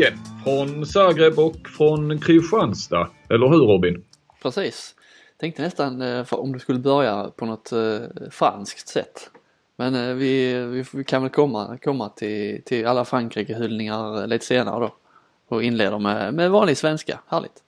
igen. 0.00 0.18
Från 0.44 0.86
Zagreb 0.86 1.38
och 1.38 1.68
från 1.76 2.18
Kristianstad. 2.18 3.08
Eller 3.28 3.48
hur 3.48 3.58
Robin? 3.58 4.04
Precis. 4.42 4.94
Tänkte 5.40 5.62
nästan 5.62 6.02
eh, 6.02 6.26
om 6.30 6.52
du 6.52 6.58
skulle 6.58 6.78
börja 6.78 7.30
på 7.36 7.46
något 7.46 7.72
eh, 7.72 7.98
franskt 8.30 8.88
sätt. 8.88 9.30
Men 9.76 9.94
eh, 9.94 10.14
vi, 10.14 10.84
vi, 10.92 11.04
kan 11.04 11.22
väl 11.22 11.30
komma, 11.30 11.78
komma 11.82 12.08
till, 12.08 12.62
till 12.64 12.86
alla 12.86 13.04
Frankrike-hyllningar 13.04 14.26
lite 14.26 14.44
senare 14.44 14.80
då. 14.80 14.94
Och 15.48 15.62
inleder 15.62 15.98
med, 15.98 16.34
med 16.34 16.50
vanlig 16.50 16.76
svenska. 16.76 17.20
Härligt. 17.26 17.62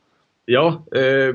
Ja, 0.45 0.85
eh, 0.97 1.35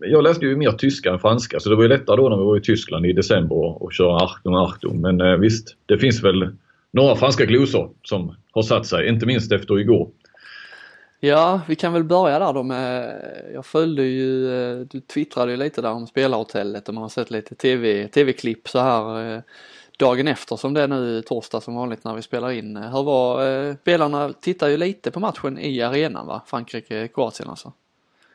jag 0.00 0.22
läste 0.22 0.44
ju 0.46 0.56
mer 0.56 0.72
tyska 0.72 1.12
än 1.12 1.18
franska 1.18 1.60
så 1.60 1.70
det 1.70 1.76
var 1.76 1.82
ju 1.82 1.88
lättare 1.88 2.16
då 2.16 2.28
när 2.28 2.36
vi 2.36 2.44
var 2.44 2.56
i 2.56 2.60
Tyskland 2.60 3.06
i 3.06 3.12
december 3.12 3.82
och 3.82 3.92
köra 3.92 4.16
Achtung 4.16 4.54
Achtung. 4.54 5.00
Men 5.00 5.20
eh, 5.20 5.36
visst, 5.36 5.76
det 5.86 5.98
finns 5.98 6.24
väl 6.24 6.56
några 6.90 7.16
franska 7.16 7.44
glosor 7.44 7.90
som 8.02 8.34
har 8.50 8.62
satt 8.62 8.86
sig, 8.86 9.08
inte 9.08 9.26
minst 9.26 9.52
efter 9.52 9.78
igår. 9.78 10.10
Ja, 11.20 11.60
vi 11.68 11.76
kan 11.76 11.92
väl 11.92 12.04
börja 12.04 12.38
där 12.38 12.52
då 12.52 12.62
med, 12.62 13.20
jag 13.54 13.66
följde 13.66 14.02
ju, 14.02 14.52
eh, 14.52 14.78
du 14.78 15.00
twittrade 15.00 15.50
ju 15.50 15.56
lite 15.56 15.82
där 15.82 15.92
om 15.92 16.06
spelarhotellet 16.06 16.88
och 16.88 16.94
man 16.94 17.02
har 17.02 17.08
sett 17.08 17.30
lite 17.30 17.54
tv, 17.54 18.08
tv-klipp 18.08 18.68
så 18.68 18.78
här 18.78 19.34
eh, 19.34 19.40
dagen 19.98 20.28
efter 20.28 20.56
som 20.56 20.74
det 20.74 20.82
är 20.82 20.88
nu 20.88 21.22
torsdag 21.22 21.60
som 21.60 21.74
vanligt 21.74 22.04
när 22.04 22.14
vi 22.14 22.22
spelar 22.22 22.50
in. 22.50 22.76
Hur 22.76 23.02
var, 23.02 23.46
eh, 23.46 23.74
spelarna 23.82 24.32
tittar 24.32 24.68
ju 24.68 24.76
lite 24.76 25.10
på 25.10 25.20
matchen 25.20 25.58
i 25.58 25.82
arenan 25.82 26.26
va, 26.26 26.42
Frankrike-Kroatien 26.46 27.48
alltså. 27.48 27.72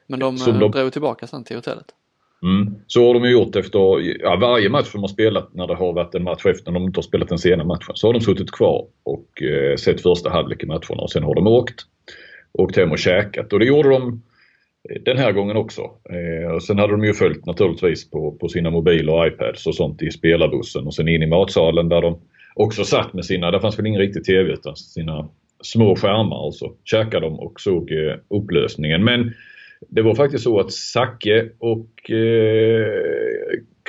Men 0.07 0.19
de, 0.19 0.37
de 0.37 0.71
drog 0.71 0.91
tillbaka 0.91 1.27
sen 1.27 1.43
till 1.43 1.55
hotellet. 1.55 1.85
Mm. 2.43 2.75
Så 2.87 3.07
har 3.07 3.13
de 3.13 3.23
ju 3.23 3.31
gjort 3.31 3.55
efter 3.55 3.99
ja, 4.21 4.35
varje 4.35 4.69
match 4.69 4.91
de 4.91 5.01
har 5.01 5.07
spelat 5.07 5.53
när 5.53 5.67
det 5.67 5.75
har 5.75 5.93
varit 5.93 6.15
en 6.15 6.23
match 6.23 6.45
efter 6.45 6.71
när 6.71 6.79
de 6.79 6.85
inte 6.85 6.97
har 6.97 7.03
spelat 7.03 7.29
den 7.29 7.39
sena 7.39 7.63
matchen. 7.63 7.95
Så 7.95 8.07
har 8.07 8.13
de 8.13 8.21
suttit 8.21 8.51
kvar 8.51 8.85
och 9.03 9.41
eh, 9.41 9.75
sett 9.75 10.01
första 10.01 10.29
halvlek 10.29 10.63
i 10.63 10.65
matcherna 10.65 11.01
och 11.01 11.11
sen 11.11 11.23
har 11.23 11.35
de 11.35 11.47
åkt. 11.47 11.85
Åkt 12.53 12.77
hem 12.77 12.91
och 12.91 12.99
käkat 12.99 13.53
och 13.53 13.59
det 13.59 13.65
gjorde 13.65 13.89
de 13.89 14.23
eh, 14.89 15.01
den 15.01 15.17
här 15.17 15.31
gången 15.31 15.57
också. 15.57 15.81
Eh, 15.81 16.59
sen 16.59 16.79
hade 16.79 16.93
de 16.93 17.03
ju 17.03 17.13
följt 17.13 17.45
naturligtvis 17.45 18.11
på, 18.11 18.31
på 18.31 18.47
sina 18.47 18.69
mobiler 18.69 19.13
och 19.13 19.27
iPads 19.27 19.67
och 19.67 19.75
sånt 19.75 20.01
i 20.01 20.11
spelarbussen 20.11 20.87
och 20.87 20.95
sen 20.95 21.07
in 21.07 21.23
i 21.23 21.27
matsalen 21.27 21.89
där 21.89 22.01
de 22.01 22.19
också 22.55 22.83
satt 22.83 23.13
med 23.13 23.25
sina, 23.25 23.51
där 23.51 23.59
fanns 23.59 23.79
väl 23.79 23.87
ingen 23.87 24.01
riktig 24.01 24.23
TV 24.23 24.53
utan 24.53 24.75
sina 24.75 25.29
små 25.63 25.95
skärmar 25.95 26.45
och 26.45 26.55
så 26.55 26.73
käkade 26.83 27.25
de 27.25 27.39
och 27.39 27.61
såg 27.61 27.91
eh, 27.91 28.15
upplösningen. 28.29 29.03
Men 29.03 29.33
det 29.89 30.01
var 30.01 30.15
faktiskt 30.15 30.43
så 30.43 30.59
att 30.59 30.71
Zacke 30.71 31.49
och 31.59 32.11
eh, 32.11 32.87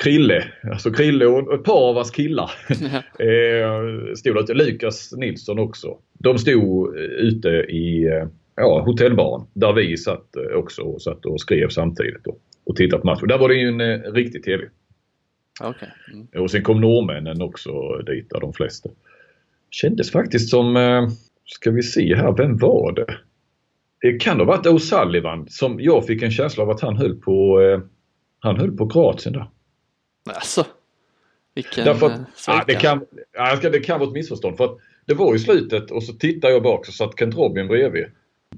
Krille, 0.02 0.44
alltså 0.72 0.90
Krille 0.90 1.26
och 1.26 1.54
ett 1.54 1.64
par 1.64 1.88
av 1.88 1.94
hans 1.94 2.10
killar 2.10 2.50
eh, 3.18 4.14
stod 4.14 4.38
ute. 4.38 4.54
Lukas 4.54 5.12
Nilsson 5.16 5.58
också. 5.58 5.96
De 6.18 6.38
stod 6.38 6.96
ute 6.96 7.48
i 7.48 8.06
eh, 8.06 8.28
ja, 8.56 8.82
hotellbaren 8.86 9.46
där 9.52 9.72
vi 9.72 9.96
satt 9.96 10.36
eh, 10.36 10.56
också 10.56 10.82
och 10.82 11.02
satt 11.02 11.26
och 11.26 11.40
skrev 11.40 11.68
samtidigt 11.68 12.24
då, 12.24 12.36
och 12.64 12.76
tittade 12.76 13.00
på 13.02 13.06
matchen. 13.06 13.28
Där 13.28 13.38
var 13.38 13.48
det 13.48 13.54
ju 13.54 13.68
en 13.68 13.80
eh, 13.80 14.12
riktig 14.12 14.44
TV. 14.44 14.64
Okay. 15.60 15.88
Mm. 16.12 16.26
Och 16.42 16.50
sen 16.50 16.62
kom 16.62 16.80
norrmännen 16.80 17.42
också 17.42 17.98
dit, 18.06 18.30
där 18.30 18.40
de 18.40 18.52
flesta. 18.52 18.90
Kändes 19.70 20.10
faktiskt 20.10 20.50
som, 20.50 20.76
eh, 20.76 21.08
ska 21.44 21.70
vi 21.70 21.82
se 21.82 22.14
här, 22.14 22.32
vem 22.36 22.56
var 22.56 22.92
det? 22.92 23.18
Det 24.00 24.20
kan 24.20 24.38
ha 24.38 24.44
varit 24.44 24.66
O'Sullivan 24.66 25.46
som 25.48 25.80
jag 25.80 26.06
fick 26.06 26.22
en 26.22 26.30
känsla 26.30 26.62
av 26.62 26.70
att 26.70 26.80
han 26.80 26.96
höll 26.96 27.14
på, 27.14 27.60
eh, 27.60 27.80
han 28.38 28.56
höll 28.56 28.76
på 28.76 28.88
Kroatien 28.88 29.32
där. 29.32 29.46
Alltså, 30.34 30.66
vilken 31.54 31.84
Därför 31.84 32.06
att, 32.06 32.18
eh, 32.18 32.24
ja, 32.46 32.64
det, 32.66 32.74
kan, 32.74 33.06
ja, 33.32 33.70
det 33.70 33.80
kan 33.80 34.00
vara 34.00 34.08
ett 34.08 34.14
missförstånd. 34.14 34.56
För 34.56 34.64
att 34.64 34.78
det 35.06 35.14
var 35.14 35.34
i 35.34 35.38
slutet 35.38 35.90
och 35.90 36.02
så 36.02 36.12
tittade 36.12 36.52
jag 36.52 36.62
bak 36.62 36.86
så 36.86 36.92
satt 36.92 37.18
Kent 37.18 37.34
Robin 37.34 37.68
bredvid. 37.68 38.04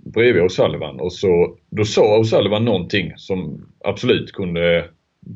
Bredvid 0.05 0.43
O'Sullivan 0.43 0.99
och 0.99 1.13
så 1.13 1.57
då 1.71 1.85
sa 1.85 2.19
O'Sullivan 2.19 2.65
någonting 2.65 3.13
som 3.17 3.67
absolut 3.85 4.33
kunde 4.33 4.89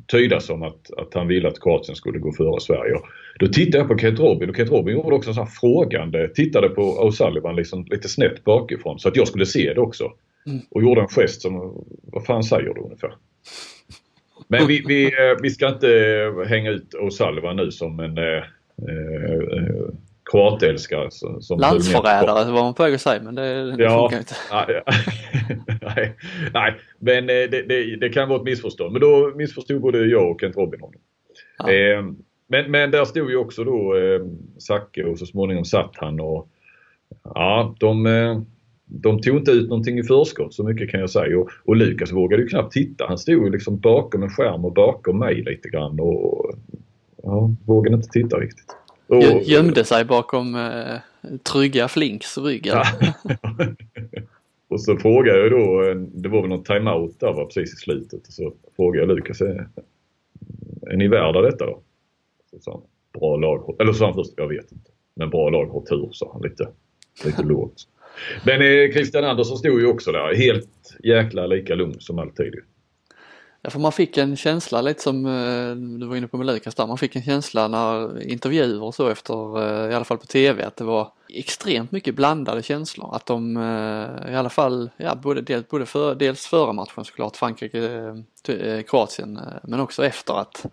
tydas 0.07 0.47
som 0.47 0.63
att, 0.63 0.91
att 0.97 1.15
han 1.15 1.29
ville 1.29 1.49
att 1.49 1.61
Kroatien 1.61 1.97
skulle 1.97 2.19
gå 2.19 2.33
före 2.33 2.61
Sverige. 2.61 2.95
Då 3.39 3.47
tittade 3.47 3.79
jag 3.79 3.89
på 3.89 3.99
Kent 3.99 4.19
Robin 4.19 4.51
och 4.51 4.57
Kent 4.57 4.71
Robin 4.71 4.95
gjorde 4.95 5.17
också 5.17 5.35
så 5.35 5.41
här 5.41 5.51
frågande, 5.61 6.29
tittade 6.29 6.69
på 6.69 6.83
O'Sullivan 6.83 7.57
liksom 7.57 7.85
lite 7.91 8.09
snett 8.09 8.45
bakifrån 8.45 8.99
så 8.99 9.09
att 9.09 9.17
jag 9.17 9.29
skulle 9.29 9.47
se 9.47 9.75
det 9.75 9.81
också. 9.81 10.13
Mm. 10.47 10.61
Och 10.71 10.83
gjorde 10.83 11.01
en 11.01 11.09
gest 11.09 11.43
som, 11.43 11.85
vad 12.03 12.27
fan 12.27 12.43
säger 12.43 12.75
du 12.75 12.81
ungefär? 12.81 13.15
Men 14.49 14.67
vi, 14.67 14.85
vi, 14.87 15.05
eh, 15.05 15.37
vi 15.43 15.51
ska 15.51 15.69
inte 15.69 15.89
hänga 16.47 16.71
ut 16.71 16.95
O'Sullivan 16.95 17.55
nu 17.55 17.71
som 17.71 18.01
en 18.01 18.19
eh, 18.19 18.45
eh, 18.89 19.89
kroatälskare. 20.31 21.11
Som 21.41 21.61
Landsförrädare 21.61 22.53
var 22.53 22.63
man 22.63 22.75
på 22.75 22.83
väg 22.83 22.95
att 22.95 23.01
säga 23.01 23.23
men 23.23 23.35
det, 23.35 23.77
det 23.77 23.83
ja, 23.83 24.09
funkar 24.09 24.19
inte. 24.19 24.35
nej, 25.97 26.17
nej, 26.55 26.75
men 26.99 27.27
det, 27.27 27.47
det, 27.47 27.97
det, 27.97 28.09
kan 28.09 28.29
vara 28.29 28.39
ett 28.39 28.45
missförstånd. 28.45 28.93
Men 28.93 29.01
då 29.01 29.33
missförstod 29.37 29.81
både 29.81 30.07
jag 30.07 30.31
och 30.31 30.41
Kent 30.41 30.57
Robin 30.57 30.81
honom. 30.81 31.01
Ja. 31.59 31.73
Eh, 31.73 32.05
men, 32.49 32.71
men 32.71 32.91
där 32.91 33.05
stod 33.05 33.31
ju 33.31 33.37
också 33.37 33.65
då 33.65 33.97
eh, 33.97 34.21
Zacke 34.59 35.05
och 35.05 35.19
så 35.19 35.27
småningom 35.27 35.65
satt 35.65 35.93
han 35.95 36.21
och 36.21 36.49
ja, 37.23 37.75
de, 37.79 38.07
eh, 38.07 38.41
de 38.85 39.21
tog 39.21 39.37
inte 39.37 39.51
ut 39.51 39.69
någonting 39.69 39.99
i 39.99 40.03
förskott 40.03 40.55
så 40.55 40.65
mycket 40.65 40.91
kan 40.91 41.01
jag 41.01 41.11
säga. 41.11 41.39
Och, 41.39 41.51
och 41.65 41.77
Lukas 41.77 42.13
vågade 42.13 42.43
ju 42.43 42.49
knappt 42.49 42.73
titta. 42.73 43.07
Han 43.09 43.19
stod 43.19 43.45
ju 43.45 43.51
liksom 43.51 43.79
bakom 43.79 44.23
en 44.23 44.31
skärm 44.31 44.65
och 44.65 44.73
bakom 44.73 45.19
mig 45.19 45.35
lite 45.35 45.69
grann 45.69 46.01
och 46.01 46.55
ja, 47.23 47.51
vågade 47.67 47.97
inte 47.97 48.09
titta 48.09 48.37
riktigt. 48.37 48.77
Och, 49.11 49.43
Gömde 49.43 49.85
sig 49.85 50.05
bakom 50.05 50.55
eh, 50.55 50.97
trygga 51.53 51.89
Flinks 51.89 52.39
ryggar. 52.39 52.87
Ja. 53.01 53.15
och 54.69 54.81
så 54.81 54.97
frågade 54.97 55.39
jag 55.39 55.51
då, 55.51 55.83
eh, 55.83 55.95
det 55.95 56.29
var 56.29 56.41
väl 56.41 56.51
någon 56.51 56.65
timeout 56.65 57.21
där 57.21 57.33
var 57.33 57.45
precis 57.45 57.73
i 57.73 57.77
slutet. 57.77 58.27
Och 58.27 58.33
så 58.33 58.53
frågade 58.77 59.07
jag 59.07 59.17
Lukas, 59.17 59.41
är, 59.41 59.69
är 60.91 60.97
ni 60.97 61.09
värda 61.09 61.41
detta 61.41 61.67
då? 61.67 61.81
Så 62.51 62.59
sa 62.61 62.73
han, 62.73 62.83
bra 63.21 63.37
lag, 63.37 63.77
eller 63.79 63.93
sa 63.93 64.05
han 64.05 64.15
först, 64.15 64.33
jag 64.37 64.49
vet 64.49 64.73
inte. 64.73 64.91
Men 65.15 65.31
bra 65.31 65.51
lag 65.51 65.67
har 65.67 65.81
tur, 65.81 66.09
sa 66.13 66.31
han 66.33 66.43
lite, 66.43 66.69
lite 67.25 67.43
lågt. 67.43 67.87
Men 68.47 68.55
eh, 68.63 68.93
Christian 68.93 69.25
Andersson 69.25 69.59
stod 69.59 69.81
ju 69.81 69.87
också 69.87 70.13
där, 70.13 70.35
helt 70.35 70.97
jäkla 71.05 71.47
lika 71.47 71.75
lugn 71.75 72.01
som 72.01 72.19
alltid. 72.19 72.55
Ja, 73.63 73.71
för 73.71 73.79
man 73.79 73.93
fick 73.93 74.17
en 74.17 74.37
känsla 74.37 74.81
lite 74.81 75.03
som 75.03 75.27
eh, 75.27 75.75
du 76.01 76.07
var 76.07 76.17
inne 76.17 76.27
på 76.27 76.37
med 76.37 76.47
Lukas 76.47 76.75
där, 76.75 76.87
man 76.87 76.99
fick 76.99 77.17
en 77.17 77.23
känsla 77.23 77.69
när 77.69 78.23
intervjuer 78.23 78.83
och 78.83 78.95
så 78.95 79.09
efter, 79.09 79.63
eh, 79.63 79.91
i 79.91 79.95
alla 79.95 80.05
fall 80.05 80.19
på 80.19 80.27
tv, 80.27 80.65
att 80.65 80.77
det 80.77 80.85
var 80.85 81.13
extremt 81.29 81.93
mycket 81.93 82.15
blandade 82.15 82.63
känslor. 82.63 83.17
Att 83.17 83.27
de 83.27 83.57
eh, 83.57 84.33
i 84.33 84.37
alla 84.37 84.51
fall, 84.51 84.91
ja 84.97 85.15
både, 85.15 85.41
dels, 85.41 85.69
både 85.69 85.87
för, 85.87 86.15
dels 86.15 86.47
före 86.47 86.73
matchen 86.73 87.05
såklart, 87.05 87.37
Frankrike, 87.37 88.25
Kroatien, 88.89 89.41
men 89.63 89.81
också 89.81 90.05
efter 90.05 90.35
att 90.35 90.67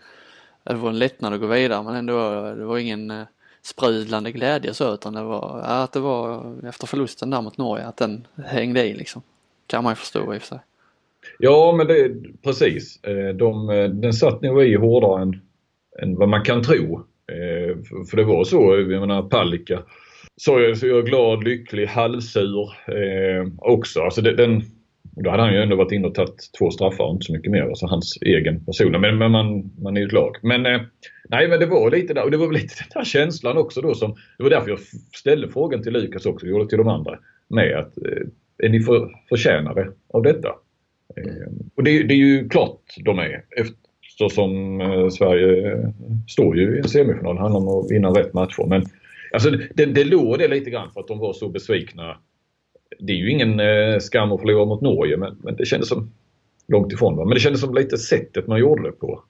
det 0.64 0.74
var 0.74 0.90
en 0.90 1.00
lättnad 1.00 1.34
att 1.34 1.40
gå 1.40 1.48
vidare 1.48 1.84
men 1.84 1.96
ändå, 1.96 2.42
det 2.54 2.66
var 2.66 2.78
ingen 2.78 3.26
sprudlande 3.62 4.32
glädje 4.32 4.74
så 4.74 4.94
utan 4.94 5.14
det 5.14 5.24
var, 5.24 5.60
ja, 5.60 5.84
att 5.84 5.92
det 5.92 6.00
var 6.00 6.56
efter 6.68 6.88
förlusten 6.88 7.30
där 7.30 7.42
mot 7.42 7.58
Norge 7.58 7.86
att 7.86 7.98
den 7.98 8.28
hängde 8.46 8.84
i 8.84 8.94
liksom. 8.94 9.22
Kan 9.68 9.84
man 9.84 9.92
ju 9.92 9.96
förstå 9.96 10.34
i 10.34 10.38
och 10.38 10.42
för 10.42 10.48
sig. 10.48 10.60
Ja 11.40 11.74
men 11.78 11.88
det, 11.88 12.12
precis. 12.44 13.04
Eh, 13.04 13.36
de, 13.36 13.70
eh, 13.70 13.90
den 13.90 14.14
satt 14.14 14.42
nog 14.42 14.64
i 14.64 14.76
hårdare 14.76 15.22
än, 15.22 15.42
än 16.02 16.16
vad 16.16 16.30
man 16.30 16.44
kan 16.44 16.64
tro. 16.64 17.06
Eh, 17.32 17.78
för 18.10 18.18
det 18.18 18.24
var 18.24 18.44
så, 18.44 18.86
jag 18.90 19.00
menar 19.00 19.22
Palicka 19.22 19.84
sa 20.38 20.60
jag, 20.60 20.78
så 20.78 20.88
jag 20.88 20.98
är 20.98 21.04
glad, 21.04 21.44
lycklig, 21.44 21.86
halvsur 21.86 22.70
eh, 22.88 23.48
också. 23.58 24.02
Alltså 24.02 24.22
det, 24.22 24.36
den, 24.36 24.62
då 25.04 25.30
hade 25.30 25.44
han 25.44 25.54
ju 25.54 25.62
ändå 25.62 25.76
varit 25.76 25.92
inne 25.92 26.08
och 26.08 26.16
tagit 26.16 26.50
två 26.60 26.72
straffar 26.72 27.04
och 27.04 27.14
inte 27.14 27.26
så 27.26 27.34
mycket 27.34 27.52
mer. 27.52 27.62
Alltså 27.62 27.86
hans 27.86 28.18
egen 28.22 28.66
person. 28.66 28.92
Men, 28.92 29.18
men 29.18 29.32
man, 29.32 29.72
man 29.82 29.98
är 29.98 30.02
ju 30.02 30.08
ett 30.08 30.14
lag. 30.14 30.36
Men 30.42 30.66
eh, 30.66 30.82
nej 31.30 31.48
men 31.48 31.60
det 31.60 31.66
var 31.66 31.92
lite 31.92 32.14
där 32.14 32.24
och 32.24 32.32
det 32.32 32.38
var 32.38 32.52
lite 32.52 32.74
den 32.80 33.02
där 33.02 33.06
känslan 33.06 33.58
också 33.58 33.82
då 33.82 33.94
som 33.94 34.16
Det 34.38 34.44
var 34.44 34.50
därför 34.50 34.70
jag 34.70 34.80
ställde 35.16 35.50
frågan 35.50 35.84
till 35.84 35.94
Lukas 35.94 36.26
också, 36.26 36.48
gjorde 36.48 36.70
till 36.70 36.78
de 36.78 36.88
andra. 36.88 37.20
Med 37.50 37.78
att 37.78 37.98
eh, 37.98 38.28
är 38.64 38.70
ni 38.70 38.80
för, 38.80 39.10
förtjänade 39.30 39.92
av 40.14 40.24
detta? 40.24 40.50
Eh, 41.18 41.48
och 41.76 41.84
det, 41.84 42.04
det, 42.04 42.14
är 42.14 42.18
ju 42.18 42.50
klart 42.50 42.82
de 43.06 43.20
är. 43.20 43.46
Eftersom 44.10 44.82
eh, 44.82 45.10
Sverige 45.10 45.94
står 46.28 46.58
ju 46.58 46.76
i 46.76 46.78
en 46.78 46.88
semifinal. 46.88 47.36
Det 47.36 47.42
handlar 47.42 47.60
om 47.60 47.68
att 47.68 47.92
vinna 47.92 48.10
rätt 48.10 48.34
matcher. 48.34 48.66
Men 48.68 48.84
alltså, 49.34 49.50
det, 49.50 49.86
det 49.86 50.04
låg 50.04 50.40
det 50.40 50.48
lite 50.48 50.70
grann 50.70 50.92
för 50.94 51.00
att 51.00 51.08
de 51.08 51.20
var 51.20 51.34
så 51.34 51.50
besvikna 51.50 52.18
det 53.00 53.14
är 53.14 53.18
ju 53.18 53.32
ingen 53.32 53.60
eh, 53.60 54.00
skam 54.00 54.32
att 54.32 54.42
förlora 54.42 54.66
mot 54.66 54.82
Norge 54.82 55.18
men, 55.18 55.38
men 55.44 55.56
det 55.56 55.66
kändes 55.66 55.90
som 55.90 56.12
långt 56.68 56.94
ifrån. 56.94 57.16
Men 57.16 57.30
det 57.30 57.40
kändes 57.40 57.62
som 57.62 57.76
lite 57.76 57.98
sättet 57.98 58.48
man 58.48 58.60
gjorde 58.60 58.84
det 58.84 58.92
på. 58.92 59.24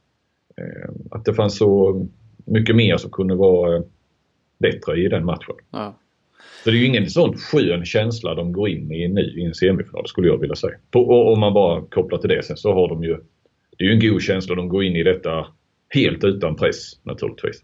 Att 1.12 1.26
det 1.26 1.34
fanns 1.34 1.58
så 1.58 2.06
mycket 2.46 2.76
mer 2.76 2.98
som 2.98 3.12
kunde 3.12 3.36
vara 3.36 3.84
bättre 4.60 4.98
i 4.98 5.08
den 5.08 5.26
matchen. 5.26 5.56
Ja. 5.72 5.96
Så 6.64 6.70
det 6.70 6.78
är 6.78 6.80
ju 6.80 6.86
ingen 6.86 7.10
sån 7.10 7.38
skön 7.38 7.86
känsla 7.86 8.36
de 8.36 8.52
går 8.52 8.70
in 8.70 8.92
i 8.92 9.08
nu 9.08 9.22
i 9.22 9.46
en 9.46 9.54
semifinal 9.54 10.08
skulle 10.08 10.28
jag 10.28 10.38
vilja 10.38 10.56
säga. 10.56 10.78
Och 10.94 11.34
om 11.34 11.40
man 11.40 11.54
bara 11.54 11.82
kopplar 11.82 12.18
till 12.18 12.30
det 12.30 12.46
sen 12.46 12.58
så 12.58 12.74
har 12.74 12.90
de 12.90 13.04
ju 13.04 13.18
Det 13.78 13.84
är 13.84 13.88
ju 13.88 13.94
en 13.94 14.12
god 14.12 14.22
känsla 14.22 14.56
de 14.56 14.70
går 14.70 14.84
in 14.84 14.96
i 14.96 15.04
detta 15.04 15.48
helt 15.90 16.24
utan 16.24 16.56
press 16.56 17.00
naturligtvis. 17.04 17.64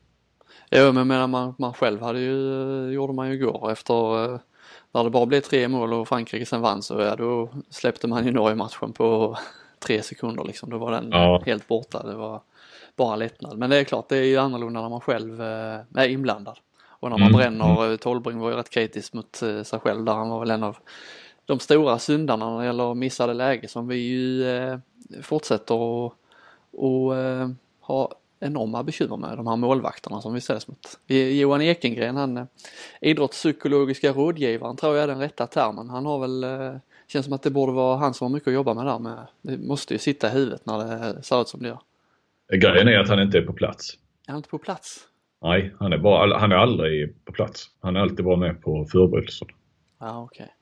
Jo 0.71 0.91
men 0.91 1.07
menar 1.07 1.27
man, 1.27 1.53
man 1.59 1.73
själv 1.73 2.01
hade 2.01 2.19
ju, 2.19 2.91
gjorde 2.93 3.13
man 3.13 3.29
ju 3.29 3.33
igår 3.33 3.71
efter 3.71 3.93
när 4.93 5.03
det 5.03 5.09
bara 5.09 5.25
blev 5.25 5.41
tre 5.41 5.67
mål 5.67 5.93
och 5.93 6.07
Frankrike 6.07 6.45
sen 6.45 6.61
vann 6.61 6.81
så 6.81 6.99
ja, 6.99 7.15
då 7.15 7.49
släppte 7.69 8.07
man 8.07 8.25
ju 8.25 8.31
Norge-matchen 8.31 8.93
på 8.93 9.37
tre 9.79 10.01
sekunder 10.01 10.43
liksom. 10.43 10.69
Då 10.69 10.77
var 10.77 10.91
den 10.91 11.09
ja. 11.11 11.43
helt 11.45 11.67
borta. 11.67 12.03
Det 12.03 12.15
var 12.15 12.41
bara 12.95 13.15
lättnad. 13.15 13.57
Men 13.57 13.69
det 13.69 13.77
är 13.77 13.83
klart, 13.83 14.09
det 14.09 14.17
är 14.17 14.23
ju 14.23 14.37
annorlunda 14.37 14.81
när 14.81 14.89
man 14.89 15.01
själv 15.01 15.41
eh, 15.41 15.79
är 15.95 16.07
inblandad. 16.07 16.57
Och 17.03 17.09
när 17.09 17.17
man 17.17 17.27
mm. 17.27 17.37
bränner, 17.37 17.85
mm. 17.85 17.97
Tolbring 17.97 18.39
var 18.39 18.49
ju 18.49 18.55
rätt 18.55 18.69
kritisk 18.69 19.13
mot 19.13 19.35
sig 19.35 19.79
själv 19.79 20.05
där. 20.05 20.13
Han 20.13 20.29
var 20.29 20.39
väl 20.39 20.51
en 20.51 20.63
av 20.63 20.77
de 21.45 21.59
stora 21.59 21.99
syndarna 21.99 22.49
när 22.49 22.59
det 22.59 22.65
gäller 22.65 22.93
missade 22.93 23.33
läge 23.33 23.67
som 23.67 23.87
vi 23.87 23.95
ju 23.95 24.47
eh, 24.47 24.77
fortsätter 25.21 26.05
att 26.05 26.13
och, 26.71 27.17
eh, 27.17 27.49
ha 27.79 28.11
enorma 28.39 28.83
bekymmer 28.83 29.17
med 29.17 29.37
de 29.37 29.47
här 29.47 29.55
målvakterna 29.55 30.21
som 30.21 30.33
vi 30.33 30.41
ställs 30.41 30.67
mot. 30.67 30.99
Johan 31.07 31.61
Ekengren, 31.61 32.15
han 32.15 32.37
eh, 32.37 32.45
idrottspsykologiska 33.01 34.11
rådgivaren 34.11 34.75
tror 34.75 34.95
jag 34.95 35.03
är 35.03 35.07
den 35.07 35.19
rätta 35.19 35.47
termen. 35.47 35.89
Han 35.89 36.05
har 36.05 36.19
väl, 36.19 36.43
eh, 36.43 36.75
känns 37.07 37.25
som 37.25 37.33
att 37.33 37.43
det 37.43 37.49
borde 37.49 37.71
vara 37.71 37.97
han 37.97 38.13
som 38.13 38.25
har 38.25 38.33
mycket 38.33 38.47
att 38.47 38.53
jobba 38.53 38.73
med 38.73 38.85
där 38.85 38.99
med. 38.99 39.27
Det 39.41 39.57
måste 39.57 39.93
ju 39.93 39.97
sitta 39.97 40.27
i 40.27 40.31
huvudet 40.31 40.65
när 40.65 40.77
det 40.77 41.23
ser 41.23 41.41
ut 41.41 41.47
som 41.47 41.61
det 41.61 41.67
gör. 41.67 41.79
Grejen 42.53 42.87
är 42.87 42.99
att 42.99 43.09
han 43.09 43.19
inte 43.19 43.37
är 43.37 43.41
på 43.41 43.53
plats. 43.53 43.97
Är 44.27 44.31
han 44.31 44.37
inte 44.37 44.49
på 44.49 44.57
plats? 44.57 45.07
Nej, 45.43 45.73
han 45.79 45.93
är, 45.93 45.97
bara, 45.97 46.37
han 46.37 46.51
är 46.51 46.55
aldrig 46.55 47.25
på 47.25 47.31
plats. 47.33 47.69
Han 47.79 47.95
är 47.95 47.99
alltid 47.99 48.25
bara 48.25 48.37
med 48.37 48.61
på 48.61 48.85
förberedelsen. 48.85 49.47
Ja, 49.99 50.23
okej. 50.23 50.43
Okay. 50.43 50.53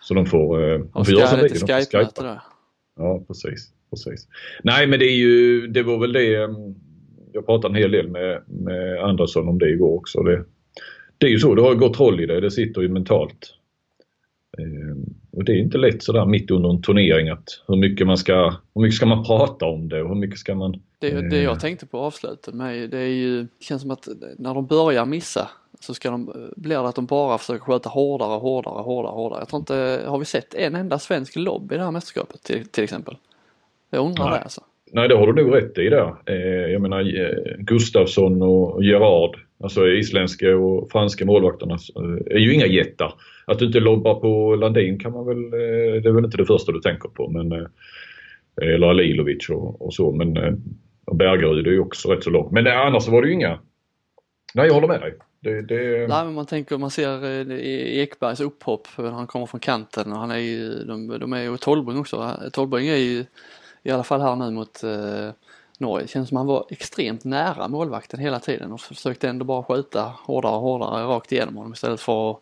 Så 0.00 0.14
de 0.14 0.26
får, 0.26 0.72
eh, 0.72 0.78
de 0.78 1.04
får 1.04 1.14
göra 1.14 1.42
lite 1.42 1.58
Skype-möte 1.58 2.22
då? 2.22 2.40
Ja, 2.96 3.24
precis. 3.26 3.72
precis. 3.90 4.28
Nej, 4.62 4.86
men 4.86 4.98
det 4.98 5.04
är 5.04 5.16
ju, 5.16 5.66
det 5.66 5.82
var 5.82 5.98
väl 5.98 6.12
det 6.12 6.36
mm, 6.36 6.74
jag 7.32 7.46
pratade 7.46 7.72
en 7.72 7.82
hel 7.82 7.90
del 7.90 8.08
med, 8.08 8.42
med 8.46 9.04
Andersson 9.04 9.48
om 9.48 9.58
det 9.58 9.70
igår 9.70 9.94
också. 9.94 10.22
Det, 10.22 10.44
det 11.18 11.26
är 11.26 11.30
ju 11.30 11.38
så, 11.38 11.54
det 11.54 11.62
har 11.62 11.74
gått 11.74 12.00
roll 12.00 12.20
i 12.20 12.26
det. 12.26 12.40
Det 12.40 12.50
sitter 12.50 12.80
ju 12.80 12.88
mentalt. 12.88 13.54
Eh, 14.58 14.96
och 15.32 15.44
det 15.44 15.52
är 15.52 15.56
inte 15.56 15.78
lätt 15.78 16.02
sådär 16.02 16.26
mitt 16.26 16.50
under 16.50 16.70
en 16.70 16.82
turnering 16.82 17.28
att 17.28 17.62
hur 17.66 17.76
mycket 17.76 18.06
man 18.06 18.18
ska, 18.18 18.54
hur 18.74 18.82
mycket 18.82 18.96
ska 18.96 19.06
man 19.06 19.24
prata 19.24 19.66
om 19.66 19.88
det 19.88 20.02
och 20.02 20.08
hur 20.08 20.14
mycket 20.16 20.38
ska 20.38 20.54
man... 20.54 20.82
Det, 20.98 21.30
det 21.30 21.42
jag 21.42 21.60
tänkte 21.60 21.86
på 21.86 21.98
avslutet 21.98 22.54
med 22.54 22.90
det 22.90 22.98
är 22.98 23.06
ju, 23.06 23.46
känns 23.60 23.82
som 23.82 23.90
att 23.90 24.08
när 24.38 24.54
de 24.54 24.66
börjar 24.66 25.06
missa 25.06 25.48
så 25.80 25.94
ska 25.94 26.10
de, 26.10 26.50
blir 26.56 26.76
det 26.76 26.88
att 26.88 26.94
de 26.94 27.06
bara 27.06 27.38
försöker 27.38 27.64
skjuta 27.64 27.88
hårdare, 27.88 28.38
hårdare, 28.38 28.82
hårdare, 28.82 29.12
hårdare. 29.12 29.40
Jag 29.40 29.48
tror 29.48 29.60
inte, 29.60 30.02
har 30.06 30.18
vi 30.18 30.24
sett 30.24 30.54
en 30.54 30.74
enda 30.74 30.98
svensk 30.98 31.36
lobb 31.36 31.72
i 31.72 31.76
det 31.76 31.84
här 31.84 31.90
mästerskapet 31.90 32.42
till, 32.42 32.66
till 32.66 32.84
exempel? 32.84 33.16
Jag 33.90 34.06
undrar 34.06 34.24
Nej. 34.24 34.34
det 34.34 34.40
alltså. 34.40 34.60
Nej, 34.94 35.08
det 35.08 35.16
har 35.16 35.32
du 35.32 35.44
nog 35.44 35.54
rätt 35.54 35.78
i 35.78 35.88
där. 35.88 36.14
Eh, 36.26 36.72
jag 36.72 36.82
menar 36.82 37.00
eh, 37.00 37.56
Gustafsson 37.58 38.42
och 38.42 38.84
Gerard, 38.84 39.36
alltså 39.64 39.88
isländska 39.88 40.56
och 40.56 40.90
franska 40.92 41.24
målvakterna, 41.24 41.74
eh, 41.74 42.36
är 42.36 42.38
ju 42.38 42.54
inga 42.54 42.66
jättar. 42.66 43.14
Att 43.46 43.58
du 43.58 43.66
inte 43.66 43.80
lobbar 43.80 44.14
på 44.14 44.56
Landin 44.56 44.98
kan 44.98 45.12
man 45.12 45.26
väl, 45.26 45.44
eh, 45.44 46.02
det 46.02 46.08
är 46.08 46.12
väl 46.12 46.24
inte 46.24 46.36
det 46.36 46.46
första 46.46 46.72
du 46.72 46.80
tänker 46.80 47.08
på. 47.08 47.28
Men, 47.28 47.66
eller 48.62 48.86
Alilovic 48.86 49.48
och, 49.48 49.82
och 49.86 49.94
så. 49.94 50.12
Men 50.12 50.62
och 51.04 51.16
Bergerud 51.16 51.66
är 51.66 51.70
ju 51.70 51.80
också 51.80 52.12
rätt 52.12 52.24
så 52.24 52.30
långt. 52.30 52.52
Men 52.52 52.66
annars 52.66 53.08
var 53.08 53.22
det 53.22 53.28
ju 53.28 53.34
inga... 53.34 53.58
Nej, 54.54 54.66
jag 54.66 54.74
håller 54.74 54.88
med 54.88 55.00
dig. 55.00 55.14
Det, 55.40 55.62
det... 55.62 56.08
Nej 56.08 56.24
men 56.24 56.34
man 56.34 56.46
tänker, 56.46 56.78
man 56.78 56.90
ser 56.90 57.50
Ekbergs 57.50 58.40
upphopp 58.40 58.88
han 58.96 59.26
kommer 59.26 59.46
från 59.46 59.60
kanten 59.60 60.12
och 60.12 60.18
han 60.18 60.30
är 60.30 60.38
ju, 60.38 60.84
de, 60.84 61.18
de 61.18 61.32
är 61.32 61.42
ju 61.42 61.56
Tolbring 61.56 61.98
också. 61.98 62.30
Tolbring 62.52 62.88
är 62.88 62.96
ju 62.96 63.24
i 63.82 63.90
alla 63.90 64.04
fall 64.04 64.20
här 64.20 64.36
nu 64.36 64.50
mot 64.50 64.82
eh, 64.82 65.30
Norge. 65.78 66.06
Känns 66.06 66.28
som 66.28 66.36
han 66.36 66.46
var 66.46 66.66
extremt 66.70 67.24
nära 67.24 67.68
målvakten 67.68 68.20
hela 68.20 68.40
tiden 68.40 68.72
och 68.72 68.80
försökte 68.80 69.28
ändå 69.28 69.44
bara 69.44 69.62
skjuta 69.62 70.12
hårdare 70.24 70.54
och 70.54 70.60
hårdare 70.60 71.04
rakt 71.04 71.32
igenom 71.32 71.56
honom 71.56 71.72
istället 71.72 72.00
för 72.00 72.30
att 72.30 72.38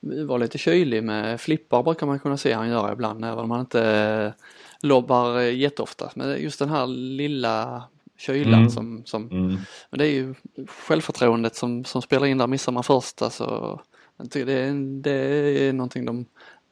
vara 0.00 0.38
lite 0.38 0.58
kylig 0.58 1.04
med 1.04 1.40
flippar 1.40 1.82
brukar 1.82 2.06
man 2.06 2.18
kunna 2.18 2.36
se 2.36 2.52
han 2.52 2.68
göra 2.68 2.92
ibland 2.92 3.24
även 3.24 3.38
om 3.38 3.50
han 3.50 3.60
inte 3.60 3.84
eh, 3.84 4.32
lobbar 4.80 5.40
jätteofta. 5.40 6.10
Men 6.14 6.42
just 6.42 6.58
den 6.58 6.68
här 6.68 6.86
lilla 6.86 7.82
kylan 8.18 8.54
mm. 8.54 8.70
som, 8.70 9.02
som 9.04 9.30
mm. 9.30 9.58
men 9.90 9.98
det 9.98 10.06
är 10.06 10.12
ju 10.12 10.34
självförtroendet 10.66 11.56
som, 11.56 11.84
som 11.84 12.02
spelar 12.02 12.26
in 12.26 12.38
där 12.38 12.46
missar 12.46 12.72
man 12.72 12.84
först 12.84 13.22
alltså. 13.22 13.80
Det 14.16 14.40
är, 14.40 15.00
det 15.02 15.12
är 15.68 15.72
någonting 15.72 16.04
de 16.04 16.26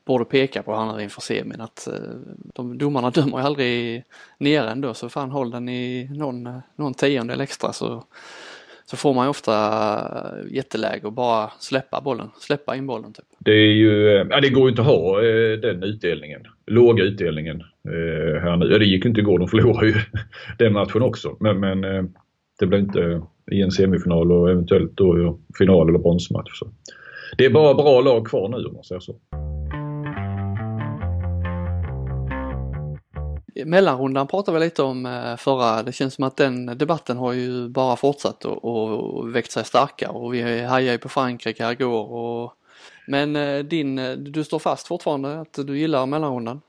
borde 0.09 0.25
peka 0.25 0.63
på 0.63 0.75
här 0.75 1.01
inför 1.01 1.21
semin 1.21 1.61
att 1.61 1.87
eh, 1.87 1.95
de 2.55 2.79
domarna 2.79 3.11
dömer 3.11 3.39
ju 3.39 3.45
aldrig 3.45 4.05
nere 4.39 4.71
ändå 4.71 4.95
så 4.95 5.09
fan 5.09 5.31
håll 5.31 5.51
den 5.51 5.69
i 5.69 6.09
någon, 6.13 6.49
någon 6.77 6.95
tiondel 6.95 7.41
extra 7.41 7.73
så, 7.73 8.05
så 8.87 8.97
får 8.97 9.15
man 9.15 9.27
ju 9.27 9.31
ofta 9.31 9.55
eh, 9.55 10.55
jätteläge 10.57 11.07
och 11.07 11.13
bara 11.13 11.51
släppa 11.59 12.01
bollen, 12.01 12.29
släppa 12.39 12.77
in 12.77 12.87
bollen. 12.87 13.13
Typ. 13.13 13.25
Det 13.39 13.53
är 13.53 13.73
ju, 13.73 14.17
eh, 14.17 14.27
ja 14.31 14.41
det 14.41 14.51
går 14.51 14.63
ju 14.63 14.71
inte 14.71 14.83
att 14.83 14.89
ha 14.89 15.21
den 15.57 15.83
utdelningen, 15.83 16.43
låga 16.67 17.05
utdelningen 17.05 17.63
här 18.43 18.57
nu. 18.57 18.73
Ja, 18.73 18.79
det 18.79 18.85
gick 18.85 19.05
ju 19.05 19.09
inte 19.09 19.21
igår, 19.21 19.39
de 19.39 19.49
förlorade 19.49 19.87
ju 19.87 19.95
den 20.59 20.73
matchen 20.73 21.03
också 21.03 21.37
men, 21.41 21.61
men 21.61 21.81
det 22.59 22.67
blir 22.67 22.79
inte 22.79 23.23
i 23.53 23.63
en 23.63 23.71
semifinal 23.71 24.33
och 24.33 24.51
eventuellt 24.51 24.97
då 24.97 25.39
final 25.59 25.89
eller 25.89 25.99
bronsmatch. 25.99 26.59
Så. 26.59 26.67
Det 27.39 27.45
är 27.45 27.51
bara 27.51 27.75
bra 27.75 28.01
lag 28.01 28.27
kvar 28.27 28.49
nu 28.49 28.57
om 28.57 28.75
man 28.75 28.85
säger 28.85 29.01
så. 29.01 29.17
Mellanrundan 33.65 34.27
pratade 34.27 34.59
vi 34.59 34.65
lite 34.65 34.83
om 34.83 35.07
eh, 35.07 35.37
förra, 35.37 35.83
det 35.83 35.93
känns 35.93 36.15
som 36.15 36.25
att 36.25 36.37
den 36.37 36.67
debatten 36.67 37.17
har 37.17 37.33
ju 37.33 37.69
bara 37.69 37.97
fortsatt 37.97 38.45
och, 38.45 38.65
och 38.65 39.35
växt 39.35 39.53
sig 39.53 39.65
starkare 39.65 40.11
och 40.11 40.35
vi 40.35 40.63
hajade 40.63 40.93
ju 40.93 40.99
på 40.99 41.09
Frankrike 41.09 41.65
här 41.65 41.73
igår 41.73 42.13
och 42.13 42.55
men 43.07 43.37
eh, 43.37 43.59
din, 43.59 43.99
eh, 43.99 44.13
du 44.13 44.45
står 44.45 44.59
fast 44.59 44.89
fortfarande 44.89 45.41
att 45.41 45.59
du 45.67 45.79
gillar 45.79 46.07
mellanrundan? 46.07 46.61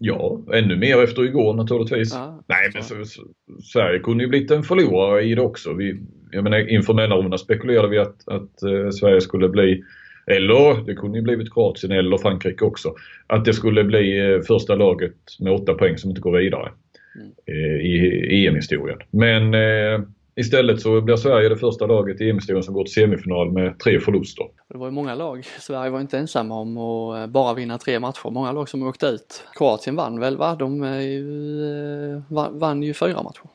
Ja, 0.00 0.40
ännu 0.52 0.76
mer 0.76 1.02
efter 1.02 1.24
igår 1.24 1.54
naturligtvis. 1.54 2.14
Ja, 2.14 2.42
Nej, 2.46 2.70
men 2.74 2.82
så, 2.82 3.04
så, 3.04 3.22
Sverige 3.62 3.98
kunde 3.98 4.24
ju 4.24 4.30
blivit 4.30 4.50
en 4.50 4.62
förlorare 4.62 5.22
i 5.22 5.34
det 5.34 5.42
också. 5.42 5.72
Vi, 5.72 6.00
jag 6.30 6.44
menar, 6.44 6.70
inför 6.70 6.94
mellanrundan 6.94 7.38
spekulerade 7.38 7.88
vi 7.88 7.98
att, 7.98 8.28
att 8.28 8.62
uh, 8.64 8.90
Sverige 8.90 9.20
skulle 9.20 9.48
bli 9.48 9.84
eller 10.28 10.86
det 10.86 10.94
kunde 10.94 11.18
ju 11.18 11.22
blivit 11.22 11.52
Kroatien 11.52 11.92
eller 11.92 12.18
Frankrike 12.18 12.64
också. 12.64 12.94
Att 13.26 13.44
det 13.44 13.52
skulle 13.52 13.84
bli 13.84 14.18
eh, 14.18 14.40
första 14.40 14.74
laget 14.74 15.16
med 15.40 15.52
åtta 15.52 15.74
poäng 15.74 15.98
som 15.98 16.10
inte 16.10 16.20
går 16.20 16.38
vidare 16.38 16.72
mm. 17.16 17.32
Eh, 17.46 17.86
i 17.86 18.46
EM-historien. 18.46 18.98
Men 19.10 19.54
eh, 19.54 20.00
istället 20.36 20.80
så 20.80 21.00
blir 21.00 21.16
Sverige 21.16 21.48
det 21.48 21.56
första 21.56 21.86
laget 21.86 22.20
i 22.20 22.30
EM-historien 22.30 22.62
som 22.62 22.74
går 22.74 22.84
till 22.84 22.92
semifinal 22.92 23.52
med 23.52 23.78
tre 23.78 24.00
förluster. 24.00 24.46
Det 24.68 24.78
var 24.78 24.86
ju 24.86 24.92
många 24.92 25.14
lag. 25.14 25.44
Sverige 25.60 25.90
var 25.90 26.00
inte 26.00 26.18
ensamma 26.18 26.54
om 26.54 26.78
att 26.78 27.30
bara 27.30 27.54
vinna 27.54 27.78
tre 27.78 28.00
matcher. 28.00 28.30
Många 28.30 28.52
lag 28.52 28.68
som 28.68 28.82
åkte 28.82 29.06
ut. 29.06 29.44
Kroatien 29.54 29.96
vann 29.96 30.20
väl 30.20 30.36
va? 30.36 30.54
De 30.54 30.84
ju, 31.02 32.22
vann 32.50 32.82
ju 32.82 32.94
fyra 32.94 33.22
matcher. 33.22 33.50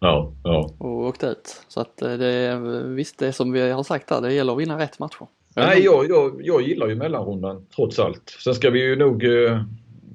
Ja, 0.00 0.32
ja. 0.44 0.70
Och 0.78 1.06
åkte 1.06 1.26
ut. 1.26 1.62
Så 1.68 1.80
att 1.80 1.96
det, 1.96 2.56
visst, 2.84 3.18
det 3.18 3.32
som 3.32 3.52
vi 3.52 3.70
har 3.70 3.82
sagt 3.82 4.08
där, 4.08 4.20
det 4.20 4.32
gäller 4.32 4.52
att 4.52 4.58
vinna 4.58 4.78
rätt 4.78 4.98
matcher. 4.98 5.26
Nej, 5.56 5.84
jag, 5.84 6.10
jag, 6.10 6.40
jag 6.44 6.62
gillar 6.62 6.88
ju 6.88 6.94
mellanrundan 6.94 7.66
trots 7.76 7.98
allt. 7.98 8.36
Sen 8.44 8.54
ska 8.54 8.70
vi 8.70 8.82
ju 8.82 8.96
nog 8.96 9.24
eh, 9.24 9.62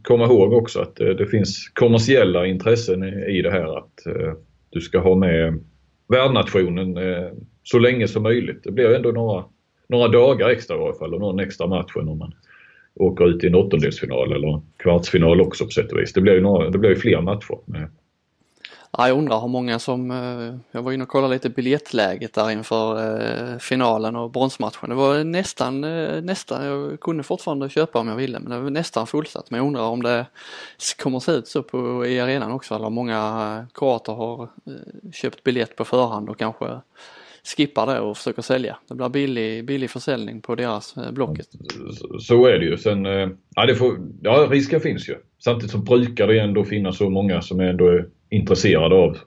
komma 0.04 0.26
ihåg 0.26 0.54
också 0.54 0.80
att 0.80 1.00
eh, 1.00 1.08
det 1.08 1.28
finns 1.28 1.70
kommersiella 1.74 2.46
intressen 2.46 3.04
i, 3.04 3.42
det 3.42 3.52
här. 3.52 3.78
Att 3.78 4.06
eh, 4.06 4.34
du 4.70 4.82
ska 4.82 5.00
ha 5.00 5.16
med 5.16 5.64
värdnationen 6.08 6.98
så 7.64 7.80
länge 7.80 8.08
som 8.08 8.24
möjligt. 8.24 8.64
Det 8.64 8.72
blir 8.72 8.96
ändå 8.96 9.12
några, 9.12 9.46
några 9.90 10.08
dagar 10.08 10.50
extra 10.50 10.76
i 10.76 10.80
varje 10.80 11.00
fall 11.00 11.14
och 11.14 11.20
någon 11.20 11.40
extra 11.40 11.68
match 11.68 11.96
om 11.96 12.18
man 12.18 12.34
åker 12.96 13.28
ut 13.30 13.44
i 13.44 13.48
en 13.48 13.56
åttondelsfinal 13.56 14.32
eller 14.32 14.62
kvartsfinal 14.78 15.42
också 15.42 15.66
på 15.66 15.72
sätt 15.72 15.92
och 15.92 16.00
vis. 16.00 16.14
Det 16.14 16.22
blir 16.22 16.34
ju, 16.34 16.42
några, 16.42 16.70
det 16.70 16.78
blir 16.78 16.90
ju 16.90 16.96
fler 16.96 17.22
matcher 17.22 17.58
med 17.66 17.90
Ja, 18.98 19.08
jag 19.08 19.18
undrar 19.18 19.42
hur 19.42 19.48
många 19.48 19.80
som, 19.80 20.12
eh, 20.12 20.56
jag 20.72 20.82
var 20.82 20.92
inne 20.92 21.04
och 21.04 21.10
kollade 21.10 21.34
lite 21.34 21.50
biljettläget 21.50 22.34
där 22.34 22.52
inför 22.52 22.98
eh, 23.54 23.58
finalen 23.58 24.16
och 24.16 24.32
bronsmatchen. 24.32 24.90
Det 24.90 24.96
var 24.96 25.24
nästan, 25.24 25.84
eh, 25.84 26.22
nästan, 26.22 26.66
jag 26.66 27.00
kunde 27.00 27.24
fortfarande 27.24 27.70
köpa 27.70 28.00
om 28.00 28.08
jag 28.08 28.16
ville 28.16 28.40
men 28.40 28.50
det 28.50 28.60
var 28.60 28.70
nästan 28.70 29.08
fullsatt. 29.08 29.52
Men 29.52 29.58
jag 29.58 29.68
undrar 29.68 29.82
om 29.82 30.04
det 30.04 30.26
kommer 31.00 31.20
se 31.20 31.32
ut 31.32 31.48
så 31.48 31.64
på, 31.64 32.06
i 32.06 32.20
arenan 32.20 32.52
också 32.52 32.76
eller 32.76 32.86
om 32.86 32.94
många 32.94 33.68
kroater 33.74 34.14
har 34.14 34.50
köpt 35.14 35.44
biljett 35.44 35.76
på 35.76 35.86
förhand 35.86 36.30
och 36.30 36.40
kanske 36.40 36.80
skippar 37.58 37.86
det 37.86 38.00
och 38.00 38.18
försöker 38.18 38.42
sälja. 38.42 38.78
Det 38.88 38.96
blir 38.96 39.10
billig, 39.10 39.66
billig 39.66 39.90
försäljning 39.90 40.42
på 40.42 40.56
deras 40.56 40.96
blocket. 41.12 41.48
Så 42.20 42.46
är 42.46 42.60
det 42.60 42.66
ju. 42.66 42.78
Sen, 42.78 43.06
ja, 43.56 43.66
det 43.66 43.76
får, 43.76 43.98
ja 44.22 44.48
risken 44.52 44.82
finns 44.82 45.10
ju. 45.10 45.16
Samtidigt 45.44 45.72
så 45.72 45.78
brukar 45.78 46.28
det 46.28 46.40
ändå 46.40 46.64
finnas 46.64 46.98
så 46.98 47.10
många 47.10 47.42
som 47.42 47.60
ändå 47.60 47.88
är 47.88 48.06
intresserade 48.30 48.96
av 48.96 49.18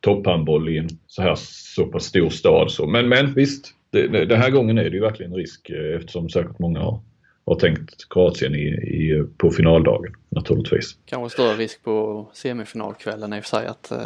topphandboll 0.00 0.68
i 0.68 0.78
en 0.78 0.88
så 1.06 1.22
här 1.22 1.34
så 1.38 1.86
pass 1.86 2.04
stor 2.04 2.30
stad. 2.30 2.70
Så. 2.70 2.86
Men, 2.86 3.08
men 3.08 3.34
visst, 3.34 3.74
det, 3.90 4.24
den 4.24 4.40
här 4.40 4.50
gången 4.50 4.78
är 4.78 4.84
det 4.84 4.96
ju 4.96 5.00
verkligen 5.00 5.32
en 5.32 5.38
risk 5.38 5.70
eh, 5.70 5.96
eftersom 5.96 6.28
säkert 6.28 6.58
många 6.58 6.80
har, 6.80 7.00
har 7.46 7.54
tänkt 7.54 8.08
Kroatien 8.10 8.54
i, 8.54 8.66
i, 8.68 9.24
på 9.36 9.50
finaldagen 9.50 10.12
naturligtvis. 10.28 10.96
Kanske 11.04 11.34
större 11.34 11.56
risk 11.56 11.82
på 11.82 12.26
semifinalkvällen 12.32 13.32
i 13.32 13.40
och 13.40 13.44
för 13.44 13.56
sig 13.56 13.66
att, 13.66 13.90
eh, 13.90 13.98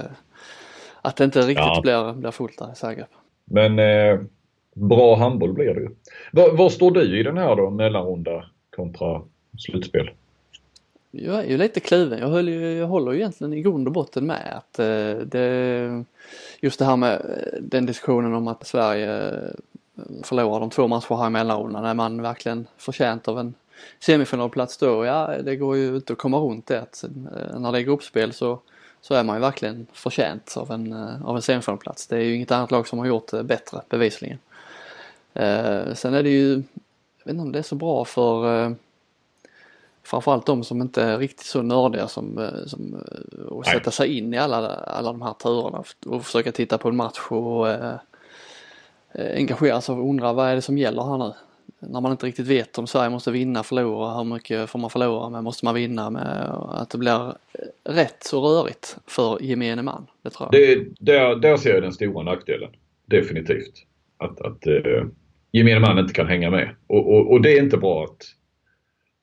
att 1.03 1.17
det 1.17 1.25
inte 1.25 1.41
riktigt 1.41 1.57
ja. 1.57 1.81
blir, 1.83 2.13
blir 2.13 2.31
fullt 2.31 2.59
där 2.59 2.73
i 2.73 2.77
Zagreb. 2.77 3.07
Men 3.45 3.79
eh, 3.79 4.21
bra 4.75 5.17
handboll 5.17 5.53
blir 5.53 5.75
det 5.75 5.81
ju. 5.81 5.89
Var, 6.33 6.57
var, 6.57 6.69
står 6.69 6.91
du 6.91 7.21
i 7.21 7.23
den 7.23 7.39
här 7.39 7.57
då 7.57 7.71
mellanrunda 7.71 8.45
kontra 8.77 9.23
slutspel. 9.59 10.11
Jag 11.15 11.39
är 11.39 11.45
ju 11.45 11.57
lite 11.57 11.81
kluven. 11.81 12.19
Jag, 12.19 12.29
höll 12.29 12.49
ju, 12.49 12.73
jag 12.73 12.87
håller 12.87 13.13
ju 13.13 13.19
egentligen 13.19 13.53
i 13.53 13.63
grund 13.63 13.87
och 13.87 13.93
botten 13.93 14.27
med 14.27 14.57
att 14.57 14.79
eh, 14.79 15.17
det, 15.27 16.05
just 16.61 16.79
det 16.79 16.85
här 16.85 16.97
med 16.97 17.13
eh, 17.13 17.61
den 17.61 17.87
diskussionen 17.87 18.35
om 18.35 18.49
att 18.49 18.67
Sverige 18.67 19.31
eh, 19.31 19.51
förlorar 20.23 20.61
de 20.61 20.71
två 20.71 20.89
matcher 20.89 21.15
här 21.17 21.27
i 21.27 21.31
mellanrundan. 21.31 21.85
Är 21.85 21.95
man 21.95 22.23
verkligen 22.23 22.67
förtjänt 22.77 23.29
av 23.29 23.39
en 23.39 23.55
semifinalplats 24.01 24.77
då? 24.79 25.05
Ja, 25.05 25.35
det 25.45 25.57
går 25.57 25.77
ju 25.77 25.97
inte 25.97 26.13
att 26.13 26.19
komma 26.19 26.39
runt 26.39 26.67
det. 26.67 26.81
Att 26.81 27.05
eh, 27.05 27.61
när 27.61 27.73
det 27.73 27.79
är 27.79 27.83
gruppspel 27.83 28.33
så, 28.33 28.61
så 29.01 29.15
är 29.15 29.25
man 29.25 29.37
ju 29.37 29.41
verkligen 29.41 29.87
förtjänt 29.93 30.55
av 30.57 30.71
en, 30.71 30.93
av 31.25 31.37
en 31.37 31.43
semifinalplats. 31.43 32.07
Det 32.07 32.17
är 32.17 32.21
ju 32.21 32.35
inget 32.35 32.51
annat 32.51 32.71
lag 32.71 32.89
som 32.89 32.99
har 32.99 33.07
gjort 33.07 33.31
det 33.31 33.45
bättre 33.45 33.81
bevisligen. 33.89 34.39
sen 35.95 36.15
är 36.15 36.23
det 36.23 36.31
ju, 36.31 36.53
jag 37.19 37.25
vet 37.25 37.31
inte 37.31 37.43
om 37.43 37.53
det 37.53 37.59
är 37.59 37.63
så 37.63 37.75
bra 37.75 38.05
för 38.05 38.75
framförallt 40.03 40.47
de 40.47 40.65
som 40.65 40.83
inte 40.83 41.03
är 41.03 41.19
riktigt 41.19 41.47
så 41.47 41.63
nördiga 41.63 42.09
som, 42.09 42.39
eh, 42.39 42.67
som 42.67 42.95
eh, 42.95 43.43
och 43.43 43.67
sätta 43.67 43.91
sig 43.91 44.19
in 44.19 44.35
i 44.35 44.39
alla, 44.39 44.69
alla 44.69 45.13
de 45.13 45.23
här 45.23 45.33
turerna 45.33 45.85
och 46.07 46.25
försöka 46.25 46.53
titta 46.53 46.79
på 46.79 46.89
en 46.89 46.97
match 46.97 47.21
och 47.29 47.71
äh, 47.71 47.95
engagera 49.15 49.81
sig 49.81 49.95
och 49.95 50.09
undra 50.09 50.33
vad 50.33 50.49
är 50.49 50.55
det 50.55 50.63
som 50.63 50.79
gäller 50.79 51.03
här 51.03 51.19
nu? 51.19 51.33
När 51.79 52.01
man 52.01 52.13
inte 52.13 52.27
riktigt 52.27 52.47
vet 52.47 52.79
om 52.79 52.87
Sverige 52.87 53.11
måste 53.11 53.31
vinna, 53.31 53.63
förlora, 53.63 54.15
hur 54.15 54.25
mycket 54.25 54.71
får 54.71 54.79
man 54.79 54.91
förlora 54.91 55.29
med, 55.29 55.45
måste 55.45 55.65
man 55.65 55.75
vinna 55.75 56.11
med? 56.11 56.51
Att 56.69 56.91
det 56.91 56.99
blir 56.99 57.35
rätt 57.85 58.25
så 58.25 58.41
rörigt 58.41 58.97
för 59.07 59.43
gemene 59.43 59.83
man. 59.83 60.07
Det 60.23 60.31
tror 60.31 60.49
jag. 60.53 60.61
Det, 60.61 60.87
där, 60.99 61.37
där 61.37 61.57
ser 61.57 61.75
jag 61.75 61.83
den 61.83 61.93
stora 61.93 62.23
nackdelen. 62.23 62.71
Definitivt. 63.07 63.73
Att, 64.17 64.41
att 64.41 64.67
eh, 64.67 65.05
gemene 65.53 65.81
man 65.81 65.99
inte 65.99 66.15
kan 66.15 66.27
hänga 66.27 66.51
med. 66.51 66.77
Och, 66.87 67.13
och, 67.15 67.33
och 67.33 67.43
det 67.43 67.59
är 67.59 67.63
inte 67.63 67.77
bra 67.77 68.05
att 68.05 68.27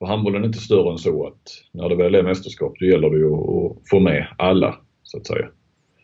och 0.00 0.08
handbollen 0.08 0.42
är 0.42 0.46
inte 0.46 0.58
större 0.58 0.92
än 0.92 0.98
så 0.98 1.26
att 1.26 1.42
när 1.72 1.88
det 1.88 1.96
väl 1.96 2.14
är 2.14 2.22
mästerskap 2.22 2.74
då 2.80 2.86
gäller 2.86 3.10
det 3.10 3.18
ju 3.18 3.34
att 3.34 3.88
få 3.90 4.00
med 4.00 4.26
alla 4.38 4.76
så 5.02 5.18
att 5.18 5.26
säga. 5.26 5.48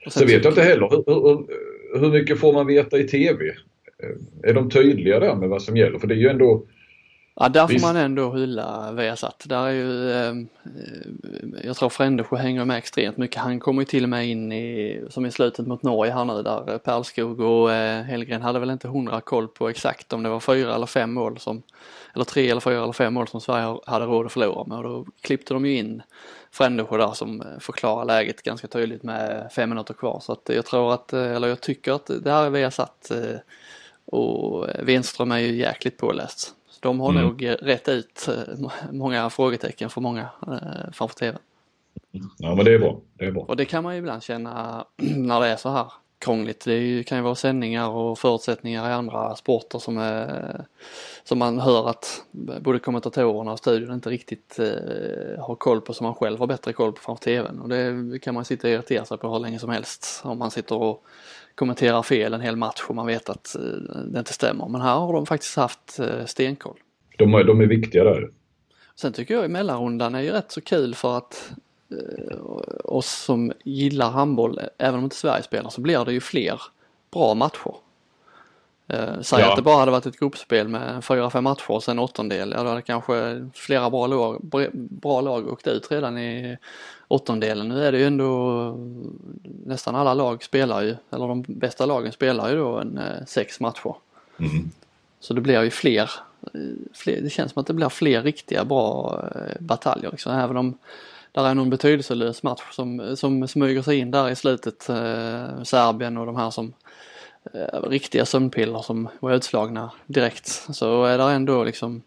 Så 0.09 0.27
vet 0.27 0.45
jag 0.45 0.51
inte 0.51 0.63
heller 0.63 0.89
hur, 0.91 1.05
hur, 1.07 1.47
hur 2.01 2.11
mycket 2.11 2.41
får 2.41 2.53
man 2.53 2.67
veta 2.67 2.99
i 2.99 3.05
TV? 3.05 3.45
Är 4.43 4.55
de 4.55 4.71
tydliga 4.71 5.21
där 5.21 5.35
med 5.35 5.49
vad 5.49 5.63
som 5.63 5.77
gäller? 5.77 5.99
För 5.99 6.07
det 6.07 6.15
är 6.15 6.19
ju 6.19 6.29
ändå 6.29 6.67
Ja, 7.41 7.49
där 7.49 7.67
får 7.67 7.81
man 7.81 7.97
ändå 7.97 8.33
hylla 8.33 8.93
Viasat. 8.93 9.45
Där 9.49 9.67
är 9.67 9.73
ju, 9.73 10.11
eh, 10.11 10.35
jag 11.65 11.77
tror 11.77 11.89
Frändesjö 11.89 12.37
hänger 12.37 12.65
med 12.65 12.79
extremt 12.79 13.17
mycket. 13.17 13.43
Han 13.43 13.61
kommer 13.61 13.83
ju 13.83 13.87
till 13.87 14.03
och 14.03 14.09
med 14.09 14.29
in 14.29 14.53
i, 14.53 15.03
som 15.11 15.27
i 15.27 15.31
slutet 15.31 15.67
mot 15.67 15.83
Norge 15.83 16.13
här 16.13 16.25
nu 16.25 16.43
där 16.43 16.79
Perlskog 16.79 17.41
och 17.41 17.73
eh, 17.73 18.03
Hellgren 18.03 18.43
hade 18.43 18.59
väl 18.59 18.71
inte 18.71 18.89
hundra 18.89 19.21
koll 19.21 19.49
på 19.49 19.69
exakt 19.69 20.13
om 20.13 20.23
det 20.23 20.29
var 20.29 20.41
fyra 20.41 20.75
eller 20.75 20.87
fem 20.87 21.13
mål 21.13 21.39
som, 21.39 21.63
eller 22.17 22.25
tre 22.25 22.51
eller 22.51 22.61
fyra 22.61 22.83
eller 22.83 22.93
fem 22.93 23.15
mål 23.15 23.29
som 23.29 23.41
Sverige 23.41 23.79
hade 23.87 24.05
råd 24.05 24.27
att 24.27 24.33
förlora 24.33 24.65
med 24.65 24.79
och 24.79 24.85
då 24.85 25.07
klippte 25.21 25.55
de 25.55 25.67
ju 25.67 25.77
in 25.77 26.03
Frändesjö 26.51 26.97
där 26.97 27.13
som 27.13 27.45
förklarar 27.61 28.05
läget 28.05 28.43
ganska 28.43 28.69
tydligt 28.69 29.03
med 29.03 29.53
fem 29.53 29.69
minuter 29.69 29.95
kvar. 29.95 30.21
Så 30.21 30.33
att 30.33 30.51
jag 30.55 30.67
tror 30.67 30.95
att, 30.95 31.13
eller 31.13 31.49
jag 31.49 31.61
tycker 31.61 31.93
att 31.93 32.11
det 32.23 32.31
här 32.31 32.47
är 32.47 32.51
Viasat 32.51 33.11
eh, 33.11 33.39
och 34.05 34.67
Wenström 34.83 35.33
är 35.33 35.39
ju 35.39 35.57
jäkligt 35.57 35.99
påläst. 35.99 36.55
De 36.81 37.01
har 37.01 37.11
mm. 37.11 37.23
nog 37.23 37.49
rätt 37.61 37.89
ut 37.89 38.29
eh, 38.29 38.69
många 38.93 39.31
frågetecken 39.31 39.91
för 39.91 40.01
många 40.01 40.29
eh, 40.47 40.93
framför 40.93 41.17
TV. 41.17 41.39
Ja 42.39 42.55
men 42.55 42.65
det 42.65 42.75
är 42.75 42.79
bra. 42.79 43.01
Det 43.15 43.25
är 43.25 43.33
bra. 43.33 43.43
Och 43.43 43.57
det 43.57 43.65
kan 43.65 43.83
man 43.83 43.95
ju 43.95 43.99
ibland 43.99 44.23
känna 44.23 44.85
när 44.97 45.41
det 45.41 45.47
är 45.47 45.57
så 45.57 45.69
här 45.69 45.93
krångligt. 46.19 46.65
Det 46.65 47.07
kan 47.07 47.19
ju 47.19 47.25
vara 47.25 47.35
sändningar 47.35 47.89
och 47.89 48.19
förutsättningar 48.19 48.91
i 48.91 48.93
andra 48.93 49.37
sporter 49.37 49.79
som, 49.79 49.99
är, 49.99 50.65
som 51.25 51.39
man 51.39 51.59
hör 51.59 51.89
att 51.89 52.25
både 52.61 52.79
kommentatorerna 52.79 53.53
och 53.53 53.59
studion 53.59 53.95
inte 53.95 54.11
riktigt 54.11 54.59
eh, 54.59 55.45
har 55.45 55.55
koll 55.55 55.81
på 55.81 55.95
som 55.95 56.05
man 56.05 56.15
själv 56.15 56.39
har 56.39 56.47
bättre 56.47 56.73
koll 56.73 56.93
på 56.93 57.01
framför 57.01 57.25
TVn. 57.25 57.61
Och 57.61 57.69
det 57.69 58.19
kan 58.19 58.35
man 58.35 58.45
sitta 58.45 58.69
och 58.69 58.75
irritera 58.75 59.05
sig 59.05 59.19
på 59.19 59.33
hur 59.33 59.39
länge 59.39 59.59
som 59.59 59.71
helst 59.71 60.21
om 60.25 60.39
man 60.39 60.51
sitter 60.51 60.77
och 60.77 61.05
kommenterar 61.55 62.03
fel 62.03 62.35
en 62.35 62.41
hel 62.41 62.57
match 62.57 62.85
och 62.89 62.95
man 62.95 63.07
vet 63.07 63.29
att 63.29 63.55
eh, 63.55 63.61
det 64.13 64.19
inte 64.19 64.33
stämmer. 64.33 64.69
Men 64.69 64.81
här 64.81 64.95
har 64.95 65.13
de 65.13 65.27
faktiskt 65.27 65.57
haft 65.57 65.99
eh, 65.99 66.25
stenkoll. 66.25 66.79
De 67.19 67.35
är, 67.35 67.45
de 67.45 67.61
är 67.61 67.67
viktiga 67.67 68.05
där. 68.05 68.31
Sen 68.95 69.13
tycker 69.13 69.35
jag 69.35 69.45
i 69.45 69.49
mellanrundan 69.49 70.15
är 70.15 70.21
ju 70.21 70.31
rätt 70.31 70.53
så 70.53 70.61
kul 70.61 70.95
för 70.95 71.17
att 71.17 71.53
oss 72.85 73.11
som 73.11 73.53
gillar 73.65 74.11
handboll, 74.11 74.61
även 74.79 74.99
om 74.99 75.05
inte 75.05 75.17
Sverige 75.17 75.43
spelar, 75.43 75.71
så 75.71 75.81
blir 75.81 76.05
det 76.05 76.13
ju 76.13 76.21
fler 76.21 76.63
bra 77.11 77.35
matcher. 77.35 77.75
Eh, 78.89 79.21
säg 79.21 79.41
ja. 79.41 79.51
att 79.51 79.57
det 79.57 79.63
bara 79.63 79.79
hade 79.79 79.91
varit 79.91 80.07
ett 80.07 80.19
gruppspel 80.19 80.69
med 80.69 81.05
fyra, 81.05 81.31
fem 81.31 81.45
matcher 81.45 81.71
och 81.71 81.83
sen 81.83 81.99
åttondel. 81.99 82.55
Ja, 82.57 82.63
då 82.63 82.69
hade 82.69 82.83
kanske 82.83 83.49
flera 83.55 83.91
bra 83.91 84.07
lag, 84.07 84.41
bra 84.73 85.21
lag 85.21 85.49
åkt 85.49 85.67
ut 85.67 85.91
redan 85.91 86.19
i 86.19 86.59
åttondelen. 87.09 87.69
Nu 87.69 87.85
är 87.85 87.93
det 87.93 87.99
ju 87.99 88.07
ändå 88.07 88.75
nästan 89.67 89.95
alla 89.95 90.15
lag 90.15 90.45
spelar 90.45 90.83
ju, 90.83 90.97
eller 91.11 91.29
de 91.29 91.45
bästa 91.49 91.87
lagen 91.87 92.13
spelar 92.13 92.51
ju 92.51 92.57
då 92.57 92.79
en 92.79 92.99
eh, 92.99 93.25
sex 93.27 93.61
matcher. 93.61 93.95
Mm. 94.39 94.71
Så 95.21 95.35
det 95.35 95.41
blir 95.41 95.63
ju 95.63 95.71
fler, 95.71 96.11
eh, 96.55 96.61
fler, 96.95 97.21
det 97.21 97.31
känns 97.31 97.53
som 97.53 97.61
att 97.61 97.67
det 97.67 97.75
blir 97.75 97.89
fler 97.89 98.23
riktiga 98.23 98.65
bra 98.65 99.21
eh, 99.35 99.61
bataljer 99.61 100.11
liksom. 100.11 100.33
Även 100.33 100.57
om 100.57 100.79
där 101.37 101.45
är 101.45 101.55
någon 101.55 101.71
betydelselös 101.71 102.43
match 102.43 102.63
som, 102.73 103.17
som 103.17 103.49
smyger 103.49 103.83
sig 103.83 103.99
in 103.99 104.11
där 104.11 104.31
i 104.31 104.37
slutet. 104.37 104.89
Eh, 104.89 105.63
Serbien 105.63 106.17
och 106.17 106.27
de 106.27 106.37
här 106.37 106.51
som 106.51 106.73
eh, 107.55 107.81
riktiga 107.83 108.27
sömnpiller 108.27 108.83
som 108.83 109.09
var 109.21 109.33
utslagna 109.33 109.91
direkt. 110.07 110.49
Så 110.49 111.05
är 111.05 111.19
det 111.19 111.25
ändå 111.25 111.65
liksom 111.65 112.03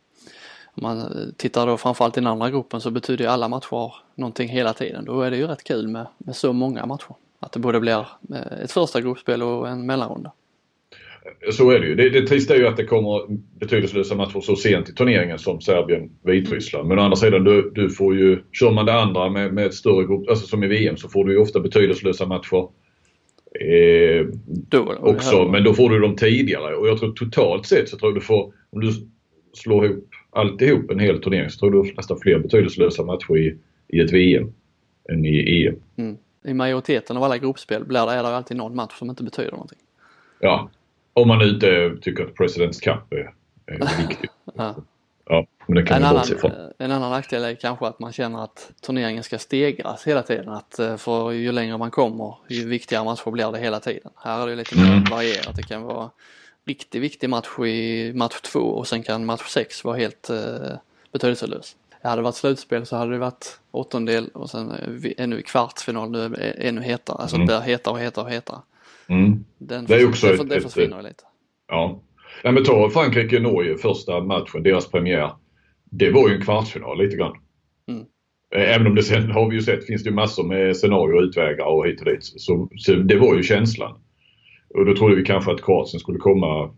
om 0.65 0.83
man 0.83 1.33
tittar 1.37 1.67
då 1.67 1.77
framförallt 1.77 2.17
i 2.17 2.19
den 2.19 2.27
andra 2.27 2.49
gruppen 2.49 2.81
så 2.81 2.91
betyder 2.91 3.23
ju 3.23 3.31
alla 3.31 3.47
matcher 3.47 3.93
någonting 4.15 4.49
hela 4.49 4.73
tiden. 4.73 5.05
Då 5.05 5.21
är 5.21 5.31
det 5.31 5.37
ju 5.37 5.47
rätt 5.47 5.63
kul 5.63 5.87
med, 5.87 6.07
med 6.17 6.35
så 6.35 6.53
många 6.53 6.85
matcher. 6.85 7.15
Att 7.39 7.51
det 7.51 7.59
både 7.59 7.79
blir 7.79 8.07
eh, 8.33 8.63
ett 8.63 8.71
första 8.71 9.01
gruppspel 9.01 9.43
och 9.43 9.69
en 9.69 9.85
mellanrunda. 9.85 10.31
Så 11.51 11.71
är 11.71 11.79
det 11.79 11.87
ju. 11.87 11.95
Det, 11.95 12.09
det 12.09 12.27
trista 12.27 12.55
är 12.55 12.59
ju 12.59 12.67
att 12.67 12.77
det 12.77 12.85
kommer 12.85 13.37
betydelselösa 13.59 14.15
matcher 14.15 14.41
så 14.41 14.55
sent 14.55 14.89
i 14.89 14.93
turneringen 14.93 15.39
som 15.39 15.61
Serbien-Vitryssland. 15.61 16.87
Men 16.87 16.99
å 16.99 17.01
andra 17.01 17.15
sidan, 17.15 17.43
du, 17.43 17.71
du 17.75 17.89
får 17.89 18.15
ju, 18.15 18.39
kör 18.51 18.71
man 18.71 18.85
det 18.85 18.93
andra 18.93 19.29
med, 19.29 19.53
med 19.53 19.65
ett 19.65 19.73
större 19.73 20.05
grupp, 20.05 20.29
alltså 20.29 20.47
som 20.47 20.63
i 20.63 20.67
VM, 20.67 20.97
så 20.97 21.09
får 21.09 21.25
du 21.25 21.31
ju 21.31 21.39
ofta 21.39 21.59
betydelselösa 21.59 22.25
matcher 22.25 22.67
eh, 23.59 24.27
då, 24.45 24.95
också. 24.99 25.47
Men 25.47 25.63
då 25.63 25.73
får 25.73 25.89
du 25.89 25.99
dem 25.99 26.15
tidigare 26.15 26.75
och 26.75 26.87
jag 26.87 26.99
tror 26.99 27.11
totalt 27.11 27.65
sett 27.65 27.89
så 27.89 27.97
tror 27.97 28.11
jag 28.11 28.17
du 28.17 28.25
får, 28.25 28.53
om 28.69 28.81
du 28.81 28.91
slår 29.53 29.85
ihop 29.85 30.09
alltihop 30.31 30.91
en 30.91 30.99
hel 30.99 31.21
turnering 31.21 31.49
så 31.49 31.59
tror 31.59 31.83
du 31.83 31.93
nästan 31.93 32.19
fler 32.19 32.39
betydelselösa 32.39 33.03
matcher 33.03 33.37
i, 33.37 33.57
i 33.87 33.99
ett 33.99 34.13
VM 34.13 34.53
än 35.09 35.25
i 35.25 35.65
EM. 35.65 35.75
Mm. 35.97 36.17
I 36.45 36.53
majoriteten 36.53 37.17
av 37.17 37.23
alla 37.23 37.37
gruppspel 37.37 37.85
blir 37.85 38.05
det, 38.05 38.11
är 38.11 38.23
det 38.23 38.29
alltid 38.29 38.57
någon 38.57 38.75
match 38.75 38.93
som 38.93 39.09
inte 39.09 39.23
betyder 39.23 39.51
någonting. 39.51 39.79
Ja, 40.39 40.69
om 41.13 41.27
man 41.27 41.41
inte 41.41 41.97
tycker 42.01 42.23
att 42.23 42.35
Presidents 42.35 42.79
Cup 42.79 43.13
är, 43.13 43.33
är 43.65 43.97
viktig. 44.07 44.29
ja. 44.53 44.75
ja. 45.29 45.45
men 45.67 45.75
det 45.75 45.83
kan 45.83 45.97
en, 45.97 46.03
annan, 46.03 46.25
en 46.77 46.91
annan 46.91 47.11
nackdel 47.11 47.43
är 47.43 47.55
kanske 47.55 47.87
att 47.87 47.99
man 47.99 48.11
känner 48.11 48.43
att 48.43 48.71
turneringen 48.81 49.23
ska 49.23 49.37
stegras 49.37 50.07
hela 50.07 50.21
tiden. 50.21 50.49
Att 50.49 50.79
eh, 50.79 50.97
för 50.97 51.31
ju 51.31 51.51
längre 51.51 51.77
man 51.77 51.91
kommer 51.91 52.35
ju 52.47 52.67
viktigare 52.67 53.03
matcher 53.03 53.31
blir 53.31 53.51
det 53.51 53.59
hela 53.59 53.79
tiden. 53.79 54.11
Här 54.15 54.43
är 54.43 54.47
det 54.47 54.55
lite 54.55 54.77
mer 54.77 54.91
mm. 54.91 55.03
varierat. 55.03 55.55
Det 55.55 55.63
kan 55.63 55.81
vara 55.81 56.09
riktigt 56.65 57.01
viktig 57.01 57.29
match 57.29 57.59
i 57.59 58.11
match 58.15 58.41
två 58.41 58.59
och 58.59 58.87
sen 58.87 59.03
kan 59.03 59.25
match 59.25 59.47
sex 59.47 59.83
vara 59.83 59.97
helt 59.97 60.29
eh, 60.29 60.75
betydelselös. 61.11 61.75
Hade 62.03 62.15
det 62.15 62.21
varit 62.21 62.35
slutspel 62.35 62.85
så 62.85 62.95
hade 62.95 63.11
det 63.11 63.17
varit 63.17 63.59
åttondel 63.71 64.27
och 64.27 64.49
sen 64.49 64.71
eh, 64.71 65.23
ännu 65.23 65.41
kvartsfinal, 65.41 66.11
nu 66.11 66.53
ännu 66.57 66.81
hetare. 66.81 67.17
Alltså 67.17 67.35
mm. 67.35 67.47
det 67.47 67.53
blir 67.53 67.61
hetare 67.61 67.93
och 67.93 67.99
hetare 67.99 68.25
och 68.25 68.31
hetare. 68.31 68.59
Mm. 69.09 69.45
Den 69.57 69.85
det, 69.85 69.95
är 69.95 70.07
också 70.07 70.27
det, 70.27 70.33
ett, 70.33 70.49
det 70.49 70.61
försvinner 70.61 70.99
ett, 70.99 71.03
lite. 71.03 71.23
Ja. 71.67 72.01
ja 72.43 72.51
men 72.51 72.63
ta 72.63 72.89
Frankrike-Norge 72.89 73.77
första 73.77 74.23
matchen, 74.23 74.63
deras 74.63 74.91
premiär. 74.91 75.31
Det 75.91 76.11
var 76.11 76.29
ju 76.29 76.35
en 76.35 76.41
kvartsfinal 76.41 76.97
lite 76.97 77.17
grann. 77.17 77.37
Mm. 77.87 78.05
Eh, 78.55 78.75
även 78.75 78.87
om 78.87 78.95
det 78.95 79.03
sen 79.03 79.31
har 79.31 79.49
vi 79.49 79.55
ju 79.55 79.61
sett 79.61 79.85
finns 79.85 80.03
det 80.03 80.11
massor 80.11 80.43
med 80.43 80.77
scenarier 80.77 81.15
och 81.15 81.23
utvägar 81.23 81.65
och 81.65 81.87
hit 81.87 81.99
och 81.99 82.05
dit. 82.05 82.23
Så, 82.23 82.69
så 82.77 82.93
det 82.93 83.19
var 83.19 83.35
ju 83.35 83.43
känslan. 83.43 83.99
Och 84.69 84.85
då 84.85 84.95
trodde 84.95 85.15
vi 85.15 85.23
kanske 85.23 85.51
att 85.51 85.63
Kroatien 85.63 85.99
skulle 85.99 86.19
komma 86.19 86.73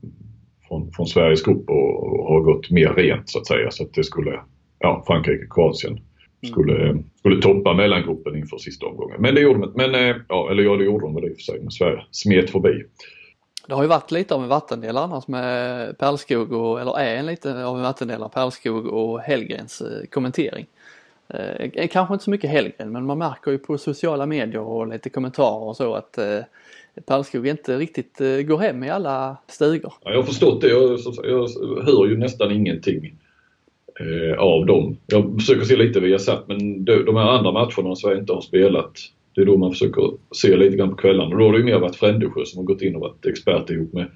från, 0.68 0.92
från 0.92 1.08
Sveriges 1.08 1.44
grupp 1.44 1.70
och, 1.70 2.04
och 2.04 2.28
ha 2.28 2.40
gått 2.40 2.72
mer 2.72 2.94
rent 2.94 3.30
så 3.30 3.40
att 3.40 3.48
säga. 3.48 3.72
Så 3.72 3.84
att 3.84 3.94
det 3.94 4.04
skulle, 4.04 4.40
ja 4.80 5.04
Frankrike, 5.08 5.48
Kroatien 5.50 6.00
skulle, 6.48 7.04
skulle 7.20 7.42
toppa 7.42 7.74
mellangruppen 7.74 8.36
inför 8.36 8.58
sista 8.58 8.86
omgången. 8.86 9.22
Men 9.22 9.36
det 9.36 9.42
gjorde 9.42 9.60
de. 9.60 9.72
Men, 9.76 9.96
eh, 9.96 10.16
ja, 10.28 10.52
eller 10.52 10.64
ja, 10.64 10.76
det 10.76 10.84
gjorde 10.84 11.06
de 11.06 11.16
väl 11.16 11.26
i 11.26 11.34
och 11.34 11.36
för 11.36 11.44
sig. 11.44 11.60
Men 11.60 11.72
Sverige 11.72 12.04
smet 12.12 12.50
förbi. 12.50 12.84
Det 13.68 13.74
har 13.74 13.84
ju 13.84 13.90
varit 13.90 14.12
lite 14.12 14.36
av 14.36 14.44
en 14.44 14.50
vattendel 14.50 14.98
annars 14.98 15.28
med 15.28 15.98
Perlskog 15.98 16.52
och, 16.52 16.82
eller 16.82 17.00
är 17.00 17.16
en 17.16 17.26
lite 17.26 17.66
av 17.66 17.78
en 17.78 17.84
vattendel 17.84 18.24
av 18.24 18.30
Perlskog 18.30 18.86
och 18.86 19.20
Hellgrens 19.20 19.82
eh, 19.82 20.08
kommentering. 20.10 20.66
Eh, 21.28 21.88
kanske 21.88 22.14
inte 22.14 22.24
så 22.24 22.32
mycket 22.32 22.50
Hellgren 22.50 22.92
men 22.92 23.06
man 23.06 23.18
märker 23.18 23.52
ju 23.52 23.58
på 23.58 23.78
sociala 23.78 24.26
medier 24.26 24.62
och 24.62 24.88
lite 24.88 25.10
kommentarer 25.10 25.64
och 25.64 25.78
så 25.78 25.94
att 25.94 26.18
eh, 26.18 26.40
Perlskog 27.06 27.48
inte 27.48 27.78
riktigt 27.78 28.22
eh, 28.22 28.38
går 28.38 28.58
hem 28.58 28.84
i 28.84 28.90
alla 28.90 29.38
stugor. 29.48 29.94
Ja, 30.04 30.12
jag 30.12 30.18
har 30.18 30.24
förstått 30.24 30.62
det. 30.62 30.70
Jag, 30.70 31.00
jag 31.24 31.48
hör 31.86 32.08
ju 32.08 32.18
nästan 32.18 32.52
ingenting 32.52 33.16
eh, 34.02 34.40
av 34.40 34.66
dem. 34.66 34.98
Jag 35.08 35.36
försöker 35.40 35.66
se 35.66 35.76
lite 35.76 36.00
via 36.00 36.20
satt 36.20 36.48
men 36.48 36.86
de, 36.86 37.06
de 37.06 37.16
här 37.16 37.30
andra 37.30 37.52
matcherna 37.52 37.96
som 37.96 38.12
jag 38.12 38.20
inte 38.20 38.34
har 38.34 38.42
spelat 38.42 38.92
det 39.36 39.42
är 39.42 39.46
då 39.46 39.58
man 39.58 39.72
försöker 39.72 40.04
se 40.36 40.56
lite 40.56 40.78
grann 40.78 40.90
på 40.90 40.96
kvällarna. 40.96 41.38
Då 41.38 41.46
har 41.46 41.52
det 41.52 41.58
ju 41.58 41.64
mer 41.64 41.80
varit 41.80 41.96
Frändesjö 41.96 42.46
som 42.46 42.58
har 42.58 42.66
gått 42.66 42.82
in 42.82 42.96
och 42.96 43.02
varit 43.02 43.26
expert 43.26 43.70
ihop 43.70 43.94
med 43.94 44.08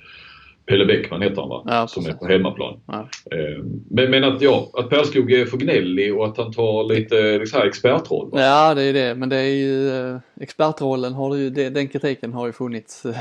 Pelle 0.68 0.86
Bäckman 0.86 1.22
heter 1.22 1.42
han 1.42 1.50
va? 1.50 1.64
Ja, 1.66 1.88
som 1.88 2.06
är 2.06 2.14
på 2.14 2.26
hemmaplan. 2.26 2.80
Ja. 2.88 3.08
Eh, 3.32 3.64
Men, 3.90 4.12
men 4.12 4.24
att, 4.24 4.42
ja, 4.42 4.70
att 4.74 4.90
Perskog 4.90 5.32
är 5.32 5.46
för 5.46 5.58
gnällig 5.58 6.16
och 6.16 6.26
att 6.26 6.38
han 6.38 6.54
tar 6.54 6.94
lite 6.94 7.38
liksom 7.40 7.62
expertroll. 7.62 8.30
va? 8.32 8.42
Ja, 8.42 8.74
det 8.74 8.84
är 8.84 8.94
det. 8.94 9.16
Men 9.16 9.30
det 9.30 9.38
är 9.38 9.56
ju 9.56 9.90
eh, 9.90 10.18
expertrollen 10.42 11.14
har 11.14 11.36
ju, 11.36 11.50
den 11.50 11.88
kritiken 11.88 12.34
har 12.34 12.46
ju 12.48 12.54
funnits, 12.54 13.06
eh, 13.06 13.16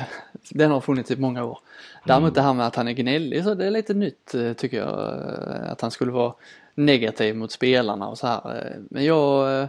den 0.51 0.71
har 0.71 0.81
funnits 0.81 1.11
i 1.11 1.17
många 1.17 1.45
år. 1.45 1.59
Däremot 2.07 2.35
det 2.35 2.43
här 2.43 2.55
med 2.55 2.67
att 2.67 2.77
han 2.77 2.89
är 2.89 2.93
gnällig 2.93 3.45
så 3.45 3.55
det 3.55 3.67
är 3.67 3.71
lite 3.71 3.95
nytt 3.95 4.35
eh, 4.35 4.53
tycker 4.53 4.77
jag. 4.77 4.89
eh, 4.89 5.73
Att 5.73 5.81
han 5.81 5.91
skulle 5.91 6.13
vara 6.13 6.35
negativ 6.75 7.37
mot 7.37 7.53
spelarna 7.53 8.09
och 8.09 8.19
så 8.19 8.27
här. 8.27 8.57
Eh, 8.57 8.81
Men 8.91 9.05
jag, 9.05 9.69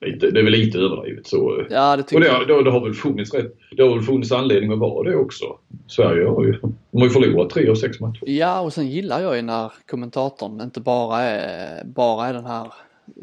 Lite, 0.00 0.30
det 0.30 0.40
är 0.40 0.44
väl 0.44 0.52
lite 0.52 0.78
överdrivet 0.78 1.26
så. 1.26 1.66
ja 1.70 1.96
det 1.96 2.02
Och 2.02 2.08
tycker 2.08 2.20
det, 2.20 2.26
jag. 2.26 2.48
det, 2.48 2.64
det 2.64 2.70
har 2.70 2.80
väl 2.80 2.94
funnits 2.94 3.34
rätt, 3.34 3.54
det 3.76 3.82
har 3.82 3.94
väl 3.94 4.02
funnits 4.04 4.32
anledning 4.32 4.72
att 4.72 4.78
vara 4.78 5.10
det 5.10 5.16
också. 5.16 5.44
Sverige 5.86 6.28
har 6.28 6.44
ju, 6.44 6.52
de 6.90 6.98
har 7.00 7.04
ju 7.04 7.10
förlorat 7.10 7.50
tre 7.50 7.68
av 7.68 7.74
sex 7.74 8.00
matcher. 8.00 8.22
Ja 8.26 8.60
och 8.60 8.72
sen 8.72 8.88
gillar 8.88 9.20
jag 9.20 9.36
ju 9.36 9.42
när 9.42 9.72
kommentatorn 9.90 10.60
inte 10.60 10.80
bara 10.80 11.20
är, 11.20 11.84
bara 11.84 12.26
är 12.26 12.32
den 12.34 12.46
här 12.46 12.72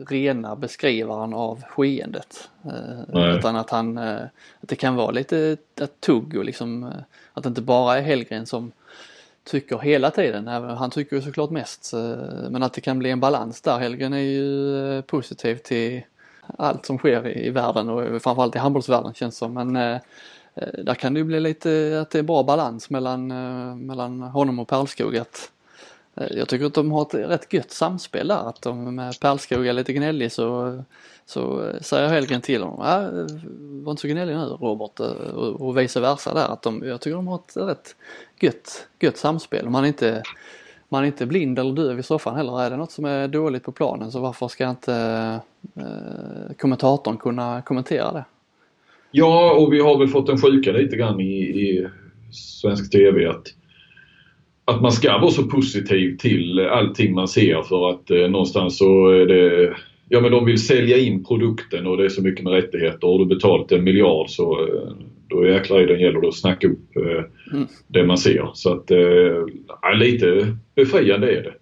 rena 0.08 0.56
beskrivaren 0.56 1.34
av 1.34 1.64
skeendet. 1.70 2.50
Eh, 2.66 3.00
Nej. 3.08 3.38
utan 3.38 3.56
att 3.56 3.70
han, 3.70 3.98
eh, 3.98 4.22
att 4.62 4.70
det 4.70 4.76
kan 4.76 4.96
vara 4.96 5.12
lite 5.12 5.58
ett 5.82 6.02
tugg 6.02 6.38
och 6.38 6.46
liksom 6.46 6.84
eh, 6.84 6.90
att 7.34 7.44
det 7.44 7.50
inte 7.50 7.62
bara 7.62 7.98
är 7.98 8.02
Hellgren 8.02 8.46
som 8.46 8.72
tycker 9.44 9.78
hela 9.78 10.12
tiden. 10.12 10.48
Han 10.48 10.92
tycker 10.92 11.16
ju 11.16 11.22
såklart 11.22 11.50
mest 11.50 11.94
men 12.50 12.64
att 12.64 12.74
det 12.74 12.82
kan 12.82 13.00
bli 13.00 13.10
en 13.10 13.20
balans 13.20 13.62
där. 13.62 13.80
Hellgren 13.80 14.14
är 14.14 14.18
ju 14.18 15.02
positiv 15.02 15.56
till 15.56 16.02
allt 16.58 16.86
som 16.86 16.98
sker 16.98 17.38
i, 17.38 17.50
världen 17.50 17.90
och 17.90 18.22
framförallt 18.22 18.56
i 18.56 18.60
handbollsvärlden 18.60 19.14
känns 19.14 19.38
som. 19.38 19.54
Men 19.54 19.74
där 20.84 20.96
kan 20.96 21.14
det 21.14 21.18
ju 21.18 21.24
bli 21.24 21.40
lite 21.40 22.00
att 22.02 22.10
det 22.10 22.20
är 22.20 22.24
bra 22.24 22.44
balans 22.44 22.90
mellan, 22.90 23.28
mellan 23.86 24.22
honom 24.22 24.60
och 24.60 24.68
Perlskog. 24.68 25.18
Att, 25.18 25.52
Eh, 26.16 26.28
jag 26.38 26.48
tycker 26.50 26.66
att 26.66 26.74
de 26.74 26.92
har 26.92 27.02
ett 27.02 27.14
rätt 27.14 27.54
gött 27.54 27.72
samspel 27.72 28.28
där. 28.28 28.50
Att 28.50 28.62
de 28.62 28.96
med 28.96 29.20
Perlskog 29.20 29.68
är 29.68 29.74
lite 29.74 29.94
gnällig 29.94 30.32
så, 30.32 30.80
så 31.26 31.72
säger 31.82 32.08
Hellgren 32.08 32.42
till 32.42 32.64
honom, 32.64 32.80
Äh, 32.86 33.36
var 33.84 33.92
inte 33.92 34.02
så 34.02 34.08
gnällig 34.08 34.36
nu 34.36 34.42
Robert 34.42 35.00
eh, 35.00 35.36
och, 35.36 35.62
och 35.62 35.78
vice 35.78 36.00
versa 36.00 36.34
där. 36.34 36.54
Att 36.54 36.62
de, 36.62 36.84
jag 36.86 37.02
tycker 37.02 37.16
de 37.16 37.28
har 37.28 37.36
ett 37.36 37.58
rätt 37.58 37.96
gött, 38.40 38.88
gött 39.00 39.18
samspel. 39.18 39.70
Man 39.70 39.84
är 39.84 39.88
inte 39.88 40.24
man 40.90 41.04
är 41.04 41.08
inte 41.08 41.26
blind 41.26 41.60
eller 41.60 41.74
döv 41.74 42.00
i 42.00 42.04
soffan 42.04 42.36
heller. 42.36 42.62
Är 42.62 42.70
det 42.70 42.78
något 42.78 42.92
som 42.92 43.06
är 43.06 43.28
dåligt 43.28 43.64
på 43.64 43.72
planen 43.72 44.12
så 44.12 44.20
varför 44.20 44.48
ska 44.48 44.70
inte 44.70 44.96
eh, 45.76 46.56
kommentatorn 46.58 47.18
kunna 47.18 47.62
kommentera 47.62 48.12
det? 48.12 48.26
Ja, 49.12 49.54
och 49.54 49.74
vi 49.74 49.80
har 49.80 49.98
väl 50.00 50.08
fått 50.08 50.30
en 50.30 50.42
sjuka 50.42 50.72
lite 50.72 50.96
grann 50.96 51.20
i, 51.20 51.40
i 51.42 51.88
svensk 52.32 52.92
TV 52.92 53.28
att, 53.28 53.48
att 54.66 54.82
man 54.82 54.92
ska 54.92 55.18
vara 55.18 55.32
så 55.32 55.44
positiv 55.44 56.18
till 56.18 56.60
allting 56.60 57.14
man 57.14 57.28
ser 57.28 57.62
för 57.62 57.90
att 57.90 58.12
eh, 58.12 58.30
någonstans 58.30 58.78
så 58.78 59.08
är 59.10 59.26
det 59.26 59.74
Ja 60.10 60.22
men 60.22 60.32
de 60.32 60.46
vill 60.46 60.66
sälja 60.66 60.98
in 60.98 61.24
produkten 61.24 61.88
och 61.88 61.98
det 61.98 62.06
är 62.06 62.10
så 62.10 62.22
mycket 62.22 62.44
med 62.44 62.54
rättigheter 62.54 63.08
har 63.08 63.20
du 63.20 63.26
betalt 63.26 63.72
en 63.72 63.84
miljard 63.84 64.30
så 64.30 64.68
eh, 64.68 64.94
då 65.28 65.48
jäklar 65.48 65.82
i 65.82 65.86
den 65.86 66.00
gäller 66.00 66.22
det 66.22 66.28
att 66.28 66.36
snacka 66.36 66.68
upp 66.68 66.98
eh, 66.98 67.24
Mm. 67.54 67.68
det 67.88 68.06
man 68.06 68.18
ser. 68.18 68.50
Så 68.54 68.74
att 68.74 68.92
eh, 68.92 69.98
lite 70.00 70.58
befriande 70.76 71.32
är 71.32 71.44
det. 71.44 71.54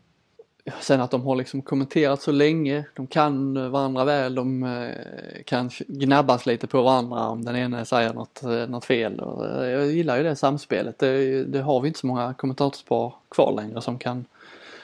Sen 0.81 1.01
att 1.01 1.11
de 1.11 1.21
har 1.25 1.35
liksom 1.35 1.61
kommenterat 1.61 2.21
så 2.21 2.31
länge, 2.31 2.85
de 2.95 3.07
kan 3.07 3.71
varandra 3.71 4.05
väl, 4.05 4.35
de 4.35 4.63
eh, 4.63 5.43
kan 5.45 5.69
gnabbas 5.87 6.45
lite 6.45 6.67
på 6.67 6.81
varandra 6.81 7.27
om 7.27 7.45
den 7.45 7.55
ena 7.55 7.85
säger 7.85 8.13
något, 8.13 8.43
eh, 8.43 8.49
något 8.49 8.85
fel. 8.85 9.19
Eh, 9.19 9.65
jag 9.67 9.87
gillar 9.87 10.17
ju 10.17 10.23
det 10.23 10.35
samspelet. 10.35 10.99
Det, 10.99 11.43
det 11.43 11.61
har 11.61 11.81
vi 11.81 11.87
inte 11.87 11.99
så 11.99 12.07
många 12.07 12.33
kommentatorspar 12.33 13.13
kvar 13.29 13.53
längre 13.61 13.81
som 13.81 13.97
kan 13.97 14.25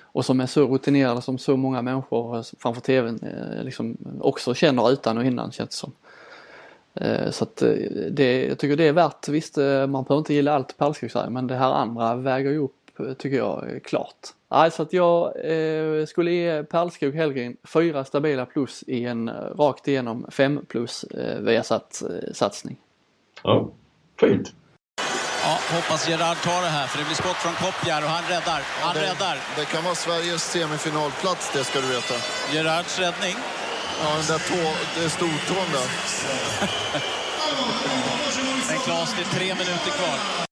och 0.01 0.25
som 0.25 0.39
är 0.39 0.45
så 0.45 0.67
rutinerade 0.67 1.21
som 1.21 1.37
så 1.37 1.57
många 1.57 1.81
människor 1.81 2.45
framför 2.59 2.81
tvn 2.81 3.19
liksom 3.63 3.97
också 4.21 4.53
känner 4.53 4.91
utan 4.91 5.17
och 5.17 5.25
innan 5.25 5.51
känns 5.51 5.69
det 5.69 5.75
som. 5.75 5.91
Så 7.31 7.43
att 7.43 7.63
det, 8.11 8.45
jag 8.45 8.57
tycker 8.57 8.75
det 8.77 8.87
är 8.87 8.93
värt, 8.93 9.27
visst 9.27 9.57
man 9.57 10.03
behöver 10.03 10.17
inte 10.17 10.33
gilla 10.33 10.53
allt 10.53 10.77
Perlskog 10.77 11.11
säger 11.11 11.29
men 11.29 11.47
det 11.47 11.55
här 11.55 11.71
andra 11.71 12.15
väger 12.15 12.51
ju 12.51 12.57
upp 12.57 12.78
tycker 13.17 13.37
jag 13.37 13.79
klart. 13.83 14.33
Nej, 14.51 14.71
så 14.71 14.81
att 14.83 14.93
jag 14.93 15.33
eh, 15.45 16.05
skulle 16.05 16.31
ge 16.31 16.63
Perlskog 16.63 17.15
Hellgren 17.15 17.57
fyra 17.63 18.05
stabila 18.05 18.45
plus 18.45 18.83
i 18.87 19.05
en 19.05 19.29
eh, 19.29 19.33
rakt 19.33 19.87
igenom 19.87 20.25
fem 20.31 20.65
plus 20.67 21.03
eh, 21.03 21.39
Viasat 21.39 22.03
eh, 22.09 22.33
satsning. 22.33 22.77
Ja, 23.43 23.71
fint. 24.19 24.53
Ja, 25.43 25.57
hoppas 25.75 26.09
Gerard 26.09 26.37
tar 26.37 26.61
det 26.61 26.73
här 26.77 26.87
för 26.87 26.97
det 26.97 27.05
blir 27.05 27.15
skott 27.15 27.35
från 27.35 27.53
Koppjär 27.53 28.03
och 28.03 28.09
han 28.09 28.23
räddar. 28.23 28.61
Han 28.81 28.95
det, 28.95 29.01
räddar. 29.01 29.37
Det 29.57 29.65
kan 29.65 29.83
vara 29.83 29.95
Sveriges 29.95 30.43
semifinalplats, 30.51 31.53
det 31.53 31.63
ska 31.63 31.81
du 31.81 31.87
veta. 31.87 32.15
Gerards 32.53 32.99
räddning. 32.99 33.35
Ja, 34.01 34.09
den 34.19 34.27
där 34.33 34.41
tå, 34.49 34.63
det 34.95 35.05
är 35.05 35.09
stortån 35.09 35.67
där. 35.75 35.89
Men 38.69 38.77
Klas, 38.77 39.15
det 39.15 39.21
är 39.21 39.39
tre 39.39 39.47
minuter 39.47 39.91
kvar. 39.97 40.49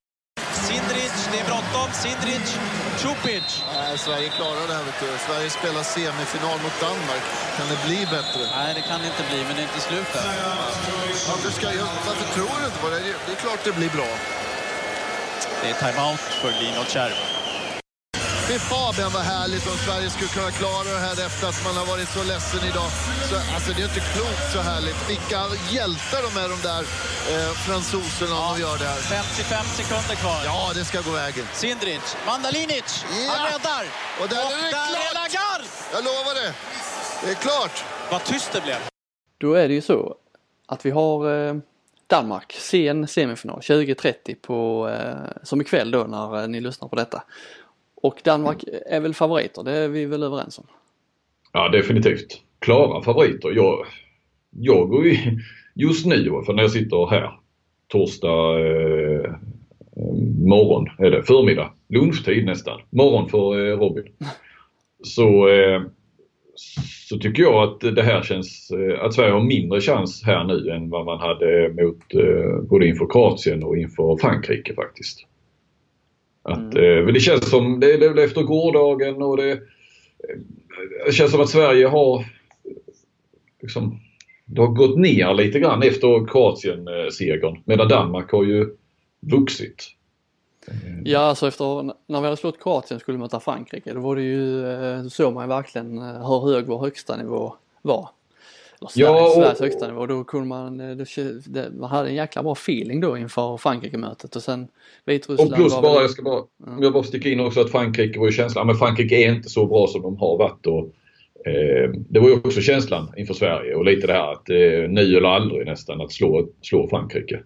Sindric, 0.66 1.14
det 1.32 1.38
är 1.42 1.46
bråttom. 1.52 1.88
Sindric, 2.02 2.46
Cupic. 3.02 3.48
Nej, 3.74 3.98
Sverige 3.98 4.28
klarar 4.28 4.64
det 4.68 4.74
här, 4.78 4.84
vet 4.88 5.00
du. 5.00 5.06
Sverige 5.26 5.50
spelar 5.50 5.82
semifinal 5.82 6.58
mot 6.64 6.76
Danmark. 6.80 7.24
Kan 7.56 7.66
det 7.72 7.78
bli 7.86 8.00
bättre? 8.16 8.40
Nej, 8.56 8.74
det 8.74 8.82
kan 8.90 9.00
det 9.00 9.06
inte 9.12 9.24
bli, 9.30 9.40
men 9.46 9.52
det 9.56 9.62
är 9.62 9.68
inte 9.70 9.80
slut 9.80 10.10
än. 10.20 10.28
Varför, 11.30 11.50
ska 11.58 11.66
jag, 11.80 11.88
varför 12.06 12.26
tror 12.34 12.52
du 12.60 12.64
inte 12.70 12.78
på 12.84 12.88
det? 12.90 13.00
Det 13.26 13.32
är 13.36 13.40
klart 13.44 13.60
det 13.64 13.72
blir 13.80 13.90
bra. 13.90 14.10
Det 15.62 15.68
är 15.70 15.74
timeout 15.74 16.20
för 16.40 16.50
Lino 16.60 16.84
Kärr. 16.88 17.37
Fy 18.48 18.58
Fabian 18.58 19.10
vad 19.18 19.26
härligt 19.36 19.66
om 19.72 19.78
Sverige 19.86 20.08
skulle 20.10 20.30
kunna 20.36 20.50
klara 20.60 20.88
det 20.96 21.02
här 21.06 21.16
efter 21.26 21.44
att 21.50 21.60
man 21.66 21.74
har 21.80 21.86
varit 21.92 22.08
så 22.16 22.22
ledsen 22.32 22.62
idag. 22.70 22.90
Så, 23.28 23.34
alltså 23.54 23.70
det 23.76 23.80
är 23.84 23.88
inte 23.92 24.04
klokt 24.14 24.46
så 24.54 24.60
härligt. 24.70 25.00
Vilka 25.12 25.40
hjältar 25.76 26.20
de 26.26 26.30
är 26.44 26.48
de 26.54 26.58
där 26.70 26.82
eh, 27.32 27.50
fransoserna 27.66 28.34
om 28.42 28.48
de 28.54 28.60
gör 28.66 28.76
det 28.82 28.88
här. 28.92 29.00
55 29.00 29.64
sekunder 29.80 30.16
kvar. 30.22 30.40
Ja, 30.50 30.60
det 30.78 30.84
ska 30.90 30.96
gå 31.08 31.12
vägen. 31.24 31.46
Sindric, 31.62 32.04
Mandalinic, 32.30 32.88
han 33.32 33.40
Ja. 33.40 33.46
räddar. 33.52 33.84
Och 34.20 34.28
där 34.34 34.44
är 34.58 34.70
det 34.72 34.78
där 35.16 35.24
är 35.26 35.30
klart. 35.36 35.64
Jag 35.94 36.02
lovar 36.08 36.34
det. 36.40 36.50
Det 37.22 37.30
är 37.34 37.40
klart. 37.46 37.76
Vad 38.12 38.20
tyst 38.30 38.50
det 38.54 38.60
blev. 38.66 38.80
Då 39.42 39.50
är 39.62 39.66
det 39.68 39.74
ju 39.74 39.82
så 39.92 40.00
att 40.72 40.80
vi 40.86 40.90
har 41.00 41.16
eh, 41.48 41.54
Danmark, 42.06 42.50
sen 42.60 43.08
semifinal 43.08 43.56
2030 43.62 44.34
på, 44.34 44.88
eh, 44.88 45.42
som 45.42 45.60
ikväll 45.60 45.90
då 45.90 46.04
när 46.04 46.42
eh, 46.42 46.48
ni 46.48 46.60
lyssnar 46.60 46.88
på 46.88 46.96
detta. 46.96 47.22
Och 48.02 48.20
Danmark 48.24 48.64
är 48.86 49.00
väl 49.00 49.14
favoriter, 49.14 49.62
det 49.62 49.72
är 49.72 49.88
vi 49.88 50.04
väl 50.04 50.22
överens 50.22 50.58
om. 50.58 50.64
Ja, 51.52 51.68
definitivt. 51.68 52.40
Klara 52.58 53.02
favoriter. 53.02 53.50
Jag, 53.50 53.86
jag 54.50 54.88
går 54.88 55.06
ju 55.06 55.16
just 55.74 56.06
nu, 56.06 56.42
för 56.46 56.52
när 56.52 56.62
jag 56.62 56.70
sitter 56.70 57.10
här, 57.10 57.32
torsdag 57.88 58.60
eh, 58.60 59.32
morgon 60.46 60.88
är 60.98 61.10
det, 61.10 61.22
förmiddag, 61.22 61.72
lunchtid 61.88 62.44
nästan, 62.44 62.80
morgon 62.90 63.28
för 63.28 63.68
eh, 63.68 63.78
Robin. 63.78 64.04
Så, 65.02 65.48
eh, 65.48 65.82
så 67.08 67.18
tycker 67.18 67.42
jag 67.42 67.62
att 67.62 67.80
det 67.96 68.02
här 68.02 68.22
känns, 68.22 68.70
eh, 68.70 69.04
att 69.04 69.14
Sverige 69.14 69.32
har 69.32 69.40
mindre 69.40 69.80
chans 69.80 70.22
här 70.26 70.44
nu 70.44 70.70
än 70.70 70.90
vad 70.90 71.06
man 71.06 71.20
hade 71.20 71.68
mot 71.68 72.14
eh, 72.14 72.62
både 72.70 72.86
inför 72.88 73.06
Kroatien 73.06 73.64
och 73.64 73.76
inför 73.76 74.16
Frankrike 74.16 74.74
faktiskt. 74.74 75.26
Att, 76.52 76.74
eh, 76.74 77.04
men 77.04 77.14
det 77.14 77.20
känns 77.20 77.50
som, 77.50 77.80
det, 77.80 77.92
är 77.92 78.08
väl 78.08 78.18
efter 78.18 78.42
gårdagen 78.42 79.22
och 79.22 79.36
det, 79.36 79.60
det 81.06 81.12
känns 81.12 81.30
som 81.30 81.40
att 81.40 81.48
Sverige 81.48 81.86
har 81.86 82.24
liksom, 83.62 84.00
det 84.44 84.60
har 84.60 84.68
gått 84.68 84.98
ner 84.98 85.34
lite 85.34 85.60
grann 85.60 85.82
efter 85.82 86.26
Kroatien-segern. 86.26 87.62
Medan 87.64 87.88
Danmark 87.88 88.32
har 88.32 88.44
ju 88.44 88.66
vuxit. 89.20 89.94
Ja, 91.04 91.18
alltså 91.18 91.48
efter 91.48 91.82
när 92.06 92.20
vi 92.20 92.24
hade 92.24 92.36
slått 92.36 92.62
Kroatien 92.62 93.00
skulle 93.00 93.18
möta 93.18 93.40
Frankrike 93.40 93.94
då 93.94 94.00
var 94.00 94.16
det 94.16 94.22
ju, 94.22 94.66
eh, 94.66 95.06
såg 95.06 95.34
man 95.34 95.48
verkligen 95.48 95.98
eh, 95.98 96.28
hur 96.28 96.52
hög 96.52 96.66
vår 96.66 96.78
högsta 96.78 97.16
nivå 97.16 97.54
var. 97.82 98.08
Ja, 98.94 99.26
och- 99.26 99.32
Sveriges 99.32 99.60
högsta 99.60 99.86
nivå. 99.88 100.06
Då 100.06 100.24
kunde 100.24 100.46
man, 100.46 100.80
eh, 100.80 100.96
det, 101.46 101.70
man 101.70 101.90
hade 101.90 102.08
en 102.08 102.14
jäkla 102.14 102.42
bra 102.42 102.52
feeling 102.52 103.00
då 103.00 103.18
inför 103.18 103.56
Frankrike-mötet 103.56 104.36
och 104.36 104.42
sen 104.42 104.68
Vitryssland 105.04 105.50
Och 105.52 105.56
plus 105.56 105.80
bara, 105.80 106.00
jag 106.00 106.10
ska 106.10 106.22
bara, 106.22 106.42
jag 106.80 106.92
bara 106.92 107.02
sticka 107.02 107.28
in 107.28 107.40
också 107.40 107.60
att 107.60 107.70
Frankrike 107.70 108.18
var 108.18 108.26
ju 108.26 108.32
känslan, 108.32 108.66
men 108.66 108.76
Frankrike 108.76 109.14
är 109.16 109.34
inte 109.34 109.48
så 109.48 109.66
bra 109.66 109.86
som 109.86 110.02
de 110.02 110.16
har 110.16 110.38
varit. 110.38 110.66
Och, 110.66 110.92
eh, 111.50 111.90
det 112.08 112.20
var 112.20 112.28
ju 112.28 112.34
också 112.34 112.60
känslan 112.60 113.12
inför 113.16 113.34
Sverige 113.34 113.74
och 113.74 113.84
lite 113.84 114.06
det 114.06 114.12
här 114.12 114.32
att 114.32 114.50
eh, 114.50 114.90
nu 114.90 115.16
eller 115.16 115.28
aldrig 115.28 115.66
nästan 115.66 116.00
att 116.00 116.12
slå, 116.12 116.48
slå 116.62 116.88
Frankrike. 116.88 117.40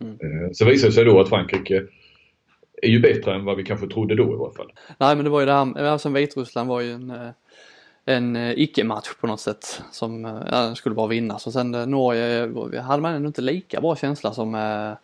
Mm. 0.00 0.12
Eh, 0.12 0.50
så 0.52 0.64
visade 0.64 0.88
det 0.88 0.94
sig 0.94 1.04
då 1.04 1.20
att 1.20 1.28
Frankrike 1.28 1.82
är 2.82 2.88
ju 2.88 3.00
bättre 3.00 3.34
än 3.34 3.44
vad 3.44 3.56
vi 3.56 3.64
kanske 3.64 3.86
trodde 3.86 4.14
då 4.14 4.22
i 4.22 4.36
alla 4.36 4.52
fall. 4.52 4.72
Nej 4.98 5.16
men 5.16 5.24
det 5.24 5.30
var 5.30 5.40
ju 5.40 5.46
det 5.46 5.52
här, 5.52 5.98
sen 5.98 6.12
Vitryssland 6.12 6.68
var 6.68 6.80
ju 6.80 6.92
en, 6.92 7.10
eh, 7.10 7.30
en 8.08 8.36
eh, 8.36 8.52
icke-match 8.58 9.08
på 9.20 9.26
något 9.26 9.40
sätt 9.40 9.82
som 9.92 10.24
eh, 10.24 10.42
ja, 10.50 10.74
skulle 10.74 10.94
bara 10.94 11.06
vinnas 11.06 11.46
och 11.46 11.52
sen 11.52 11.74
eh, 11.74 11.86
Norge 11.86 12.80
hade 12.80 13.02
man 13.02 13.14
ändå 13.14 13.26
inte 13.26 13.42
lika 13.42 13.80
bra 13.80 13.96
känsla 13.96 14.32
som, 14.32 14.96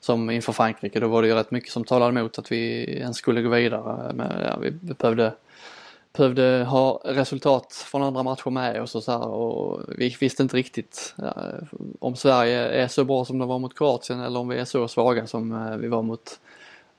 som 0.00 0.30
inför 0.30 0.52
Frankrike. 0.52 1.00
Då 1.00 1.08
var 1.08 1.22
det 1.22 1.28
ju 1.28 1.34
rätt 1.34 1.50
mycket 1.50 1.72
som 1.72 1.84
talade 1.84 2.20
emot 2.20 2.38
att 2.38 2.52
vi 2.52 2.84
ens 2.98 3.16
skulle 3.16 3.42
gå 3.42 3.48
vidare. 3.48 4.12
Men, 4.14 4.44
ja, 4.44 4.56
vi 4.56 4.70
behövde, 4.70 5.32
behövde 6.16 6.66
ha 6.68 7.02
resultat 7.04 7.84
från 7.86 8.02
andra 8.02 8.22
matcher 8.22 8.50
med 8.50 8.82
oss 8.82 8.94
och 8.94 9.02
så 9.02 9.12
här, 9.12 9.26
och 9.26 9.80
vi 9.98 10.16
visste 10.20 10.42
inte 10.42 10.56
riktigt 10.56 11.14
ja, 11.16 11.34
om 11.98 12.16
Sverige 12.16 12.68
är 12.68 12.88
så 12.88 13.04
bra 13.04 13.24
som 13.24 13.38
de 13.38 13.48
var 13.48 13.58
mot 13.58 13.78
Kroatien 13.78 14.20
eller 14.20 14.40
om 14.40 14.48
vi 14.48 14.58
är 14.58 14.64
så 14.64 14.88
svaga 14.88 15.26
som 15.26 15.78
vi 15.80 15.88
var 15.88 16.02
mot 16.02 16.40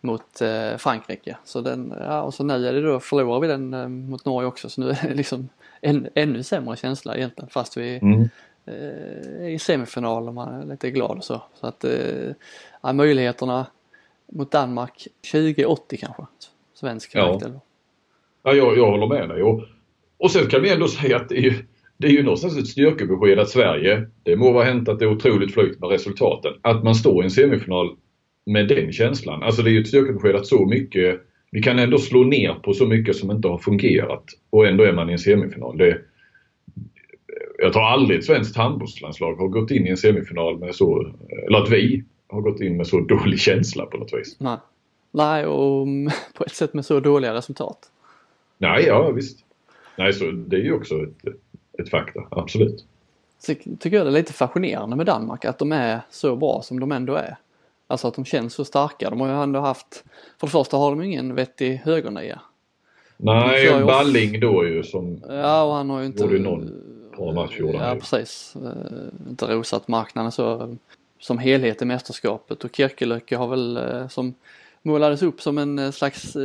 mot 0.02 0.42
eh, 0.42 0.78
Frankrike. 0.78 1.38
Så 1.44 1.62
den, 1.62 1.94
ja, 2.00 2.22
och 2.22 2.34
så 2.34 2.44
nu 2.44 2.68
är 2.68 2.74
det 2.74 2.82
då, 2.82 3.00
förlorar 3.00 3.40
vi 3.40 3.48
den 3.48 3.74
eh, 3.74 3.88
mot 3.88 4.26
Norge 4.26 4.48
också 4.48 4.70
så 4.70 4.82
nu 4.82 4.90
är 4.90 5.08
det 5.08 5.14
liksom 5.14 5.50
en, 5.82 6.08
ännu 6.16 6.44
sämre 6.44 6.76
känsla 6.78 7.18
egentligen 7.18 7.50
fast 7.50 7.78
vi 7.78 8.00
Mm. 8.02 8.22
eh, 8.66 9.46
är 9.46 9.50
i 9.50 9.60
semifinal 9.60 10.28
och 10.28 10.34
man 10.34 10.54
är 10.62 10.66
lite 10.66 10.92
glad 10.92 11.18
och 11.18 11.24
så. 11.24 11.42
Så 11.60 11.68
att 11.68 11.84
eh, 11.84 12.32
ja, 12.82 12.94
möjligheterna 12.94 13.66
mot 14.32 14.52
Danmark 14.52 15.08
2080 15.32 15.98
kanske. 16.02 16.24
Svensk 16.74 17.12
Ja. 17.16 17.32
nackdel. 17.32 17.60
Ja, 18.44 18.54
jag, 18.54 18.78
jag 18.78 18.92
håller 18.92 19.08
med 19.08 19.30
dig. 19.30 19.44
Och, 19.44 19.62
och 20.18 20.32
sen 20.32 20.48
kan 20.48 20.62
vi 20.62 20.70
ändå 20.74 20.88
säga 20.88 21.18
att 21.18 21.30
det 21.30 21.38
är 21.38 21.42
ju, 21.42 21.54
det 21.98 22.08
är 22.08 22.12
ju 22.12 22.24
någonstans 22.24 22.58
ett 22.58 22.68
styrkebesked 22.68 23.40
att 23.40 23.50
Sverige, 23.50 24.08
det 24.24 24.36
må 24.36 24.52
vara 24.52 24.64
hänt 24.64 24.90
att 24.90 25.00
det 25.00 25.06
är 25.06 25.10
otroligt 25.12 25.54
flygt 25.54 25.80
med 25.80 25.90
resultaten, 25.90 26.54
att 26.62 26.84
man 26.84 26.96
står 26.96 27.22
i 27.22 27.26
en 27.26 27.32
semifinal 27.32 27.96
med 28.46 28.68
den 28.68 28.92
känslan. 28.92 29.44
Alltså 29.44 29.62
det 29.62 29.70
är 29.70 29.72
ju 29.72 29.82
ett 29.82 29.88
styrkebesked 29.88 30.36
att 30.36 30.46
så 30.46 30.66
mycket, 30.66 31.22
vi 31.52 31.62
kan 31.62 31.80
ändå 31.80 31.98
slå 31.98 32.24
ner 32.24 32.54
på 32.54 32.74
så 32.74 32.86
mycket 32.86 33.16
som 33.16 33.32
inte 33.32 33.48
har 33.48 33.58
fungerat 33.58 34.26
och 34.50 34.68
ändå 34.68 34.84
är 34.84 34.94
man 34.94 35.10
i 35.10 35.14
en 35.14 35.20
semifinal. 35.20 35.78
Det, 35.78 35.98
jag 37.58 37.74
tror 37.74 37.84
aldrig 37.84 38.20
ett 38.20 38.26
svenskt 38.26 38.58
handbollslandslag 38.58 39.36
har 39.36 39.48
gått 39.48 39.72
in 39.72 39.88
i 39.88 39.90
en 39.90 39.98
semifinal 39.98 40.60
med 40.60 40.76
så, 40.76 41.12
eller 41.48 41.58
att 41.58 41.70
vi 41.70 42.04
har 42.28 42.42
gått 42.42 42.62
in 42.62 42.78
med 42.78 42.88
så 42.88 43.00
dålig 43.00 43.40
känsla 43.40 43.86
på 43.86 43.98
något 43.98 44.14
vis. 44.14 44.36
Nej. 44.40 44.58
Nej, 45.12 45.46
och 45.46 45.88
på 46.34 46.44
ett 46.44 46.56
sätt 46.56 46.74
med 46.74 46.86
så 46.86 47.00
dåliga 47.00 47.34
resultat. 47.34 47.80
Nej, 48.58 48.84
ja 48.86 49.12
visst. 49.12 49.46
Nej, 49.98 50.14
så 50.14 50.32
det 50.32 50.56
är 50.56 50.62
ju 50.62 50.74
också 50.74 50.96
ett, 51.04 51.34
ett 51.80 51.90
fakta, 51.90 52.28
absolut. 52.32 52.86
Så 53.40 53.54
tycker 53.56 53.98
jag 53.98 54.06
det 54.06 54.10
är 54.10 54.14
lite 54.14 54.34
fascinerande 54.34 54.96
med 54.96 55.06
Danmark 55.06 55.46
att 55.46 55.60
de 55.60 55.72
är 55.72 56.02
så 56.10 56.36
bra 56.36 56.62
som 56.64 56.80
de 56.80 56.92
ändå 56.92 57.16
är. 57.16 57.36
Alltså 57.92 58.08
att 58.08 58.14
de 58.16 58.26
känns 58.26 58.54
så 58.54 58.66
starka. 58.66 59.10
De 59.10 59.22
har 59.22 59.28
ju 59.28 59.34
ändå 59.44 59.60
haft, 59.60 60.04
för 60.40 60.48
det 60.48 60.52
första 60.52 60.78
har 60.78 60.90
de 60.90 61.02
ingen 61.02 61.36
vettig 61.36 61.82
högernia. 61.86 62.42
Nej, 63.18 63.84
Balling 63.86 64.40
då 64.40 64.68
ju 64.68 64.84
som... 64.84 65.22
Ja 65.30 65.64
och 65.64 65.74
han 65.74 65.90
har 65.90 66.00
ju 66.00 66.06
inte... 66.06 66.24
Gjorde 66.24 66.40
någon 66.40 66.72
bra 67.18 67.32
match, 67.34 67.60
gjorde 67.60 67.78
han 67.78 67.88
Ja 67.88 67.94
ju. 67.94 68.00
precis. 68.00 68.56
Eh, 68.56 69.30
Inte 69.30 69.46
rosat 69.46 69.88
marknaden 69.88 70.32
så 70.32 70.62
eh, 70.62 70.68
som 71.20 71.38
helhet 71.38 71.82
i 71.82 71.86
mästerskapet 71.86 72.64
och 72.64 72.76
Kirkelöcke 72.76 73.38
har 73.38 73.48
väl 73.48 73.78
eh, 73.78 74.08
som 74.08 74.34
målades 74.82 75.22
upp 75.24 75.42
som 75.42 75.58
en 75.58 75.92
slags 75.92 76.38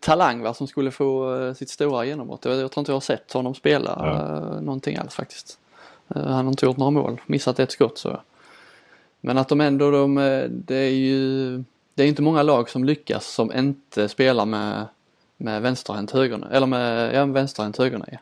talang 0.00 0.42
va, 0.42 0.54
som 0.54 0.66
skulle 0.66 0.90
få 0.90 1.54
sitt 1.56 1.70
stora 1.70 2.04
genombrott. 2.04 2.44
Jag, 2.44 2.56
jag 2.56 2.70
tror 2.72 2.80
inte 2.82 2.90
jag 2.92 2.96
har 2.96 3.00
sett 3.00 3.32
honom 3.32 3.54
spela 3.54 3.98
Ja. 4.00 4.60
någonting 4.60 4.96
alls 4.96 5.14
faktiskt. 5.14 5.58
Han 6.08 6.22
har 6.32 6.48
inte 6.48 6.66
gjort 6.66 6.76
några 6.76 6.90
mål, 6.90 7.20
missat 7.26 7.58
ett 7.58 7.72
skott 7.72 7.98
så. 7.98 8.20
Men 9.20 9.38
att 9.38 9.48
de 9.48 9.60
ändå, 9.60 9.90
de, 9.90 10.18
eh, 10.18 10.44
det 10.48 10.76
är 10.76 10.90
ju, 10.90 11.50
det 11.94 12.02
är 12.02 12.06
inte 12.06 12.22
många 12.22 12.42
lag 12.42 12.68
som 12.68 12.84
lyckas 12.84 13.26
som 13.26 13.52
inte 13.52 14.08
spelar 14.08 14.46
med, 14.46 14.86
med 15.36 15.62
vänsterhänt 15.62 16.10
högerna, 16.10 16.48
eller 16.52 16.66
med, 16.66 17.14
ja, 17.14 17.24
vänsterhänt 17.24 17.78
högerna. 17.78 18.04
Ja. 18.12 18.18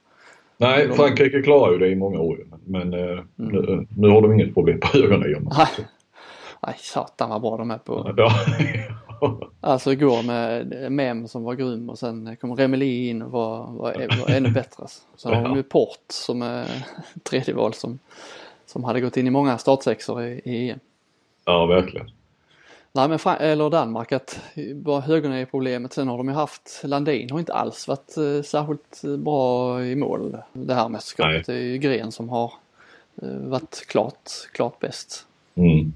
Nej, 0.58 0.92
Frankrike 0.92 1.42
klarar 1.42 1.72
ju 1.72 1.78
det 1.78 1.88
i 1.88 1.96
många 1.96 2.18
år 2.18 2.38
ju, 2.38 2.44
men 2.64 2.94
eh, 2.94 3.20
nu, 3.36 3.86
nu 3.96 4.08
har 4.08 4.22
de 4.22 4.32
inget 4.32 4.54
problem 4.54 4.80
på 4.80 4.98
man 4.98 5.20
Nej. 5.20 5.86
Nej, 6.66 6.76
satan 6.78 7.30
vad 7.30 7.40
bra 7.40 7.56
de 7.56 7.70
är 7.70 7.78
på. 7.78 8.14
Ja. 8.16 8.30
Alltså 9.60 9.92
igår 9.92 10.22
med 10.22 10.92
Mem 10.92 11.28
som 11.28 11.44
var 11.44 11.54
grym 11.54 11.90
och 11.90 11.98
sen 11.98 12.36
kom 12.36 12.56
Remeli 12.56 13.08
in 13.08 13.22
och 13.22 13.30
var, 13.30 13.66
var, 13.66 13.92
var 14.20 14.36
ännu 14.36 14.50
bättre. 14.50 14.82
alltså. 14.82 15.02
Sen 15.16 15.34
har 15.34 15.42
de 15.42 15.56
ju 15.56 15.62
Port 15.62 16.04
som 16.08 16.42
är 16.42 16.66
tredje 17.22 17.54
val 17.54 17.74
som, 17.74 17.98
som 18.76 18.84
hade 18.84 19.00
gått 19.00 19.16
in 19.16 19.26
i 19.26 19.30
många 19.30 19.58
startsexor 19.58 20.22
i, 20.24 20.40
i 20.44 20.70
EM. 20.70 20.78
ja, 21.44 21.66
verkligen. 21.66 22.10
Nej 22.92 23.08
men 23.08 23.18
Fran- 23.18 23.36
eller 23.40 23.70
Danmark 23.70 24.12
att 24.12 24.40
bara 24.74 25.00
högerna 25.00 25.36
är 25.36 25.44
problemet. 25.44 25.92
Sen 25.92 26.08
har 26.08 26.16
de 26.16 26.28
ju 26.28 26.34
haft, 26.34 26.82
Landin 26.84 27.30
har 27.30 27.38
inte 27.38 27.54
alls 27.54 27.88
varit 27.88 28.16
eh, 28.16 28.42
särskilt 28.42 29.02
bra 29.02 29.84
i 29.84 29.96
mål 29.96 30.36
det 30.52 30.74
här 30.74 30.88
mästerskapet. 30.88 31.32
Nej. 31.32 31.42
Det 31.46 31.54
är 31.54 31.66
ju 31.66 31.78
Gren 31.78 32.12
som 32.12 32.28
har 32.28 32.52
eh, 33.22 33.28
varit 33.28 33.86
klart, 33.86 34.30
klart 34.52 34.80
bäst. 34.80 35.26
Mm. 35.54 35.92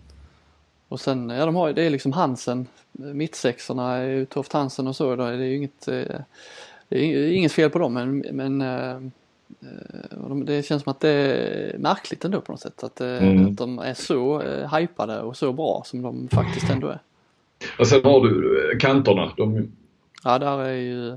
Och 0.88 1.01
sen, 1.01 1.31
ja 1.31 1.47
de 1.47 1.55
har 1.55 1.69
ju, 1.69 1.75
det 1.75 1.83
är 1.83 1.90
liksom 1.90 2.12
Hansen, 2.12 2.66
mittsexorna 2.93 3.97
är 3.97 4.09
ju 4.09 4.27
Toft 4.27 4.53
Hansen 4.53 4.87
och 4.87 4.97
så, 4.97 5.16
då 5.16 5.25
är 5.25 5.37
det 5.37 5.47
ju 5.47 5.57
inget, 5.57 5.88
eh, 5.88 6.21
det 6.88 6.99
är 6.99 7.33
inget 7.33 7.53
fel 7.53 7.71
på 7.71 7.79
dem 7.79 7.95
men, 7.95 8.19
men 8.19 8.61
eh, 8.61 9.11
det 10.46 10.66
känns 10.66 10.82
som 10.82 10.90
att 10.90 11.00
det 11.00 11.10
är 11.10 11.78
märkligt 11.78 12.24
ändå 12.24 12.40
på 12.40 12.52
något 12.52 12.60
sätt 12.60 12.84
att, 12.84 13.00
eh, 13.00 13.22
Mm. 13.22 13.46
att 13.46 13.56
de 13.56 13.78
är 13.78 13.94
så 13.94 14.42
eh, 14.42 14.74
hypade 14.76 15.20
och 15.20 15.36
så 15.36 15.52
bra 15.52 15.82
som 15.86 16.02
de 16.02 16.28
faktiskt 16.28 16.70
ändå 16.70 16.88
är. 16.88 16.98
Och 17.78 17.86
sen 17.86 18.04
har 18.04 18.20
du 18.20 18.70
eh, 18.72 18.78
kanterna. 18.78 19.32
De 19.36 19.72
Ja 20.24 20.38
där 20.38 20.58
är 20.58 20.72
ju 20.72 21.16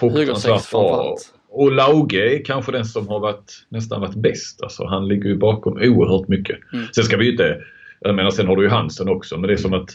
högersex 0.00 0.66
framförallt. 0.66 1.34
Och 1.48 1.72
Lauge 1.72 2.36
är 2.36 2.44
kanske 2.44 2.72
den 2.72 2.84
som 2.84 3.08
har 3.08 3.20
varit, 3.20 3.66
nästan 3.68 4.00
varit 4.00 4.14
bäst. 4.14 4.62
Alltså, 4.62 4.84
han 4.86 5.08
ligger 5.08 5.28
ju 5.28 5.36
bakom 5.36 5.72
oerhört 5.72 6.28
mycket. 6.28 6.58
Mm. 6.72 6.86
Sen 6.94 7.04
ska 7.04 7.16
vi 7.16 7.30
inte, 7.30 7.62
jag 8.00 8.14
menar 8.14 8.30
sen 8.30 8.46
har 8.46 8.56
du 8.56 8.62
ju 8.62 8.68
Hansen 8.68 9.08
också 9.08 9.38
men 9.38 9.48
det 9.48 9.52
är 9.52 9.56
som 9.56 9.74
att 9.74 9.88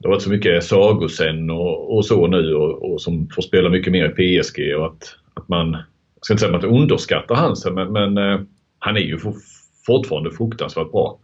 det 0.00 0.08
har 0.08 0.10
varit 0.10 0.22
så 0.22 0.30
mycket 0.30 0.64
Sagosen 0.64 1.50
och, 1.50 1.96
och 1.96 2.06
så 2.06 2.26
nu 2.26 2.54
och, 2.54 2.92
och 2.92 3.00
som 3.02 3.28
får 3.34 3.42
spela 3.42 3.68
mycket 3.68 3.92
mer 3.92 4.14
i 4.18 4.42
PSG 4.42 4.76
och 4.76 4.86
att, 4.86 5.16
att 5.34 5.48
man, 5.48 5.76
jag 6.20 6.24
ska 6.24 6.34
inte 6.34 6.40
säga 6.40 6.56
att 6.56 6.62
man 6.62 6.80
underskattar 6.82 7.34
Hansen 7.34 7.74
men, 7.74 7.92
men 7.92 8.18
eh, 8.18 8.40
han 8.78 8.96
är 8.96 9.00
ju 9.00 9.18
for, 9.18 9.34
fortfarande 9.86 10.30
fruktansvärt 10.30 10.90
bra. 10.90 11.18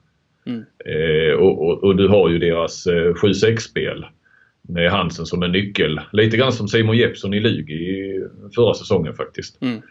Mm. 0.47 0.65
Eh, 0.85 1.35
och, 1.35 1.67
och, 1.67 1.85
och 1.85 1.97
du 1.97 2.09
har 2.09 2.31
ju 2.31 2.39
deras 2.39 2.87
eh, 2.87 3.13
7-6-spel 3.15 4.07
med 4.63 4.91
Hansen 4.91 5.27
som 5.27 5.43
en 5.43 5.53
nyckel. 5.53 6.01
Lite 6.13 6.37
grann 6.37 6.53
som 6.53 6.69
Simon 6.69 6.97
Jeppsson 6.97 7.35
i 7.35 7.41
Lugi 7.41 7.75
i 7.75 8.29
förra 8.55 8.75
säsongen 8.75 9.15
faktiskt. 9.15 9.63
Mm. 9.63 9.83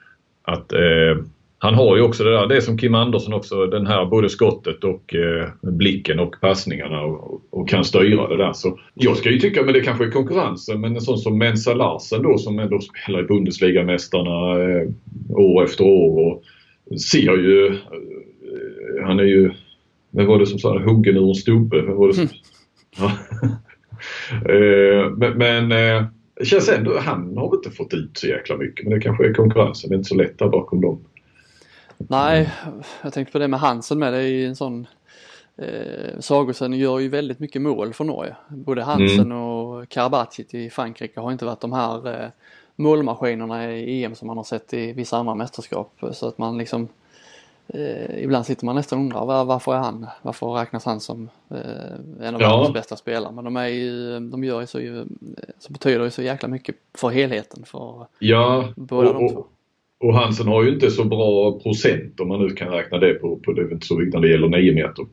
Att 0.41 0.73
eh, 0.73 1.17
han 1.57 1.73
har 1.73 1.95
ju 1.95 2.01
också 2.01 2.23
det 2.23 2.31
där, 2.31 2.47
det 2.47 2.55
är 2.55 2.61
som 2.61 2.77
Kim 2.77 2.95
Andersson 2.95 3.33
också, 3.33 3.65
den 3.65 3.87
här 3.87 4.05
både 4.05 4.29
skottet 4.29 4.83
och 4.83 5.15
eh, 5.15 5.49
blicken 5.61 6.19
och 6.19 6.35
passningarna 6.41 7.01
och, 7.01 7.41
och 7.49 7.69
kan 7.69 7.83
styra 7.83 8.27
det 8.27 8.37
där. 8.37 8.53
Så 8.53 8.79
jag 8.93 9.17
ska 9.17 9.31
ju 9.31 9.39
tycka, 9.39 9.63
men 9.63 9.73
det 9.73 9.81
kanske 9.81 10.05
är 10.05 10.11
konkurrensen, 10.11 10.81
men 10.81 10.95
en 10.95 11.01
sån 11.01 11.17
som 11.17 11.37
Mensa 11.37 11.73
Larsen 11.73 12.21
då 12.21 12.37
som 12.37 12.59
ändå 12.59 12.79
spelar 12.79 13.19
i 13.19 13.23
Bundesligamästarna 13.23 14.63
eh, 14.63 14.87
år 15.29 15.63
efter 15.63 15.83
år 15.83 16.19
och 16.19 16.43
ser 16.99 17.37
ju, 17.37 17.67
eh, 17.67 19.05
han 19.05 19.19
är 19.19 19.23
ju, 19.23 19.51
vem 20.11 20.27
var 20.27 20.39
det 20.39 20.45
som 20.45 20.59
sa 20.59 20.73
det, 20.73 20.85
huggen 20.91 21.17
ur 21.17 21.29
en 21.29 21.35
stubbe? 21.35 21.81
Vem 21.81 21.95
var 21.95 22.07
det 22.07 22.13
som, 22.13 22.27
ja. 22.97 23.11
Eh, 24.49 25.09
men 25.17 25.37
men 25.37 25.71
eh, 25.71 26.05
känns 26.43 26.69
ändå, 26.69 26.97
han 26.99 27.37
har 27.37 27.49
väl 27.49 27.57
inte 27.57 27.77
fått 27.77 27.93
ut 27.93 28.17
så 28.17 28.27
jäkla 28.27 28.57
mycket 28.57 28.85
men 28.85 28.93
det 28.93 28.99
kanske 28.99 29.25
är 29.29 29.33
konkurrensen, 29.33 29.89
det 29.89 29.93
är 29.93 29.97
inte 29.97 30.09
så 30.09 30.15
lätt 30.15 30.39
där 30.39 30.47
bakom 30.47 30.81
dem. 30.81 30.99
Nej, 31.97 32.49
jag 33.01 33.13
tänkte 33.13 33.31
på 33.31 33.39
det 33.39 33.47
med 33.47 33.59
Hansen 33.59 33.99
med. 33.99 34.13
Det 34.13 34.17
är 34.19 34.21
ju 34.27 34.45
en 34.47 34.55
sån 34.55 34.87
eh, 35.57 36.19
Sagosen 36.19 36.73
gör 36.73 36.99
ju 36.99 37.09
väldigt 37.09 37.39
mycket 37.39 37.61
mål 37.61 37.93
för 37.93 38.03
Norge. 38.03 38.35
Både 38.49 38.83
Hansen 38.83 39.31
och 39.31 39.89
Karabatic 39.89 40.53
i 40.53 40.69
Frankrike 40.69 41.19
har 41.19 41.31
inte 41.31 41.45
varit 41.45 41.61
de 41.61 41.73
här 41.73 42.21
eh, 42.23 42.29
målmaskinerna 42.75 43.71
i 43.71 44.03
EM 44.03 44.15
som 44.15 44.27
man 44.27 44.37
har 44.37 44.43
sett 44.43 44.73
i 44.73 44.93
vissa 44.93 45.17
andra 45.17 45.35
mästerskap. 45.35 45.91
Så 46.11 46.27
att 46.27 46.37
man 46.37 46.57
liksom 46.57 46.87
eh, 47.67 48.23
ibland 48.23 48.45
sitter 48.45 48.65
man 48.65 48.75
nästan 48.75 48.99
och 48.99 49.03
undrar 49.05 49.25
var, 49.25 49.45
varför 49.45 49.73
är 49.73 49.77
han, 49.79 50.07
varför 50.21 50.47
räknas 50.47 50.85
han 50.85 50.99
som 50.99 51.29
eh, 51.49 52.27
en 52.27 52.35
av 52.35 52.41
Ja. 52.41 52.49
världens 52.49 52.73
bästa 52.73 52.95
spelare. 52.95 53.31
Men 53.31 53.43
de 53.45 53.55
är 53.57 53.67
ju, 53.67 54.19
de 54.19 54.43
gör 54.43 54.61
ju 54.61 54.67
så, 54.67 54.79
ju, 54.79 55.05
så 55.59 55.73
betyder 55.73 56.03
ju 56.03 56.11
så 56.11 56.21
jäkla 56.21 56.47
mycket 56.49 56.75
för 56.93 57.09
helheten 57.09 57.65
för 57.65 58.07
Ja, 58.19 58.67
båda 58.75 59.09
och, 59.09 59.13
de 59.13 59.29
två 59.29 59.45
och, 59.99 60.13
Hansen 60.13 60.47
har 60.47 60.63
ju 60.63 60.73
inte 60.73 60.91
så 60.91 61.03
bra 61.03 61.59
procent 61.59 62.19
om 62.19 62.27
man 62.27 62.41
nu 62.41 62.49
kan 62.49 62.69
räkna 62.69 62.97
det 62.97 63.13
på, 63.13 63.39
på 63.39 63.53
det 63.53 63.61
är 63.61 63.71
inte 63.71 63.87
så 63.87 63.97
viktigt 63.97 64.13
när 64.13 64.21
det 64.21 64.29
gäller 64.29 64.47
9 64.47 64.73
meter. 64.73 65.05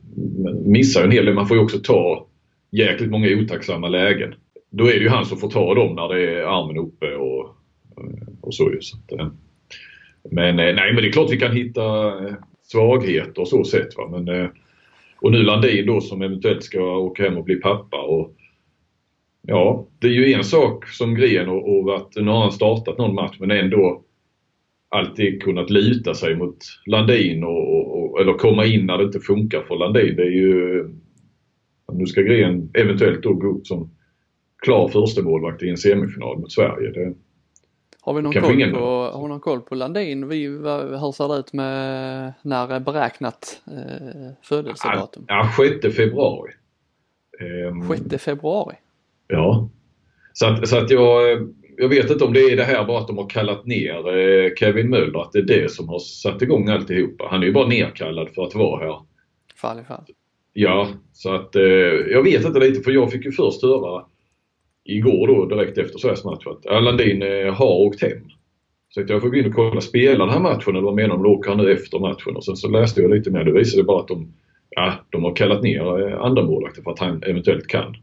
Men 0.43 0.71
missar 0.71 1.03
en 1.03 1.11
hel 1.11 1.25
del. 1.25 1.35
Man 1.35 1.47
får 1.47 1.57
ju 1.57 1.63
också 1.63 1.79
ta 1.79 2.27
jäkligt 2.71 3.11
många 3.11 3.27
otacksamma 3.27 3.87
lägen. 3.87 4.33
Då 4.71 4.83
är 4.83 4.93
det 4.93 4.99
ju 4.99 5.09
han 5.09 5.25
som 5.25 5.37
får 5.37 5.49
ta 5.49 5.75
dem 5.75 5.95
när 5.95 6.09
det 6.09 6.21
är 6.21 6.43
armen 6.43 6.77
uppe 6.77 7.15
och, 7.15 7.45
eh, 7.97 8.27
och 8.41 8.53
så 8.53 8.71
ju. 8.71 8.81
Så 8.81 8.97
att, 8.97 9.19
eh, 9.19 9.27
men 10.31 10.59
eh, 10.59 10.75
nej, 10.75 10.93
men 10.93 10.95
det 10.95 11.07
är 11.07 11.11
klart 11.11 11.31
vi 11.31 11.39
kan 11.39 11.55
hitta 11.55 12.13
svagheter 12.63 13.41
och 13.41 13.47
så 13.47 13.63
sett. 13.63 13.97
Va? 13.97 14.09
Men, 14.19 14.49
och 15.21 15.31
nu 15.31 15.43
Landin 15.43 15.85
då 15.85 16.01
som 16.01 16.21
eventuellt 16.21 16.63
ska 16.63 16.97
åka 16.97 17.23
hem 17.23 17.37
och 17.37 17.43
bli 17.43 17.55
pappa. 17.55 18.01
Och, 18.01 18.35
ja, 19.41 19.87
det 19.99 20.07
är 20.07 20.11
ju 20.11 20.33
en 20.33 20.43
sak 20.43 20.87
som 20.87 21.15
Gren 21.15 21.49
och, 21.49 21.79
och 21.79 21.95
att 21.95 22.15
nu 22.15 22.31
har 22.31 22.41
han 22.41 22.51
startat 22.51 22.97
någon 22.97 23.15
match 23.15 23.35
men 23.39 23.51
ändå 23.51 24.03
alltid 24.93 25.43
kunnat 25.43 25.69
luta 25.69 26.13
sig 26.13 26.35
mot 26.35 26.57
Landin 26.85 27.43
och, 27.43 27.97
och, 27.97 28.21
eller 28.21 28.33
komma 28.33 28.65
in 28.65 28.85
när 28.85 28.97
det 28.97 29.03
inte 29.03 29.19
funkar 29.19 29.63
för 29.67 29.75
Landin. 29.75 30.15
Det 30.15 30.23
är 30.23 30.31
ju... 30.31 30.89
Nu 31.93 32.05
ska 32.05 32.21
Gren 32.21 32.71
eventuellt 32.73 33.23
då 33.23 33.33
gå 33.33 33.47
upp 33.47 33.67
som 33.67 33.89
klar 34.57 34.87
förstemålvakt 34.87 35.63
i 35.63 35.69
en 35.69 35.77
semifinal 35.77 36.39
mot 36.39 36.51
Sverige. 36.51 36.91
Det, 36.91 37.13
har 38.01 38.13
vi 38.13 38.21
någon, 38.21 38.33
koll 38.33 38.53
ingen... 38.53 38.73
på, 38.73 39.11
har 39.13 39.27
någon 39.27 39.39
koll 39.39 39.61
på 39.61 39.75
Landin? 39.75 40.27
Vi, 40.27 40.47
hur 40.47 41.11
ser 41.11 41.27
det 41.27 41.39
ut 41.39 41.53
med 41.53 42.33
när 42.41 42.79
beräknat 42.79 43.61
eh, 43.67 44.31
födelsedatum? 44.41 45.25
Ja, 45.27 45.49
6 45.81 45.95
februari. 45.95 46.51
6 47.87 48.13
ehm, 48.13 48.19
februari? 48.19 48.75
Ja. 49.27 49.69
Så 50.33 50.47
att, 50.47 50.67
så 50.67 50.77
att 50.77 50.89
jag, 50.89 51.39
jag 51.77 51.89
vet 51.89 52.11
inte 52.11 52.23
om 52.23 52.33
det 52.33 52.39
är 52.39 52.57
det 52.57 52.63
här 52.63 52.85
bara 52.85 52.99
att 52.99 53.07
de 53.07 53.17
har 53.17 53.29
kallat 53.29 53.65
ner 53.65 54.17
eh, 54.17 54.53
Kevin 54.59 54.89
Möller, 54.89 55.21
att 55.21 55.31
det 55.31 55.39
är 55.39 55.43
det 55.43 55.71
som 55.71 55.89
har 55.89 55.99
satt 55.99 56.41
igång 56.41 56.69
alltihopa. 56.69 57.27
Han 57.29 57.41
är 57.41 57.47
ju 57.47 57.53
bara 57.53 57.67
nerkallad 57.67 58.29
för 58.35 58.43
att 58.43 58.55
vara 58.55 58.85
här. 58.85 58.99
Fall 59.55 59.79
i 59.79 59.83
fall. 59.83 60.03
Ja, 60.53 60.87
så 61.13 61.35
att 61.35 61.55
eh, 61.55 61.63
jag 62.11 62.23
vet 62.23 62.45
inte 62.45 62.59
lite 62.59 62.81
för 62.81 62.91
jag 62.91 63.11
fick 63.11 63.25
ju 63.25 63.31
först 63.31 63.61
höra 63.61 64.05
igår 64.83 65.27
då 65.27 65.45
direkt 65.45 65.77
efter 65.77 65.99
Sveriges 65.99 66.23
match 66.23 66.47
att 66.47 66.83
Landin 66.83 67.21
eh, 67.21 67.53
har 67.53 67.71
åkt 67.71 68.01
hem. 68.01 68.29
Så 68.89 69.01
att 69.01 69.09
jag 69.09 69.21
får 69.21 69.29
gå 69.29 69.35
in 69.35 69.45
och 69.45 69.53
kolla, 69.53 69.81
spelar 69.81 70.25
den 70.25 70.33
här 70.33 70.39
matchen 70.39 70.75
eller 70.75 70.85
vad 70.85 70.95
menar 70.95 71.15
de? 71.15 71.25
Åker 71.25 71.49
han 71.49 71.57
nu 71.57 71.71
efter 71.73 71.99
matchen? 71.99 72.35
Och 72.35 72.45
sen 72.45 72.55
så 72.55 72.69
läste 72.69 73.01
jag 73.01 73.11
lite 73.11 73.31
mer. 73.31 73.43
Det 73.43 73.51
visade 73.51 73.83
bara 73.83 74.01
att 74.01 74.07
de, 74.07 74.33
ja, 74.69 74.93
de 75.09 75.23
har 75.23 75.35
kallat 75.35 75.63
ner 75.63 75.81
andra 76.15 76.43
målvakten 76.43 76.83
för 76.83 76.91
att 76.91 76.99
han 76.99 77.23
eventuellt 77.23 77.67
kan. 77.67 77.95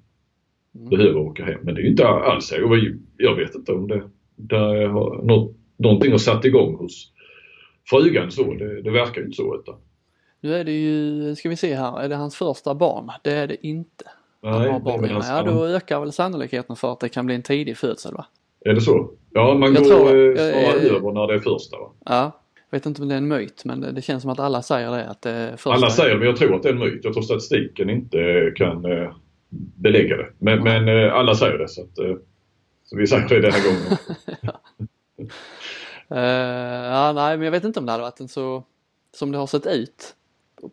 Mm. 0.74 0.88
Behöver 0.88 1.20
åka 1.20 1.44
hem. 1.44 1.60
Men 1.62 1.74
det 1.74 1.80
är 1.80 1.82
ju 1.82 1.90
inte 1.90 2.06
alls 2.08 2.46
så. 2.46 2.54
Jag 3.16 3.36
vet 3.36 3.54
inte 3.54 3.72
om 3.72 3.88
det, 3.88 4.02
det 4.36 4.56
har 4.86 5.22
något, 5.22 5.56
någonting 5.76 6.10
har 6.10 6.18
satt 6.18 6.44
igång 6.44 6.74
hos 6.74 7.12
frugan 7.90 8.30
så. 8.30 8.54
Det, 8.54 8.82
det 8.82 8.90
verkar 8.90 9.20
ju 9.20 9.24
inte 9.24 9.36
så. 9.36 9.54
Utan. 9.54 9.74
Nu 10.40 10.54
är 10.54 10.64
det 10.64 10.72
ju, 10.72 11.34
ska 11.34 11.48
vi 11.48 11.56
se 11.56 11.74
här, 11.74 12.00
är 12.00 12.08
det 12.08 12.16
hans 12.16 12.36
första 12.36 12.74
barn? 12.74 13.10
Det 13.22 13.32
är 13.32 13.46
det 13.46 13.66
inte. 13.66 14.04
Nej, 14.42 14.52
han 14.52 14.70
har 14.70 14.80
barn. 14.80 15.22
Ja, 15.28 15.42
då 15.42 15.66
ökar 15.66 16.00
väl 16.00 16.12
sannolikheten 16.12 16.76
för 16.76 16.92
att 16.92 17.00
det 17.00 17.08
kan 17.08 17.26
bli 17.26 17.34
en 17.34 17.42
tidig 17.42 17.76
födsel 17.76 18.14
va? 18.14 18.26
Är 18.64 18.74
det 18.74 18.80
så? 18.80 19.10
Ja, 19.32 19.54
man 19.54 19.74
jag 19.74 19.82
går 19.82 19.90
tror, 19.90 20.08
eh, 20.38 20.94
över 20.94 21.12
när 21.12 21.26
det 21.26 21.34
är 21.34 21.38
första 21.38 21.78
va? 21.78 21.92
Ja. 22.04 22.36
Jag 22.70 22.78
vet 22.78 22.86
inte 22.86 23.02
om 23.02 23.08
det 23.08 23.14
är 23.14 23.18
en 23.18 23.28
myt 23.28 23.64
men 23.64 23.94
det 23.94 24.02
känns 24.02 24.22
som 24.22 24.30
att 24.30 24.40
alla 24.40 24.62
säger 24.62 24.90
det. 24.90 25.08
Att 25.08 25.22
det 25.22 25.52
första 25.56 25.70
alla 25.70 25.90
säger 25.90 26.10
det 26.10 26.18
men 26.18 26.26
jag 26.26 26.36
tror 26.36 26.56
att 26.56 26.62
det 26.62 26.68
är 26.68 26.72
en 26.72 26.78
myt. 26.78 27.00
Jag 27.04 27.12
tror 27.12 27.22
statistiken 27.22 27.90
inte 27.90 28.52
kan 28.56 28.84
belägga 29.50 30.16
det. 30.16 30.32
Men, 30.38 30.62
men 30.62 30.88
eh, 30.88 31.14
alla 31.14 31.34
säger 31.34 31.58
det 31.58 31.68
så, 31.68 31.82
att, 31.82 31.98
eh, 31.98 32.16
så 32.84 32.96
vi 32.96 33.06
säger 33.06 33.28
det 33.28 33.40
den 33.40 33.52
här 33.52 33.64
gången. 33.64 33.98
uh, 36.12 36.94
ja, 36.94 37.12
nej 37.12 37.36
men 37.36 37.44
jag 37.44 37.52
vet 37.52 37.64
inte 37.64 37.80
om 37.80 37.86
det 37.86 37.92
hade 37.92 38.02
varit 38.02 38.20
en 38.20 38.28
så 38.28 38.64
som 39.14 39.32
det 39.32 39.38
har 39.38 39.46
sett 39.46 39.66
ut. 39.66 40.14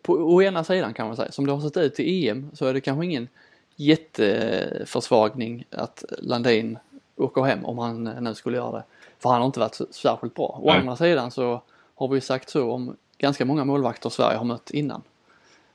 På 0.02 0.12
å 0.12 0.42
ena 0.42 0.64
sidan 0.64 0.94
kan 0.94 1.06
man 1.06 1.16
säga, 1.16 1.32
som 1.32 1.46
det 1.46 1.52
har 1.52 1.60
sett 1.60 1.76
ut 1.76 2.00
i 2.00 2.28
EM 2.28 2.50
så 2.52 2.66
är 2.66 2.74
det 2.74 2.80
kanske 2.80 3.04
ingen 3.04 3.28
jätteförsvagning 3.76 5.64
att 5.70 6.04
Landin 6.18 6.78
åker 7.16 7.42
hem 7.42 7.64
om 7.64 7.78
han 7.78 8.04
nu 8.04 8.34
skulle 8.34 8.56
göra 8.56 8.72
det. 8.72 8.84
För 9.18 9.30
han 9.30 9.38
har 9.40 9.46
inte 9.46 9.60
varit 9.60 9.80
särskilt 9.90 10.34
bra. 10.34 10.60
Å 10.62 10.70
andra 10.70 10.96
sidan 10.96 11.30
så 11.30 11.62
har 11.94 12.08
vi 12.08 12.20
sagt 12.20 12.48
så 12.48 12.72
om 12.72 12.96
ganska 13.18 13.44
många 13.44 13.64
målvakter 13.64 14.10
Sverige 14.10 14.38
har 14.38 14.44
mött 14.44 14.70
innan. 14.70 15.02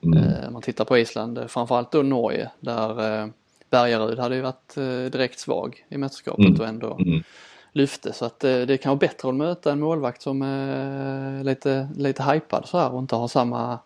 Mm. 0.04 0.18
Eh, 0.18 0.50
man 0.50 0.62
tittar 0.62 0.86
på 0.86 0.98
Island, 0.98 1.38
eh, 1.38 1.48
framförallt 1.48 1.92
då 1.92 2.02
Norge 2.02 2.50
där 2.60 3.22
eh, 3.22 3.28
Bergarud 3.70 4.20
hade 4.20 4.36
ju 4.36 4.42
varit 4.42 4.76
direkt 5.12 5.40
svag 5.40 5.86
i 5.90 5.98
mästerskapet 5.98 6.46
mm. 6.46 6.62
och 6.62 6.68
ändå 6.68 6.98
mm. 7.00 7.24
lyfte. 7.72 8.14
Så 8.14 8.26
att 8.26 8.40
det 8.40 8.82
kan 8.82 8.90
vara 8.90 9.00
bättre 9.00 9.30
att 9.30 9.36
möta 9.36 9.72
en 9.72 9.80
målvakt 9.80 10.22
som 10.22 10.42
är 10.42 11.44
lite, 11.44 11.90
lite 11.96 12.24
hypad 12.24 12.66
så 12.66 12.78
här 12.78 12.94
och 12.94 13.00
inte 13.00 13.16
har 13.16 13.28
samma 13.28 13.80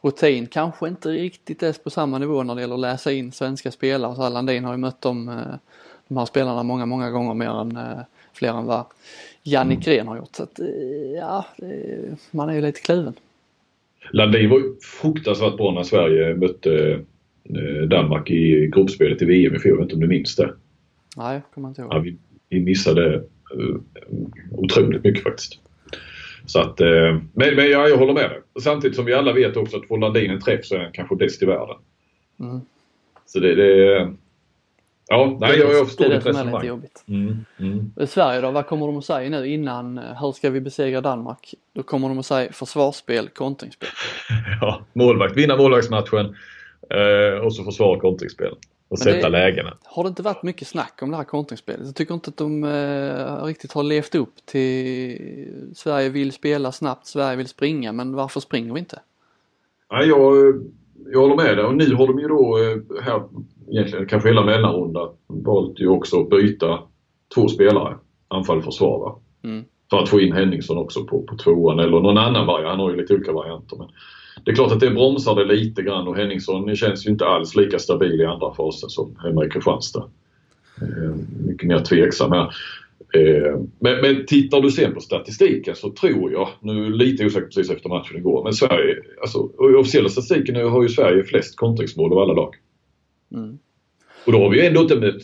rutin. 0.00 0.46
Kanske 0.46 0.88
inte 0.88 1.08
riktigt 1.08 1.62
ens 1.62 1.78
på 1.78 1.90
samma 1.90 2.18
nivå 2.18 2.42
när 2.42 2.54
det 2.54 2.60
gäller 2.60 2.74
att 2.74 2.80
läsa 2.80 3.12
in 3.12 3.32
svenska 3.32 3.70
spelare. 3.70 4.16
Så 4.16 4.28
Landin 4.28 4.64
har 4.64 4.72
ju 4.72 4.78
mött 4.78 5.00
dem, 5.00 5.42
de 6.08 6.16
här 6.16 6.26
spelarna 6.26 6.62
många, 6.62 6.86
många 6.86 7.10
gånger 7.10 7.34
mer 7.34 7.60
än 7.60 7.78
fler 8.32 8.52
än 8.52 8.66
vad 8.66 8.84
Jannik 9.42 9.86
mm. 9.86 9.96
Gren 9.96 10.08
har 10.08 10.16
gjort. 10.16 10.36
Så 10.36 10.42
att, 10.42 10.60
ja, 11.16 11.44
man 12.30 12.48
är 12.48 12.54
ju 12.54 12.60
lite 12.60 12.80
kluven. 12.80 13.14
Landin 14.10 14.50
var 14.50 14.58
ju 14.58 14.74
fruktansvärt 15.02 15.56
bra 15.56 15.72
när 15.72 15.82
Sverige 15.82 16.34
mötte 16.34 17.00
eh, 17.44 17.88
Danmark 17.88 18.30
i 18.30 18.70
gruppspelet 18.72 19.22
i 19.22 19.24
VM 19.24 19.54
i 19.54 19.58
fjol. 19.58 19.72
Jag 19.72 19.76
vet 19.76 19.82
inte 19.82 19.94
om 19.94 20.00
du 20.00 20.06
minns 20.06 20.36
det? 20.36 20.54
Nej, 21.16 21.40
kommer 21.54 21.68
inte 21.68 21.82
ihåg. 21.82 21.94
Ja, 21.94 21.98
vi, 21.98 22.16
vi 22.48 22.60
missade 22.60 23.14
uh, 23.56 23.76
otroligt 24.50 25.04
mycket 25.04 25.22
faktiskt. 25.22 25.60
Så 26.46 26.60
att, 26.60 26.80
uh, 26.80 27.20
men, 27.32 27.54
men 27.56 27.70
ja, 27.70 27.88
jag 27.88 27.96
håller 27.96 28.12
med 28.12 28.30
dig. 28.30 28.40
Samtidigt 28.62 28.96
som 28.96 29.04
vi 29.04 29.14
alla 29.14 29.32
vet 29.32 29.56
också 29.56 29.76
att 29.76 29.88
får 29.88 29.98
Landin 29.98 30.30
en 30.30 30.40
träff 30.40 30.64
så 30.64 30.74
är 30.74 30.78
han 30.78 30.92
kanske 30.92 31.16
bäst 31.16 31.42
i 31.42 31.46
världen. 31.46 31.76
Mm. 32.40 32.60
Så 33.26 33.40
det, 33.40 33.54
det, 33.54 34.12
Ja, 35.12 35.36
nej, 35.40 35.58
jag, 35.58 35.72
jag 35.72 35.86
förstår 35.86 36.04
det. 36.04 36.14
är 36.14 36.20
det 36.20 36.34
som 36.34 36.48
är 36.48 36.54
lite 36.54 36.66
jobbigt. 36.66 37.04
Mm, 37.08 37.44
mm. 37.58 38.06
Sverige 38.06 38.40
då, 38.40 38.50
vad 38.50 38.66
kommer 38.66 38.86
de 38.86 38.96
att 38.98 39.04
säga 39.04 39.30
nu 39.30 39.46
innan, 39.46 39.98
hur 39.98 40.32
ska 40.32 40.50
vi 40.50 40.60
besegra 40.60 41.00
Danmark? 41.00 41.54
Då 41.74 41.82
kommer 41.82 42.08
de 42.08 42.18
att 42.18 42.26
säga 42.26 42.52
försvarsspel, 42.52 43.28
kontringsspel. 43.28 43.88
ja, 44.60 44.80
målvakt, 44.92 45.36
vinna 45.36 45.56
målvaktsmatchen 45.56 46.36
eh, 46.90 47.44
och 47.44 47.54
så 47.54 47.64
försvara 47.64 48.00
kontringsspel. 48.00 48.52
Och 48.52 48.58
Men 48.88 48.98
sätta 48.98 49.30
det, 49.30 49.38
lägena. 49.38 49.76
Har 49.84 50.04
det 50.04 50.08
inte 50.08 50.22
varit 50.22 50.42
mycket 50.42 50.68
snack 50.68 50.98
om 51.02 51.10
det 51.10 51.16
här 51.16 51.24
kontringsspelet? 51.24 51.86
Jag 51.86 51.94
tycker 51.94 52.14
inte 52.14 52.30
att 52.30 52.36
de 52.36 52.64
eh, 52.64 53.44
riktigt 53.44 53.72
har 53.72 53.82
levt 53.82 54.14
upp 54.14 54.46
till 54.46 55.18
Sverige 55.74 56.08
vill 56.08 56.32
spela 56.32 56.72
snabbt, 56.72 57.06
Sverige 57.06 57.36
vill 57.36 57.48
springa, 57.48 57.92
men 57.92 58.14
varför 58.14 58.40
springer 58.40 58.72
vi 58.72 58.78
inte? 58.80 59.00
Nej, 59.92 60.08
jag, 60.08 60.54
jag 61.12 61.20
håller 61.20 61.36
med 61.36 61.56
dig 61.56 61.64
och 61.64 61.74
nu 61.74 61.94
har 61.94 62.06
de 62.06 62.18
ju 62.18 62.28
då 62.28 62.58
eh, 62.58 63.02
här 63.04 63.22
egentligen 63.70 64.06
kanske 64.06 64.28
hela 64.28 64.44
mellanrundan 64.44 65.08
valt 65.26 65.80
ju 65.80 65.88
också 65.88 66.20
att 66.20 66.30
byta 66.30 66.78
två 67.34 67.48
spelare, 67.48 67.96
anfall 68.28 68.58
och 68.58 68.64
försvar. 68.64 69.18
Mm. 69.44 69.64
För 69.90 69.98
att 69.98 70.08
få 70.08 70.20
in 70.20 70.32
Henningsson 70.32 70.78
också 70.78 71.04
på, 71.04 71.22
på 71.22 71.36
tvåan 71.36 71.78
eller 71.78 72.00
någon 72.00 72.18
annan 72.18 72.46
variant. 72.46 72.70
Han 72.70 72.80
har 72.80 72.90
ju 72.90 72.96
lite 72.96 73.14
olika 73.14 73.32
varianter. 73.32 73.76
Men 73.76 73.88
det 74.44 74.50
är 74.50 74.54
klart 74.54 74.72
att 74.72 74.80
det 74.80 74.90
bromsar 74.90 75.34
det 75.34 75.44
lite 75.44 75.82
grann 75.82 76.08
och 76.08 76.16
Henningsson 76.16 76.76
känns 76.76 77.06
ju 77.06 77.10
inte 77.10 77.26
alls 77.26 77.56
lika 77.56 77.78
stabil 77.78 78.20
i 78.20 78.24
andra 78.24 78.54
fasen 78.54 78.88
som 78.88 79.16
hemma 79.22 79.44
i 79.44 79.50
Kristianstad. 79.50 80.04
Eh, 80.80 81.14
mycket 81.46 81.68
mer 81.68 81.78
tveksam 81.78 82.32
här. 82.32 82.54
Eh, 83.14 83.60
men, 83.78 84.00
men 84.00 84.26
tittar 84.26 84.60
du 84.60 84.70
sen 84.70 84.94
på 84.94 85.00
statistiken 85.00 85.74
så 85.74 85.90
tror 85.90 86.32
jag, 86.32 86.48
nu 86.60 86.90
lite 86.90 87.26
osäker 87.26 87.46
precis 87.46 87.70
efter 87.70 87.88
matchen 87.88 88.16
igår, 88.16 88.44
men 88.44 88.52
Sverige, 88.52 88.96
alltså 89.20 89.38
officiella 89.78 90.08
statistiken 90.08 90.54
nu 90.54 90.64
har 90.64 90.82
ju 90.82 90.88
Sverige 90.88 91.24
flest 91.24 91.56
kontringsmål 91.56 92.12
av 92.12 92.18
alla 92.18 92.32
lag. 92.32 92.54
Mm. 93.34 93.58
Och 94.26 94.32
då 94.32 94.38
har 94.38 94.50
vi 94.50 94.60
ju 94.60 94.66
ändå 94.66 94.80
inte 94.80 94.96
mött... 94.96 95.22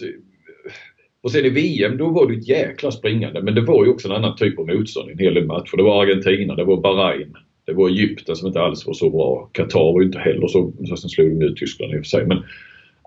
Och 1.20 1.32
sen 1.32 1.44
i 1.44 1.48
VM 1.50 1.96
då 1.96 2.08
var 2.08 2.26
det 2.26 2.34
ett 2.34 2.48
jäkla 2.48 2.90
springande 2.90 3.42
men 3.42 3.54
det 3.54 3.60
var 3.60 3.84
ju 3.84 3.90
också 3.90 4.08
en 4.08 4.14
annan 4.14 4.36
typ 4.36 4.58
av 4.58 4.66
motstånd 4.66 5.08
i 5.08 5.12
en 5.12 5.18
hel 5.18 5.34
del 5.34 5.46
matcher. 5.46 5.76
Det 5.76 5.82
var 5.82 6.02
Argentina, 6.02 6.54
det 6.54 6.64
var 6.64 6.80
Bahrain, 6.80 7.36
det 7.64 7.72
var 7.72 7.88
Egypten 7.88 8.36
som 8.36 8.46
inte 8.48 8.60
alls 8.60 8.86
var 8.86 8.94
så 8.94 9.10
bra. 9.10 9.50
Qatar 9.52 9.92
var 9.92 10.00
ju 10.00 10.06
inte 10.06 10.18
heller 10.18 10.48
så, 10.48 10.72
så 10.88 10.96
sen 10.96 11.10
slog 11.10 11.40
de 11.40 11.46
ut 11.46 11.56
Tyskland 11.56 11.92
i 11.92 11.96
och 11.96 12.00
för 12.00 12.08
sig. 12.08 12.26
Men 12.26 12.38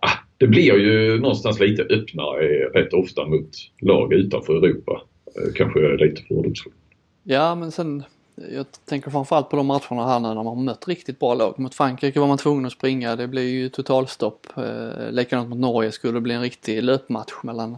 ah, 0.02 0.18
det 0.38 0.48
blir 0.48 0.78
ju 0.78 1.20
någonstans 1.20 1.60
lite 1.60 1.84
öppnare 1.84 2.48
rätt 2.74 2.94
ofta 2.94 3.28
mot 3.28 3.50
lag 3.82 4.14
utanför 4.14 4.56
Europa. 4.56 5.02
Eh, 5.26 5.54
kanske 5.56 5.80
lite 5.80 6.22
fördomsfullt. 6.22 6.76
Ja 7.24 7.56
men 7.56 7.72
sen 7.72 8.04
jag 8.36 8.66
tänker 8.86 9.12
framförallt 9.12 9.50
på 9.50 9.56
de 9.56 9.68
matcherna 9.68 10.08
här 10.08 10.20
nu 10.20 10.28
när 10.28 10.36
man 10.36 10.46
har 10.46 10.56
mött 10.56 10.88
riktigt 10.88 11.20
bra 11.20 11.34
lag. 11.34 11.60
Mot 11.60 11.76
Frankrike 11.76 12.20
var 12.20 12.28
man 12.28 12.38
tvungen 12.38 12.66
att 12.66 12.72
springa, 12.72 13.16
det 13.16 13.28
blev 13.28 13.44
ju 13.44 13.70
totalstopp. 13.70 14.48
Eh, 14.58 15.12
likadant 15.12 15.50
mot 15.50 15.60
Norge 15.60 15.92
skulle 15.92 16.14
det 16.14 16.22
bli 16.22 16.34
en 16.34 16.42
riktig 16.42 16.84
löpmatch 16.84 17.34
mellan 17.44 17.78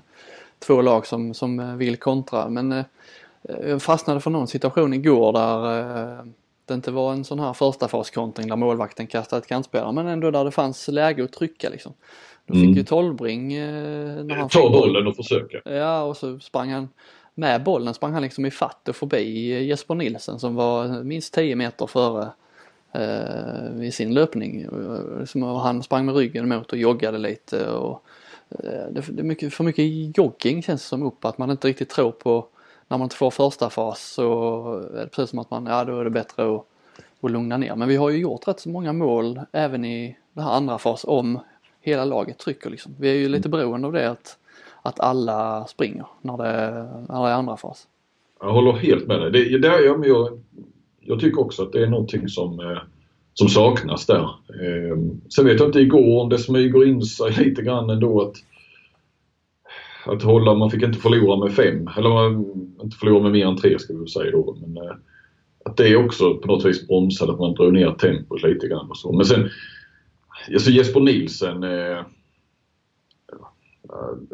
två 0.59 0.81
lag 0.81 1.07
som, 1.07 1.33
som 1.33 1.77
vill 1.77 1.97
kontra. 1.97 2.49
Men 2.49 2.71
eh, 2.71 2.85
jag 3.67 3.81
fastnade 3.81 4.19
för 4.19 4.31
någon 4.31 4.47
situation 4.47 4.93
igår 4.93 5.33
där 5.33 5.79
eh, 5.79 6.25
det 6.65 6.73
inte 6.73 6.91
var 6.91 7.13
en 7.13 7.23
sån 7.23 7.39
här 7.39 7.53
första 7.53 7.87
faskontring 7.87 8.47
där 8.47 8.55
målvakten 8.55 9.07
kastade 9.07 9.41
ett 9.41 9.47
kantspelare 9.47 9.91
men 9.91 10.07
ändå 10.07 10.31
där 10.31 10.45
det 10.45 10.51
fanns 10.51 10.87
läge 10.87 11.23
att 11.23 11.33
trycka 11.33 11.69
liksom. 11.69 11.93
Då 12.45 12.53
fick 12.53 12.63
mm. 12.63 12.77
ju 12.77 12.83
Tolbring 12.83 13.53
eh, 13.53 14.23
när 14.23 14.35
han 14.35 14.49
Ta 14.49 14.69
bollen 14.69 15.07
och 15.07 15.15
försöka. 15.15 15.61
Ja 15.65 16.03
och 16.03 16.17
så 16.17 16.39
sprang 16.39 16.71
han 16.71 16.89
med 17.35 17.63
bollen 17.63 17.93
sprang 17.93 18.13
han 18.13 18.21
liksom 18.21 18.45
i 18.45 18.51
fatt 18.51 18.89
och 18.89 18.95
förbi 18.95 19.63
Jesper 19.65 19.95
Nilsen 19.95 20.39
som 20.39 20.55
var 20.55 21.03
minst 21.03 21.33
10 21.33 21.55
meter 21.55 21.87
före 21.87 22.31
eh, 22.91 23.83
i 23.83 23.91
sin 23.91 24.13
löpning. 24.13 24.67
Han 25.61 25.83
sprang 25.83 26.05
med 26.05 26.15
ryggen 26.15 26.49
mot 26.49 26.71
och 26.71 26.77
joggade 26.77 27.17
lite 27.17 27.69
och 27.69 28.03
eh, 28.49 28.87
det 28.91 29.19
är 29.19 29.23
mycket, 29.23 29.53
för 29.53 29.63
mycket 29.63 30.17
jogging 30.17 30.63
känns 30.63 30.81
det 30.81 30.87
som 30.87 31.03
upp 31.03 31.25
att 31.25 31.37
man 31.37 31.51
inte 31.51 31.67
riktigt 31.67 31.89
tror 31.89 32.11
på 32.11 32.47
när 32.87 32.97
man 32.97 33.05
inte 33.05 33.15
får 33.15 33.31
första 33.31 33.69
fas 33.69 34.01
så 34.01 34.73
är 34.95 34.99
det 34.99 35.07
precis 35.07 35.29
som 35.29 35.39
att 35.39 35.51
man, 35.51 35.65
ja 35.65 35.83
då 35.83 35.99
är 35.99 36.03
det 36.03 36.09
bättre 36.09 36.55
att, 36.55 36.65
att 37.21 37.31
lugna 37.31 37.57
ner. 37.57 37.75
Men 37.75 37.87
vi 37.87 37.95
har 37.95 38.09
ju 38.09 38.17
gjort 38.17 38.47
rätt 38.47 38.59
så 38.59 38.69
många 38.69 38.93
mål 38.93 39.41
även 39.51 39.85
i 39.85 40.17
den 40.33 40.43
här 40.43 40.51
andra 40.51 40.77
fas 40.77 41.05
om 41.07 41.39
hela 41.81 42.05
laget 42.05 42.37
trycker 42.37 42.69
liksom. 42.69 42.95
Vi 42.99 43.09
är 43.09 43.15
ju 43.15 43.29
lite 43.29 43.49
beroende 43.49 43.87
av 43.87 43.93
det 43.93 44.09
att 44.09 44.37
att 44.83 44.99
alla 44.99 45.65
springer 45.65 46.05
när 46.21 46.37
det, 46.37 46.71
när 47.09 47.23
det 47.23 47.29
är 47.29 47.33
andra 47.33 47.57
fas. 47.57 47.87
Jag 48.39 48.53
håller 48.53 48.71
helt 48.71 49.07
med 49.07 49.21
dig. 49.21 49.31
Det, 49.31 49.57
det, 49.57 49.67
jag, 49.67 50.07
jag, 50.07 50.39
jag 50.99 51.19
tycker 51.19 51.41
också 51.41 51.63
att 51.63 51.71
det 51.71 51.83
är 51.83 51.87
någonting 51.87 52.29
som, 52.29 52.59
eh, 52.59 52.77
som 53.33 53.47
saknas 53.47 54.05
där. 54.05 54.23
Eh, 54.23 54.97
sen 55.35 55.45
vet 55.45 55.59
jag 55.59 55.69
inte 55.69 55.79
igår 55.79 56.21
om 56.21 56.29
det 56.29 56.37
smyger 56.37 56.87
in 56.87 57.01
sig 57.01 57.31
lite 57.45 57.61
grann 57.61 57.89
ändå 57.89 58.21
att 58.21 58.35
att 60.05 60.23
hålla, 60.23 60.53
man 60.53 60.71
fick 60.71 60.83
inte 60.83 60.99
förlora 60.99 61.45
med 61.45 61.55
fem, 61.55 61.89
eller 61.97 62.09
man, 62.09 62.45
inte 62.83 62.97
förlora 62.97 63.23
med 63.23 63.31
mer 63.31 63.47
än 63.47 63.57
tre 63.57 63.79
ska 63.79 63.93
vi 63.93 63.99
väl 63.99 64.07
säga 64.07 64.31
då. 64.31 64.57
Men, 64.61 64.77
eh, 64.77 64.95
att 65.65 65.77
det 65.77 65.95
också 65.95 66.37
på 66.37 66.47
något 66.47 66.65
vis 66.65 66.87
bromsade, 66.87 67.31
att 67.31 67.39
man 67.39 67.53
drog 67.53 67.73
ner 67.73 67.91
tempot 67.91 68.43
lite 68.43 68.67
grann 68.67 68.89
och 68.89 68.97
så. 68.97 69.11
Men 69.11 69.25
sen, 69.25 69.49
alltså 70.53 70.71
Jesper 70.71 70.99
Nilsen 70.99 71.63
eh, 71.63 71.99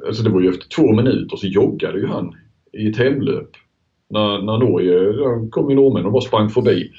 Alltså 0.07 0.23
det 0.23 0.29
var 0.29 0.41
ju 0.41 0.49
efter 0.49 0.69
två 0.69 0.93
minuter 0.93 1.37
så 1.37 1.47
joggade 1.47 1.99
ju 1.99 2.07
han 2.07 2.35
i 2.73 2.89
ett 2.89 2.97
hemlöp. 2.97 3.49
När, 4.09 4.41
när 4.41 4.57
Norge, 4.57 5.49
kom 5.49 5.69
ju 5.69 5.75
norrmän 5.75 6.05
och 6.05 6.11
bara 6.11 6.21
sprang 6.21 6.49
förbi. 6.49 6.91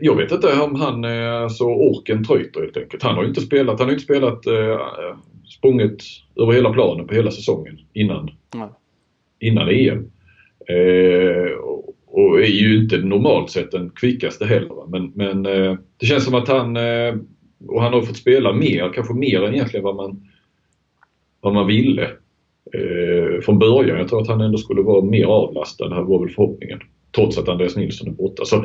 Jag 0.00 0.16
vet 0.16 0.32
inte 0.32 0.60
om 0.60 0.74
han, 0.74 1.04
alltså 1.04 1.64
orken 1.64 2.24
tryter 2.24 2.60
helt 2.60 2.76
enkelt. 2.76 3.02
Han 3.02 3.14
har 3.14 3.22
ju 3.22 3.28
inte 3.28 3.40
spelat, 3.40 3.78
han 3.78 3.88
har 3.88 3.92
inte 3.92 4.04
spelat, 4.04 4.46
eh, 4.46 4.80
sprungit 5.56 6.04
över 6.36 6.52
hela 6.52 6.72
planen 6.72 7.06
på 7.06 7.14
hela 7.14 7.30
säsongen 7.30 7.78
innan, 7.92 8.30
mm. 8.54 8.68
innan 9.40 9.68
EM. 9.68 10.10
Eh, 10.68 11.52
och 12.06 12.40
är 12.40 12.46
ju 12.46 12.82
inte 12.82 12.98
normalt 12.98 13.50
sett 13.50 13.70
den 13.70 13.90
kvickaste 13.90 14.46
heller. 14.46 14.88
Men, 14.88 15.12
men 15.14 15.46
eh, 15.46 15.76
det 15.96 16.06
känns 16.06 16.24
som 16.24 16.34
att 16.34 16.48
han, 16.48 16.76
eh, 16.76 17.14
och 17.68 17.82
han 17.82 17.92
har 17.92 18.02
fått 18.02 18.16
spela 18.16 18.52
mer, 18.52 18.92
kanske 18.94 19.14
mer 19.14 19.42
än 19.44 19.54
egentligen 19.54 19.84
vad 19.84 19.96
man, 19.96 20.28
vad 21.40 21.54
man 21.54 21.66
ville 21.66 22.02
eh, 22.74 23.40
från 23.42 23.58
början. 23.58 23.98
Jag 23.98 24.08
tror 24.08 24.22
att 24.22 24.28
han 24.28 24.40
ändå 24.40 24.58
skulle 24.58 24.82
vara 24.82 25.04
mer 25.04 25.24
avlastad, 25.24 25.88
det 25.88 25.94
här 25.94 26.02
var 26.02 26.20
väl 26.20 26.34
förhoppningen. 26.34 26.80
Trots 27.14 27.38
att 27.38 27.48
Andreas 27.48 27.76
Nilsson 27.76 28.08
är 28.08 28.12
borta. 28.12 28.44
Så 28.44 28.64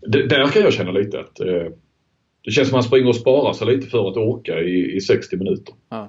det, 0.00 0.26
där 0.26 0.46
kan 0.46 0.62
jag 0.62 0.72
känna 0.72 0.90
lite 0.90 1.20
att 1.20 1.40
eh, 1.40 1.72
det 2.44 2.50
känns 2.50 2.68
som 2.68 2.78
att 2.78 2.84
han 2.84 2.88
springer 2.88 3.08
och 3.08 3.16
sparar 3.16 3.52
sig 3.52 3.66
lite 3.66 3.86
för 3.86 4.08
att 4.08 4.16
åka 4.16 4.60
i, 4.60 4.96
i 4.96 5.00
60 5.00 5.36
minuter. 5.36 5.74
Ja. 5.88 6.08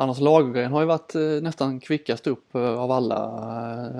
Anders 0.00 0.20
Lagergren 0.20 0.72
har 0.72 0.80
ju 0.80 0.86
varit 0.86 1.14
eh, 1.14 1.20
nästan 1.20 1.80
kvickast 1.80 2.26
upp 2.26 2.54
eh, 2.54 2.80
av 2.80 2.90
alla. 2.90 3.16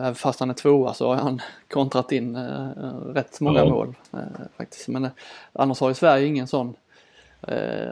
Eh, 0.06 0.14
fast 0.14 0.40
han 0.40 0.50
är 0.50 0.54
tvåa 0.54 0.94
så 0.94 1.08
har 1.08 1.16
han 1.16 1.40
kontrat 1.68 2.12
in 2.12 2.36
rätt 3.14 3.40
många 3.40 3.58
ja. 3.58 3.70
mål 3.70 3.94
faktiskt. 4.56 4.88
Men 4.88 5.08
annars 5.52 5.80
har 5.80 5.88
ju 5.88 5.94
Sverige 5.94 6.26
ingen 6.26 6.46
sån. 6.46 6.74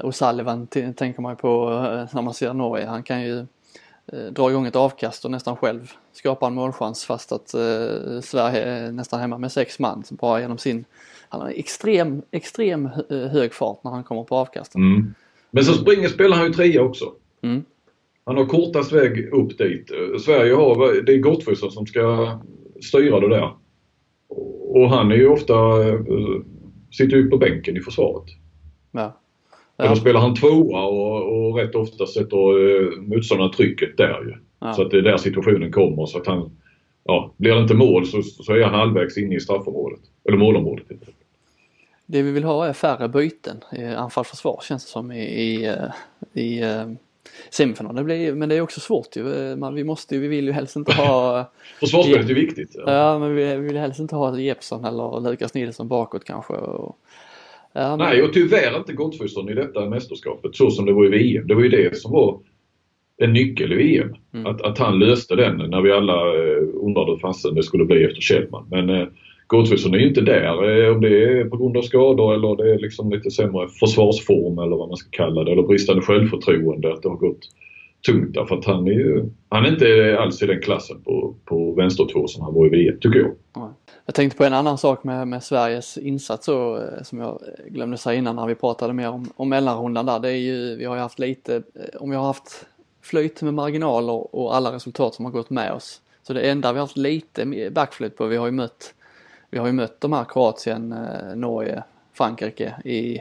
Och 0.02 0.14
Sullivan 0.14 0.66
tänker 0.66 1.20
man 1.20 1.32
ju 1.32 1.36
på 1.36 1.70
när 2.12 2.22
man 2.22 2.34
ser 2.34 2.54
Norge. 2.54 2.86
Han 2.86 3.02
kan 3.02 3.22
ju 3.22 3.46
dra 4.30 4.50
igång 4.50 4.66
ett 4.66 4.76
avkast 4.76 5.24
och 5.24 5.30
nästan 5.30 5.56
själv 5.56 5.92
skapa 6.12 6.46
en 6.46 6.54
målchans 6.54 7.04
fast 7.04 7.32
att 7.32 7.48
Sverige 8.24 8.62
är 8.62 8.92
nästan 8.92 9.20
hemma 9.20 9.38
med 9.38 9.52
sex 9.52 9.78
man 9.78 10.04
bara 10.10 10.40
genom 10.40 10.58
sin 10.58 10.84
han 11.28 11.40
har 11.40 11.48
extrem, 11.48 12.22
extrem 12.30 12.88
hög 13.08 13.54
fart 13.54 13.84
när 13.84 13.90
han 13.90 14.04
kommer 14.04 14.24
på 14.24 14.36
avkasten. 14.36 14.82
Mm. 14.82 15.14
Men 15.50 15.64
så 15.64 15.72
springer 15.72 16.08
spelar 16.08 16.36
han 16.36 16.46
ju 16.46 16.52
trea 16.52 16.82
också. 16.82 17.04
Mm. 17.42 17.64
Han 18.24 18.36
har 18.36 18.46
kortast 18.46 18.92
väg 18.92 19.32
upp 19.32 19.58
dit. 19.58 19.90
Sverige 20.24 20.54
har, 20.54 21.02
det 21.02 21.12
är 21.12 21.18
Gottfridsson 21.18 21.70
som 21.70 21.86
ska 21.86 22.38
styra 22.82 23.20
det 23.20 23.28
där. 23.28 23.56
Och 24.68 24.90
han 24.90 25.12
är 25.12 25.16
ju 25.16 25.28
ofta, 25.28 25.54
eh, 25.88 26.00
sitter 26.92 27.16
ju 27.16 27.30
på 27.30 27.36
bänken 27.36 27.76
i 27.76 27.80
försvaret. 27.80 28.24
Ja. 28.92 29.20
Ja. 29.76 29.84
Eller 29.84 29.94
spelar 29.94 30.20
han 30.20 30.34
tvåa 30.34 30.82
och, 30.82 31.48
och 31.48 31.56
rätt 31.58 31.74
ofta 31.74 32.06
sätter 32.06 32.36
eh, 32.36 33.00
motståndaren 33.00 33.52
trycket 33.52 33.96
där 33.96 34.22
ju. 34.24 34.34
Ja. 34.60 34.72
Så 34.72 34.82
att 34.82 34.90
det 34.90 34.98
är 34.98 35.02
där 35.02 35.16
situationen 35.16 35.72
kommer 35.72 36.06
så 36.06 36.18
att 36.18 36.26
han, 36.26 36.50
ja, 37.04 37.34
blir 37.36 37.54
det 37.54 37.60
inte 37.60 37.74
mål 37.74 38.06
så, 38.06 38.22
så 38.22 38.52
är 38.52 38.64
han 38.64 38.74
halvvägs 38.74 39.18
inne 39.18 39.36
i 39.36 39.40
straffområdet. 39.40 40.00
Eller 40.28 40.38
målområdet. 40.38 40.86
Det 42.06 42.22
vi 42.22 42.30
vill 42.30 42.44
ha 42.44 42.66
är 42.66 42.72
färre 42.72 43.08
byten 43.08 43.56
anfall-försvar 43.96 44.60
känns 44.62 44.84
det 44.84 44.90
som 44.90 45.12
i, 45.12 45.24
i, 45.24 45.66
eh, 45.66 46.42
i 46.42 46.64
semifinal. 47.50 47.94
Det 47.94 48.04
blir, 48.04 48.34
men 48.34 48.48
det 48.48 48.54
är 48.54 48.60
också 48.60 48.80
svårt 48.80 49.16
ju. 49.16 49.56
Man, 49.56 49.74
vi, 49.74 49.84
måste, 49.84 50.18
vi 50.18 50.28
vill 50.28 50.44
ju 50.44 50.52
helst 50.52 50.76
inte 50.76 50.92
ha... 50.92 51.44
Försvarsspelet 51.80 52.30
är 52.30 52.34
viktigt. 52.34 52.70
Ja. 52.74 52.92
ja, 52.92 53.18
men 53.18 53.34
vi, 53.34 53.44
vi 53.44 53.66
vill 53.66 53.76
helst 53.76 54.00
inte 54.00 54.16
ha 54.16 54.38
Jeppsson 54.38 54.84
eller 54.84 55.20
Lukas 55.20 55.54
Nilsson 55.54 55.88
bakåt 55.88 56.24
kanske. 56.24 56.52
Och, 56.52 56.98
ja, 57.76 57.96
men... 57.96 58.08
Nej, 58.08 58.22
och 58.22 58.32
tyvärr 58.32 58.76
inte 58.76 58.92
Gottfridsson 58.92 59.48
i 59.48 59.54
detta 59.54 59.90
mästerskapet 59.90 60.56
så 60.56 60.70
som 60.70 60.86
det 60.86 60.92
var 60.92 61.06
i 61.06 61.08
VM. 61.08 61.46
Det 61.46 61.54
var 61.54 61.62
ju 61.62 61.68
det 61.68 61.96
som 61.96 62.12
var 62.12 62.40
en 63.18 63.32
nyckel 63.32 63.72
i 63.72 63.76
VM. 63.76 64.14
Mm. 64.34 64.46
Att, 64.46 64.62
att 64.62 64.78
han 64.78 64.98
löste 64.98 65.36
den 65.36 65.56
när 65.56 65.80
vi 65.80 65.92
alla 65.92 66.12
eh, 66.12 66.62
undrade 66.82 67.10
hur 67.10 67.18
fasen 67.18 67.54
det 67.54 67.62
skulle 67.62 67.84
bli 67.84 68.04
efter 68.04 68.20
Kjellman. 68.20 68.66
Men 68.70 68.90
eh, 68.90 69.06
Gottfridsson 69.46 69.94
är 69.94 69.98
ju 69.98 70.08
inte 70.08 70.20
där 70.20 70.84
eh, 70.84 70.94
om 70.94 71.00
det 71.00 71.24
är 71.24 71.44
på 71.44 71.56
grund 71.56 71.76
av 71.76 71.82
skador 71.82 72.34
eller 72.34 72.56
det 72.56 72.74
är 72.74 72.78
liksom 72.78 73.10
lite 73.10 73.30
sämre 73.30 73.68
försvarsform 73.68 74.58
eller 74.58 74.76
vad 74.76 74.88
man 74.88 74.96
ska 74.96 75.10
kalla 75.10 75.44
det 75.44 75.52
eller 75.52 75.62
bristande 75.62 76.02
självförtroende 76.02 76.92
att 76.92 77.02
det 77.02 77.08
har 77.08 77.16
gått 77.16 77.40
tungt 78.06 78.34
därför 78.34 78.58
att 78.58 78.64
han 78.64 78.86
är 78.86 78.92
ju, 78.92 79.30
han 79.48 79.64
är 79.64 79.68
inte 79.68 80.18
alls 80.20 80.42
i 80.42 80.46
den 80.46 80.60
klassen 80.60 81.02
på, 81.02 81.34
på 81.44 81.72
vänstertvå 81.72 82.28
som 82.28 82.44
han 82.44 82.54
var 82.54 82.66
i 82.66 82.68
VM 82.68 83.00
tycker 83.00 83.18
jag. 83.18 83.34
Jag 84.06 84.14
tänkte 84.14 84.38
på 84.38 84.44
en 84.44 84.54
annan 84.54 84.78
sak 84.78 85.04
med, 85.04 85.28
med 85.28 85.42
Sveriges 85.42 85.98
insats 85.98 86.46
så, 86.46 86.76
eh, 86.76 87.02
som 87.02 87.18
jag 87.18 87.40
glömde 87.68 87.96
säga 87.96 88.18
innan 88.18 88.36
när 88.36 88.46
vi 88.46 88.54
pratade 88.54 88.92
mer 88.92 89.08
om, 89.08 89.30
om 89.36 89.48
mellanrundan 89.48 90.06
där. 90.06 90.18
Det 90.18 90.28
är 90.28 90.36
ju, 90.36 90.76
vi 90.76 90.84
har 90.84 90.94
ju 90.94 91.00
haft 91.00 91.18
lite, 91.18 91.56
eh, 91.56 92.00
om 92.00 92.10
vi 92.10 92.16
har 92.16 92.24
haft 92.24 92.66
flyt 93.02 93.42
med 93.42 93.54
marginaler 93.54 94.34
och 94.36 94.56
alla 94.56 94.72
resultat 94.72 95.14
som 95.14 95.24
har 95.24 95.32
gått 95.32 95.50
med 95.50 95.72
oss. 95.72 96.00
Så 96.22 96.32
det 96.32 96.40
enda 96.40 96.72
vi 96.72 96.78
har 96.78 96.86
haft 96.86 96.96
lite 96.96 97.70
backflyt 97.70 98.16
på, 98.16 98.26
vi 98.26 98.36
har 98.36 98.46
ju 98.46 98.52
mött 98.52 98.94
vi 99.50 99.58
har 99.58 99.66
ju 99.66 99.72
mött 99.72 100.00
de 100.00 100.12
här 100.12 100.24
Kroatien, 100.24 100.92
eh, 100.92 101.36
Norge, 101.36 101.82
Frankrike 102.12 102.74
i 102.84 103.20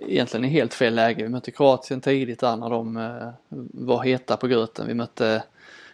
egentligen 0.00 0.44
i 0.44 0.48
helt 0.48 0.74
fel 0.74 0.94
läge. 0.94 1.22
Vi 1.22 1.28
mötte 1.28 1.50
Kroatien 1.50 2.00
tidigt 2.00 2.40
där 2.40 2.56
när 2.56 2.70
de 2.70 2.96
eh, 2.96 3.28
var 3.72 4.04
heta 4.04 4.36
på 4.36 4.46
gröten. 4.46 4.86
Vi 4.86 4.94
mötte 4.94 5.42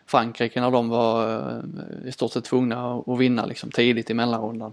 Frankrike 0.07 0.61
när 0.61 0.71
de 0.71 0.89
var 0.89 1.41
eh, 1.41 2.09
i 2.09 2.13
stort 2.13 2.33
sett 2.33 2.45
tvungna 2.45 3.03
att 3.07 3.19
vinna 3.19 3.47
liksom 3.47 3.71
tidigt 3.71 4.11
i 4.11 4.15
mellanrundan. 4.15 4.73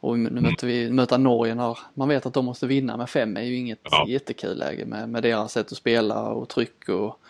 Och 0.00 0.18
nu 0.18 0.40
möter 0.40 0.66
vi 0.66 0.90
möter 0.90 1.18
Norge 1.18 1.54
när 1.54 1.78
man 1.94 2.08
vet 2.08 2.26
att 2.26 2.34
de 2.34 2.44
måste 2.44 2.66
vinna 2.66 2.96
med 2.96 3.10
fem 3.10 3.36
är 3.36 3.42
ju 3.42 3.56
inget 3.56 3.78
ja. 3.82 4.04
jättekul 4.08 4.58
läge 4.58 4.84
med, 4.86 5.08
med 5.08 5.22
deras 5.22 5.52
sätt 5.52 5.72
att 5.72 5.78
spela 5.78 6.28
och 6.28 6.48
tryck 6.48 6.88
och, 6.88 7.20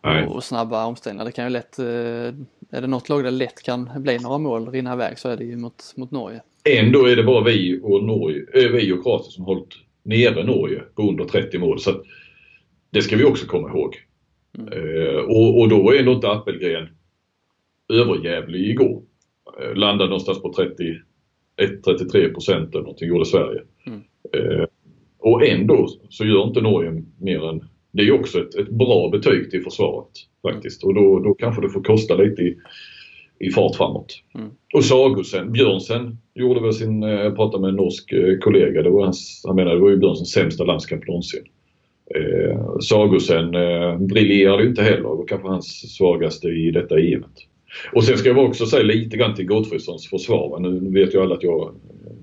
och, 0.00 0.36
och, 0.36 0.44
snabba 0.44 0.84
omställningar. 0.84 1.24
Det 1.24 1.32
kan 1.32 1.44
ju 1.44 1.50
lätt, 1.50 1.78
är 1.78 2.34
det 2.80 2.86
något 2.86 3.08
lag 3.08 3.24
där 3.24 3.30
lätt 3.30 3.62
kan 3.62 3.90
bli 3.96 4.18
några 4.18 4.38
mål 4.38 4.68
rinna 4.68 4.92
iväg 4.92 5.18
så 5.18 5.28
är 5.28 5.36
det 5.36 5.44
ju 5.44 5.56
mot, 5.56 5.92
mot 5.96 6.10
Norge. 6.10 6.42
Ändå 6.64 7.06
är 7.06 7.16
det 7.16 7.22
bara 7.22 7.44
vi 7.44 7.80
och, 7.82 8.04
Norge, 8.04 8.44
vi 8.52 8.92
och 8.92 9.02
Kroatien 9.02 9.30
som 9.30 9.44
hållit 9.44 9.74
nere 10.02 10.44
Norge 10.44 10.82
på 10.94 11.02
under 11.02 11.24
30 11.24 11.58
mål. 11.58 11.80
Så 11.80 12.04
det 12.90 13.02
ska 13.02 13.16
vi 13.16 13.24
också 13.24 13.46
komma 13.46 13.68
ihåg. 13.68 13.96
Mm. 14.58 14.72
Uh, 14.72 15.18
och, 15.18 15.60
och, 15.60 15.68
då 15.68 15.90
är 15.90 15.98
ändå 15.98 16.12
inte 16.12 16.30
Appelgren 16.30 16.88
överjävlig 17.92 18.70
igår. 18.70 19.02
Uh, 19.60 19.74
landade 19.74 20.10
någonstans 20.10 20.42
på 20.42 20.52
31-33 20.52 22.32
procent 22.32 22.74
eller 22.74 22.82
någonting 22.82 23.08
gjorde 23.08 23.24
Sverige. 23.24 23.62
Mm. 23.86 24.00
Uh, 24.36 24.66
och 25.18 25.46
ändå 25.46 25.88
så 26.08 26.24
gör 26.24 26.46
inte 26.46 26.60
Norge 26.60 27.04
mer 27.20 27.48
än 27.48 27.64
det 27.92 28.02
är 28.02 28.12
också 28.12 28.40
ett, 28.40 28.54
ett 28.54 28.68
bra 28.68 29.08
betyg 29.08 29.50
till 29.50 29.62
försvaret 29.62 30.10
faktiskt. 30.42 30.84
Och 30.84 30.94
då, 30.94 31.18
då 31.18 31.34
kanske 31.34 31.62
det 31.62 31.70
får 31.70 31.82
kosta 31.82 32.16
lite 32.16 32.42
i, 32.42 32.58
i 33.42 33.50
fart 33.50 33.76
framåt. 33.76 34.22
Mm. 34.34 34.50
Och 34.74 34.84
Sagosen, 34.84 35.52
Björnsen 35.52 36.18
gjorde 36.34 36.60
väl 36.60 36.72
sin, 36.72 37.02
jag 37.02 37.26
eh, 37.26 37.34
pratade 37.34 37.60
med 37.60 37.68
en 37.68 37.76
norsk 37.76 38.12
eh, 38.12 38.38
kollega, 38.38 38.82
det 38.82 38.90
var 38.90 39.04
hans, 39.04 39.42
han 39.46 39.56
menade 39.56 39.76
det 39.76 39.82
var 39.82 39.90
ju 39.90 39.96
Björnsens 39.96 40.32
sämsta 40.32 40.64
landskamp 40.64 41.06
någonsin. 41.06 41.44
Eh, 42.14 42.78
Sagosen 42.80 43.54
eh, 43.54 43.98
briljerade 43.98 44.66
inte 44.66 44.82
heller, 44.82 44.96
det 44.96 45.02
var 45.02 45.26
kanske 45.26 45.48
hans 45.48 45.96
svagaste 45.96 46.48
i 46.48 46.70
detta 46.70 47.00
EMet. 47.00 47.46
Och 47.92 48.04
sen 48.04 48.18
ska 48.18 48.28
jag 48.28 48.38
också 48.38 48.66
säga 48.66 48.82
lite 48.82 49.16
grann 49.16 49.34
till 49.34 49.46
Gottfridssons 49.46 50.08
försvar. 50.08 50.60
Nu 50.60 51.00
vet 51.00 51.14
ju 51.14 51.22
alla 51.22 51.34
att 51.34 51.42
jag 51.42 51.68
är 51.68 51.72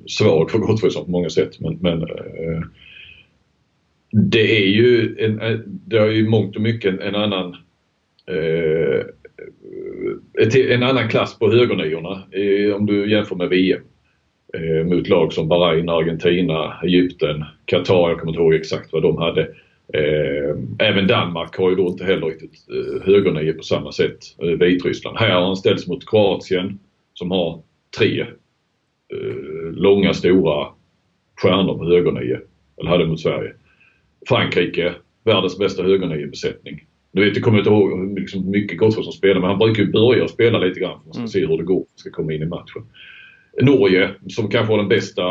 svag 0.08 0.52
för 0.52 0.60
Gottfridsson 0.60 1.06
på 1.06 1.12
många 1.12 1.30
sätt 1.30 1.60
men, 1.60 1.78
men 1.82 2.02
eh, 2.02 2.62
det 4.12 4.64
är 4.64 4.68
ju 4.68 5.18
en, 5.20 5.64
det 5.66 5.98
är 5.98 6.10
ju 6.10 6.30
mångt 6.30 6.56
och 6.56 6.62
mycket 6.62 6.94
en, 6.94 7.00
en 7.00 7.16
annan 7.16 7.56
eh, 8.28 9.06
Eh, 10.40 10.72
en 10.74 10.84
annan 10.84 11.10
klass 11.10 11.40
på 11.40 11.52
högerniorna 11.52 12.24
om 12.76 12.86
du 12.86 13.12
jämför 13.12 13.36
med 13.36 13.50
VM. 13.50 13.82
Eh, 14.54 14.86
mot 14.86 15.10
lag 15.10 15.34
som 15.34 15.48
Bahrain, 15.48 15.90
Argentina, 15.90 16.80
Egypten, 16.84 17.46
Qatar. 17.66 18.10
Jag 18.10 18.20
kommer 18.20 18.32
inte 18.32 18.42
ihåg 18.42 18.54
exakt 18.54 18.94
vad 18.94 19.02
de 19.02 19.18
hade. 19.18 19.42
Eh, 19.94 20.56
även 20.80 21.08
Danmark 21.08 21.58
har 21.58 21.70
ju 21.70 21.76
då 21.76 21.88
inte 21.88 22.06
heller 22.06 22.28
riktigt 22.28 22.66
eh, 22.70 23.02
högernio 23.06 23.54
på 23.54 23.64
samma 23.64 23.92
sätt. 23.92 24.18
Eh, 24.42 24.48
Vitryssland. 24.50 25.18
Här 25.18 25.30
har 25.30 25.42
han 25.42 25.56
ställts 25.56 25.88
mot 25.88 26.10
Kroatien 26.10 26.80
som 27.14 27.32
har 27.32 27.62
tre 27.98 28.22
eh, 28.22 29.72
långa 29.72 30.14
stora 30.14 30.68
stjärnor 31.42 31.78
på 31.78 31.86
högernio. 31.86 32.38
Eller 32.78 32.90
hade 32.90 33.06
mot 33.06 33.20
Sverige. 33.20 33.54
Frankrike, 34.28 34.94
världens 35.24 35.58
bästa 35.58 35.84
högernio-besättning. 35.84 36.86
Nu 37.12 37.26
vet 37.26 37.36
jag 37.36 37.44
kommer 37.44 37.58
inte 37.58 37.70
ihåg 37.70 38.20
liksom, 38.20 38.50
mycket 38.52 38.78
Gottfridsson 38.78 39.04
som 39.04 39.14
spelar 39.14 39.42
men 39.42 39.50
han 39.50 39.60
brukar 39.60 39.84
ju 39.84 39.92
börja 39.92 40.28
spela 40.28 40.60
lite 40.60 40.80
grann 40.80 41.00
för 41.00 41.06
man 41.06 41.14
ska 41.14 41.20
Mm. 41.22 41.28
se 41.28 41.46
hur 41.46 41.58
det 41.58 41.64
går. 41.64 41.86
Ska 41.96 42.10
komma 42.10 42.34
in 42.34 42.42
i 42.42 42.46
matchen. 42.46 42.84
Norge 43.62 44.10
som 44.30 44.50
kanske 44.50 44.74
har 44.74 44.78
den 44.78 44.88
bästa 44.88 45.24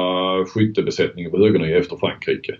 skyttebesättningen 0.44 1.30
på 1.30 1.38
högernie 1.38 1.78
efter 1.78 1.96
Frankrike. 1.96 2.56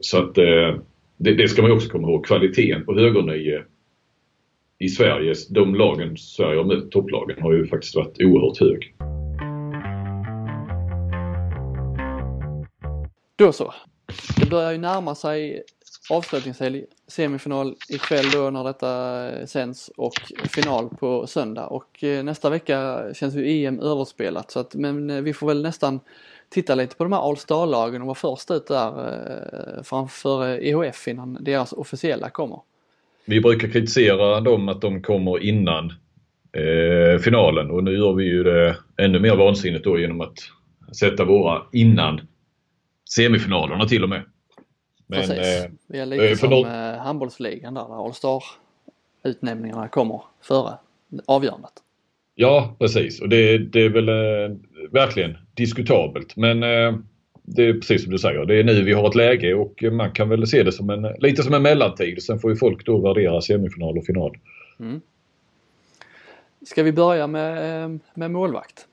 Så 0.00 0.18
att 0.18 0.38
eh, 0.38 0.76
det, 1.16 1.34
det 1.34 1.48
ska 1.48 1.62
man 1.62 1.70
ju 1.70 1.76
också 1.76 1.88
komma 1.88 2.08
ihåg. 2.08 2.26
Kvaliteten 2.26 2.84
på 2.84 2.94
högernie 2.94 3.62
i 4.78 4.88
Sverige, 4.88 5.34
de 5.50 5.74
lagen 5.74 6.16
Sverige 6.16 6.56
har 6.58 6.64
mött, 6.64 6.90
topplagen, 6.90 7.42
har 7.42 7.52
ju 7.52 7.66
faktiskt 7.66 7.96
varit 7.96 8.22
oerhört 8.22 8.58
hög. 8.60 8.94
Då 13.36 13.52
så. 13.52 13.74
Det 14.40 14.50
börjar 14.50 14.72
ju 14.72 14.78
närma 14.78 15.14
sig 15.14 15.62
avslutningshelg, 16.10 16.84
semifinal 17.06 17.74
ikväll 17.88 18.30
då 18.32 18.50
när 18.50 18.64
detta 18.64 19.30
eh, 19.30 19.46
sänds 19.46 19.90
och 19.96 20.14
final 20.50 20.88
på 20.88 21.26
söndag 21.26 21.66
och 21.66 22.04
eh, 22.04 22.24
nästa 22.24 22.50
vecka 22.50 23.04
känns 23.14 23.34
ju 23.34 23.64
EM 23.64 23.80
överspelat 23.80 24.50
så 24.50 24.60
att 24.60 24.74
men 24.74 25.10
eh, 25.10 25.20
vi 25.20 25.32
får 25.32 25.46
väl 25.46 25.62
nästan 25.62 26.00
titta 26.48 26.74
lite 26.74 26.96
på 26.96 27.04
de 27.04 27.12
här 27.12 27.28
All 27.28 27.36
Star-lagen 27.36 28.02
och 28.02 28.06
vara 28.06 28.14
först 28.14 28.50
ut 28.50 28.66
där 28.66 29.82
framför 29.82 30.46
EHF 30.46 31.08
innan 31.08 31.38
deras 31.40 31.72
officiella 31.72 32.30
kommer. 32.30 32.60
Vi 33.24 33.40
brukar 33.40 33.68
kritisera 33.68 34.40
dem 34.40 34.68
att 34.68 34.80
de 34.80 35.02
kommer 35.02 35.42
innan 35.42 35.92
eh, 36.52 37.18
finalen 37.18 37.70
och 37.70 37.84
nu 37.84 37.96
gör 37.96 38.12
vi 38.12 38.24
ju 38.24 38.44
det 38.44 38.76
ännu 38.96 39.18
mer 39.18 39.36
vansinnigt 39.36 39.84
då 39.84 39.98
genom 39.98 40.20
att 40.20 40.38
sätta 40.98 41.24
våra 41.24 41.62
innan 41.72 42.20
semifinalerna 43.16 43.86
till 43.86 44.02
och 44.02 44.08
med. 44.08 44.22
Men 45.06 45.20
Precis. 45.20 45.64
eh, 45.64 45.70
Vi 45.86 45.98
är 45.98 46.06
lite 46.06 46.28
eh, 46.28 46.36
som 46.36 46.50
någon- 46.50 46.66
eh, 46.70 46.96
handbollsligan 46.98 47.74
där, 47.74 47.88
där 47.88 48.04
All 48.06 48.14
Star 48.14 48.44
utnämningarna 49.24 49.88
kommer 49.88 50.20
före 50.42 50.74
avgörandet. 51.26 51.72
ja 52.34 52.76
precis 52.78 53.20
och 53.20 53.28
det, 53.28 53.58
det 53.58 53.80
är 53.80 53.88
väl 53.88 54.08
eh, 54.08 54.56
verkligen 54.90 55.36
diskutabelt 55.54 56.36
men 56.36 56.62
eh, 56.62 56.94
det 57.42 57.62
är 57.68 57.72
precis 57.74 58.02
som 58.02 58.12
du 58.12 58.18
säger. 58.18 58.44
Det 58.44 58.54
är 58.60 58.64
nu 58.64 58.82
vi 58.82 58.92
har 58.92 59.08
ett 59.08 59.14
läge 59.14 59.54
och 59.54 59.82
man 59.92 60.12
kan 60.12 60.28
väl 60.28 60.46
se 60.46 60.62
det 60.62 60.72
som 60.72 60.90
en, 60.90 61.02
lite 61.18 61.42
som 61.42 61.54
en 61.54 61.62
mellantid. 61.62 62.22
Sen 62.22 62.38
får 62.38 62.50
ju 62.50 62.56
folk 62.56 62.86
då 62.86 62.98
värdera 62.98 63.40
semifinal 63.40 63.98
och 63.98 64.06
final. 64.06 64.36
Ska 66.66 66.82
vi 66.82 66.92
börja 66.92 67.26
med, 67.26 67.82
eh, 67.84 67.90
med 68.14 68.30
målvakt? 68.30 68.86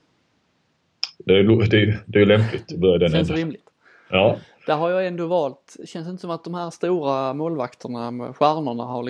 Det 1.18 1.38
är, 1.38 1.70
det, 1.70 1.98
det 2.06 2.20
är 2.20 2.26
lämpligt 2.26 2.72
att 2.72 2.78
börja 2.78 2.98
den 2.98 3.10
Känns 3.10 3.30
rimligt. 3.30 3.64
Ja. 4.10 4.36
Där 4.66 4.76
har 4.76 4.90
jag 4.90 5.06
ändå 5.06 5.26
valt, 5.26 5.76
känns 5.84 6.08
inte 6.08 6.20
som 6.20 6.30
att 6.30 6.44
de 6.44 6.54
här 6.54 6.70
stora 6.70 7.34
målvakterna, 7.34 8.10
med 8.10 8.36
stjärnorna 8.36 8.84
har 8.84 9.02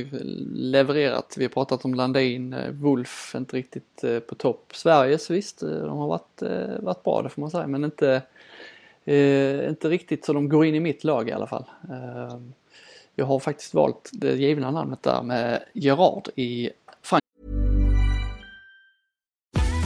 levererat. 0.55 1.35
Vi 1.39 1.45
har 1.45 1.51
pratat 1.51 1.85
om 1.85 1.95
Landin, 1.95 2.53
eh, 2.53 2.71
Wolf 2.71 3.35
inte 3.37 3.57
riktigt 3.57 4.05
eh, 4.05 4.19
på 4.19 4.35
topp. 4.35 4.73
Sveriges 4.75 5.31
visst, 5.31 5.63
eh, 5.63 5.69
de 5.69 5.99
har 5.99 6.09
varit, 6.09 6.43
varit 6.81 7.05
bra 7.05 7.23
det 7.23 7.29
får 7.29 7.41
man 7.41 7.51
säga 7.51 7.67
men 7.67 7.85
inte, 7.85 8.23
inte 9.69 9.89
riktigt 9.89 10.25
så 10.25 10.33
de 10.33 10.49
går 10.49 10.67
in 10.67 10.75
i 10.75 10.81
mitt 10.81 11.05
lag 11.05 11.29
i 11.29 11.33
alla 11.33 11.47
fall. 11.47 11.65
Jag 13.15 13.27
har 13.27 13.39
faktiskt 13.39 13.75
valt 13.75 14.11
det 14.13 14.35
givna 14.37 14.71
namnet 14.71 15.03
där 15.03 15.23
med 15.23 15.65
Gerard 15.73 16.29
i 16.35 16.71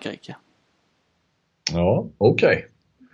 Frankrike. 0.00 0.36
Ja, 1.72 2.10
okej. 2.18 2.66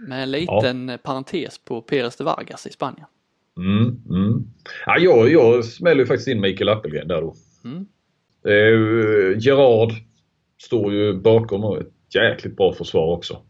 Med 0.08 0.22
en 0.22 0.30
liten 0.30 0.98
parentes 1.02 1.58
på 1.58 1.80
Perez 1.80 2.16
de 2.16 2.24
Vargas 2.24 2.66
i 2.66 2.70
Spanien. 2.70 3.06
Mm, 3.56 4.02
mm. 4.10 4.44
Ja, 4.86 4.98
jag, 4.98 5.30
jag 5.30 5.64
smäller 5.64 6.00
ju 6.00 6.06
faktiskt 6.06 6.28
in 6.28 6.40
Mikael 6.40 6.68
Appelgren 6.68 7.08
där 7.08 7.20
då. 7.20 7.34
Mm. 7.64 7.86
Eh, 8.46 9.38
Gerard 9.38 9.92
står 10.62 10.92
ju 10.92 11.20
bakom 11.20 11.64
och 11.64 11.80
ett 11.80 12.14
jäkligt 12.14 12.56
bra 12.56 12.72
försvar 12.72 13.16
också. 13.16 13.42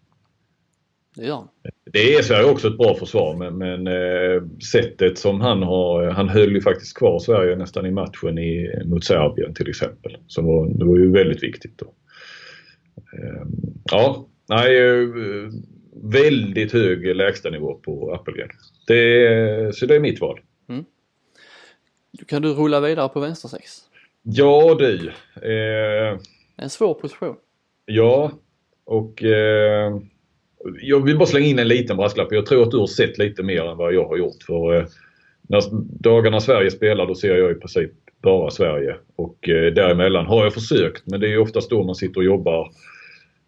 Det 1.17 1.27
gör 1.27 1.35
han. 1.35 1.49
Det 1.93 2.15
är 2.15 2.23
Sverige 2.23 2.51
också 2.51 2.69
ett 2.69 2.79
bra 2.79 2.95
försvar 2.95 3.37
men, 3.37 3.59
men 3.59 3.87
eh, 3.87 4.43
sättet 4.73 5.19
som 5.19 5.41
han 5.41 5.63
har, 5.63 6.11
han 6.11 6.29
höll 6.29 6.53
ju 6.53 6.61
faktiskt 6.61 6.99
kvar 6.99 7.19
Sverige 7.19 7.57
nästan 7.57 7.87
i 7.87 7.91
matchen 7.91 8.39
i, 8.39 8.83
mot 8.85 9.05
Serbien 9.05 9.55
till 9.55 9.69
exempel. 9.69 10.17
Så 10.27 10.43
var, 10.43 10.79
det 10.79 10.85
var 10.85 10.97
ju 10.97 11.11
väldigt 11.13 11.43
viktigt 11.43 11.79
då. 11.79 11.95
Eh, 12.97 13.47
ja, 13.91 14.27
nej, 14.49 14.79
eh, 14.79 15.09
väldigt 16.03 16.73
hög 16.73 17.17
lägstanivå 17.17 17.75
på 17.75 18.15
Appelgren. 18.15 18.49
Det, 18.87 19.77
så 19.77 19.87
det 19.87 19.95
är 19.97 20.01
mitt 20.01 20.21
val. 20.21 20.41
Då 22.19 22.25
kan 22.25 22.43
du 22.43 22.49
rulla 22.53 22.81
vidare 22.81 23.09
på 23.09 23.21
vänstersex. 23.21 23.81
Ja 24.23 24.77
du. 24.79 25.09
Eh, 25.43 26.19
En 26.57 26.71
svår 26.71 26.95
position. 26.95 27.37
ja, 27.87 28.33
och 28.85 29.23
eh, 29.25 29.99
jag 30.83 31.05
vill 31.05 31.19
bara 31.19 31.27
slänga 31.27 31.47
in 31.47 31.59
en 31.59 31.69
liten 31.69 31.97
brasklapp. 31.97 32.29
Jag 32.33 32.47
tror 32.47 32.63
att 32.63 32.71
du 32.71 32.77
har 32.79 32.87
sett 32.87 33.19
lite 33.19 33.43
mer 33.43 33.63
än 33.65 33.77
vad 33.77 33.95
jag 33.95 34.05
har 34.09 34.17
gjort. 34.17 34.43
För 34.47 34.77
eh, 34.77 34.87
när 35.43 35.63
dagarna 36.03 36.41
Sverige 36.41 36.71
spelar 36.71 37.07
då 37.07 37.15
ser 37.15 37.37
jag 37.37 37.51
i 37.51 37.55
princip 37.55 37.93
bara 38.25 38.51
Sverige. 38.51 38.97
Och 39.17 39.49
eh, 39.49 39.73
däremellan 39.73 40.27
har 40.27 40.45
jag 40.45 40.55
försökt 40.55 41.03
men 41.07 41.21
det 41.21 41.33
är 41.33 41.39
oftast 41.39 41.71
då 41.71 41.85
man 41.85 41.95
sitter 41.95 42.21
och 42.21 42.25
jobbar 42.25 42.71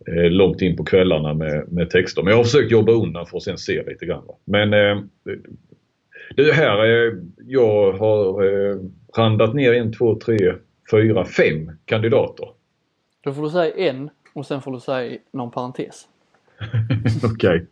eh, 0.07 0.31
långt 0.31 0.63
in 0.63 0.77
på 0.77 0.85
kvällarna 0.85 1.35
med, 1.35 1.73
med 1.73 1.91
texter. 1.91 2.23
Men 2.23 2.31
jag 2.31 2.37
har 2.37 2.45
försökt 2.45 2.71
jobba 2.71 2.93
undan 2.93 3.27
för 3.27 3.37
att 3.37 3.43
sen 3.43 3.59
se 3.59 3.83
lite 3.83 4.07
grann. 4.07 4.27
Va? 4.27 4.35
Men 4.45 4.75
eh, 4.75 5.03
det 6.37 6.53
här, 6.53 6.85
eh, 6.85 7.15
jag 7.47 7.93
har 7.93 8.45
eh, 8.45 8.77
randat 9.17 9.55
ner 9.55 9.73
en, 9.73 9.93
två, 9.93 10.19
tre, 10.19 10.55
fyra, 10.91 11.25
fem 11.25 11.71
kandidater. 11.85 12.49
Då 13.21 13.33
får 13.33 13.43
du 13.43 13.51
säga 13.51 13.75
en 13.75 14.11
och 14.33 14.47
sen 14.47 14.63
får 14.63 14.73
du 14.73 14.81
säga 14.81 15.19
någon 15.33 15.51
parentes. 15.51 16.09
Okej. 17.35 17.67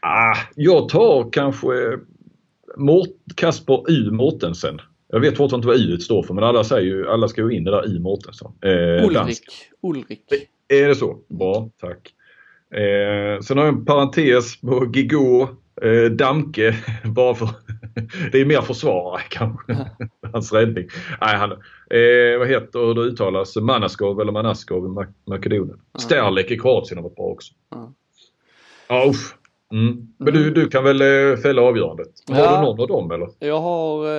Ah, 0.00 0.36
jag 0.54 0.88
tar 0.88 1.32
kanske 1.32 1.98
Mort 2.76 3.16
Kasper 3.36 3.90
U 3.90 4.10
Mortensen. 4.10 4.80
Jag 5.14 5.20
vet 5.20 5.36
fortfarande 5.36 5.56
inte 5.72 5.84
vad 5.86 5.94
U 5.94 6.00
står 6.00 6.22
för 6.22 6.34
men 6.34 6.44
alla 6.44 6.64
säger 6.64 6.86
ju, 6.86 7.08
alla 7.08 7.28
ska 7.28 7.40
ju 7.40 7.50
in 7.56 7.64
det 7.64 7.70
där 7.70 7.96
I 7.96 7.98
Mortensson. 7.98 8.52
Eh, 8.62 9.10
dansk. 9.12 9.44
Ulrik. 9.82 10.06
Ulrik. 10.06 10.48
Är 10.68 10.88
det 10.88 10.94
så? 10.94 11.18
Bra, 11.28 11.70
tack. 11.80 12.14
Eh, 12.80 13.40
sen 13.40 13.58
har 13.58 13.64
jag 13.64 13.74
en 13.74 13.84
parentes 13.84 14.60
på 14.60 14.90
Gigo, 14.94 15.48
eh, 15.82 16.10
Damke, 16.10 16.74
bara 17.04 17.34
för 17.34 17.48
det 18.32 18.40
är 18.40 18.44
mer 18.44 18.60
försvarare 18.60 19.22
kanske. 19.30 19.76
Hans 20.32 20.52
räddning. 20.52 20.88
Nej, 21.20 21.36
han, 21.36 21.52
eh, 21.52 22.38
vad 22.38 22.48
heter 22.48 22.78
hur 22.86 22.94
det 22.94 23.00
uttalas? 23.00 23.56
Manaskov 23.56 24.20
eller 24.20 24.32
Manaskov 24.32 24.84
i 24.86 24.88
Mak- 24.88 25.14
Makedonien. 25.26 25.80
Sterlek 25.98 26.50
i 26.50 26.58
Kroatien 26.58 26.98
har 26.98 27.02
varit 27.02 27.16
bra 27.16 27.24
också. 27.24 27.52
Ja. 27.70 27.92
Ja, 28.88 29.06
usch. 29.10 29.34
Mm. 29.72 30.08
Men 30.18 30.34
du, 30.34 30.50
du 30.50 30.68
kan 30.68 30.84
väl 30.84 31.00
eh, 31.00 31.36
fälla 31.36 31.62
avgörandet? 31.62 32.08
Har 32.28 32.38
Ja. 32.38 32.56
du 32.56 32.62
någon 32.66 32.80
av 32.80 32.88
dem 32.88 33.10
eller? 33.10 33.28
Jag 33.38 33.60
har, 33.60 34.06
eh, 34.06 34.12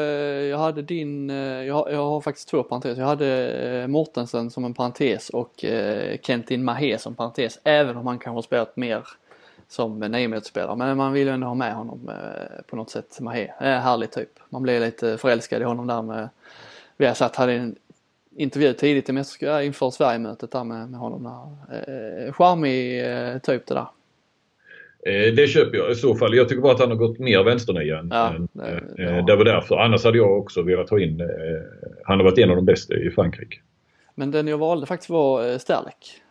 jag 0.45 0.57
hade 0.57 0.81
din, 0.81 1.29
eh, 1.29 1.35
jag, 1.63 1.73
har- 1.75 1.89
jag 1.89 2.05
har 2.09 2.21
faktiskt 2.21 2.49
två 2.49 2.63
parenteser. 2.63 3.01
Jag 3.01 3.07
hade 3.07 3.85
Mortensen 3.87 4.49
som 4.49 4.65
en 4.65 4.73
parentes 4.73 5.29
och 5.29 5.65
Kentin 6.21 6.63
Mahé 6.63 6.97
som 6.97 7.15
parentes. 7.15 7.59
Även 7.63 7.97
om 7.97 8.07
han 8.07 8.19
kanske 8.19 8.37
har 8.37 8.41
spelat 8.41 8.77
mer 8.77 9.07
som 9.67 9.99
niometersspelare. 9.99 10.75
Men 10.75 10.97
man 10.97 11.13
vill 11.13 11.27
ju 11.27 11.33
ändå 11.33 11.47
ha 11.47 11.53
med 11.55 11.73
honom 11.73 12.11
på 12.67 12.75
något 12.75 12.89
sätt. 12.89 13.17
Mahé, 13.21 13.51
är 13.59 13.79
härlig 13.79 14.11
typ. 14.11 14.29
Man 14.49 14.61
blir 14.63 14.79
lite 14.79 15.17
förälskad 15.17 15.61
i 15.61 15.65
honom 15.65 15.87
där 15.87 16.01
med, 16.01 16.29
vi 16.97 17.05
har 17.05 17.13
satt, 17.13 17.35
hade 17.35 17.53
en 17.53 17.75
intervju 18.35 18.73
tidigt 18.73 19.09
i 19.09 19.11
inför 19.65 19.89
Sverigemötet 19.91 20.51
där 20.51 20.63
med, 20.63 20.89
med 20.89 20.99
honom 20.99 21.23
där. 21.23 22.31
Charmig 22.31 23.03
typ 23.43 23.65
det 23.67 23.73
där. 23.73 23.87
Eh, 25.05 25.33
det 25.33 25.47
köper 25.47 25.77
jag 25.77 25.91
i 25.91 25.95
så 25.95 26.15
fall. 26.15 26.35
Jag 26.35 26.49
tycker 26.49 26.61
bara 26.61 26.73
att 26.73 26.79
han 26.79 26.89
har 26.89 26.97
gått 26.97 27.19
mer 27.19 27.43
vänsternia 27.43 27.99
än, 27.99 28.07
Ja, 28.11 28.33
det 28.53 28.61
eh, 29.03 29.07
har 29.09 29.15
han. 29.15 29.25
det 29.25 29.35
var 29.35 29.45
därför. 29.45 29.75
Annars 29.75 30.03
hade 30.03 30.17
jag 30.17 30.37
också 30.39 30.61
velat 30.61 30.89
ha 30.89 30.99
in, 30.99 31.21
eh, 31.21 31.27
han 32.03 32.17
har 32.19 32.23
varit 32.23 32.37
en 32.37 32.49
av 32.49 32.55
de 32.55 32.65
bästa 32.65 32.95
i 32.95 33.11
Frankrike. 33.11 33.57
Men 34.15 34.31
den 34.31 34.47
jag 34.47 34.57
valde 34.57 34.85
faktiskt 34.85 35.09
var 35.09 35.49
eh, 35.51 35.57
Sterlek. 35.57 36.21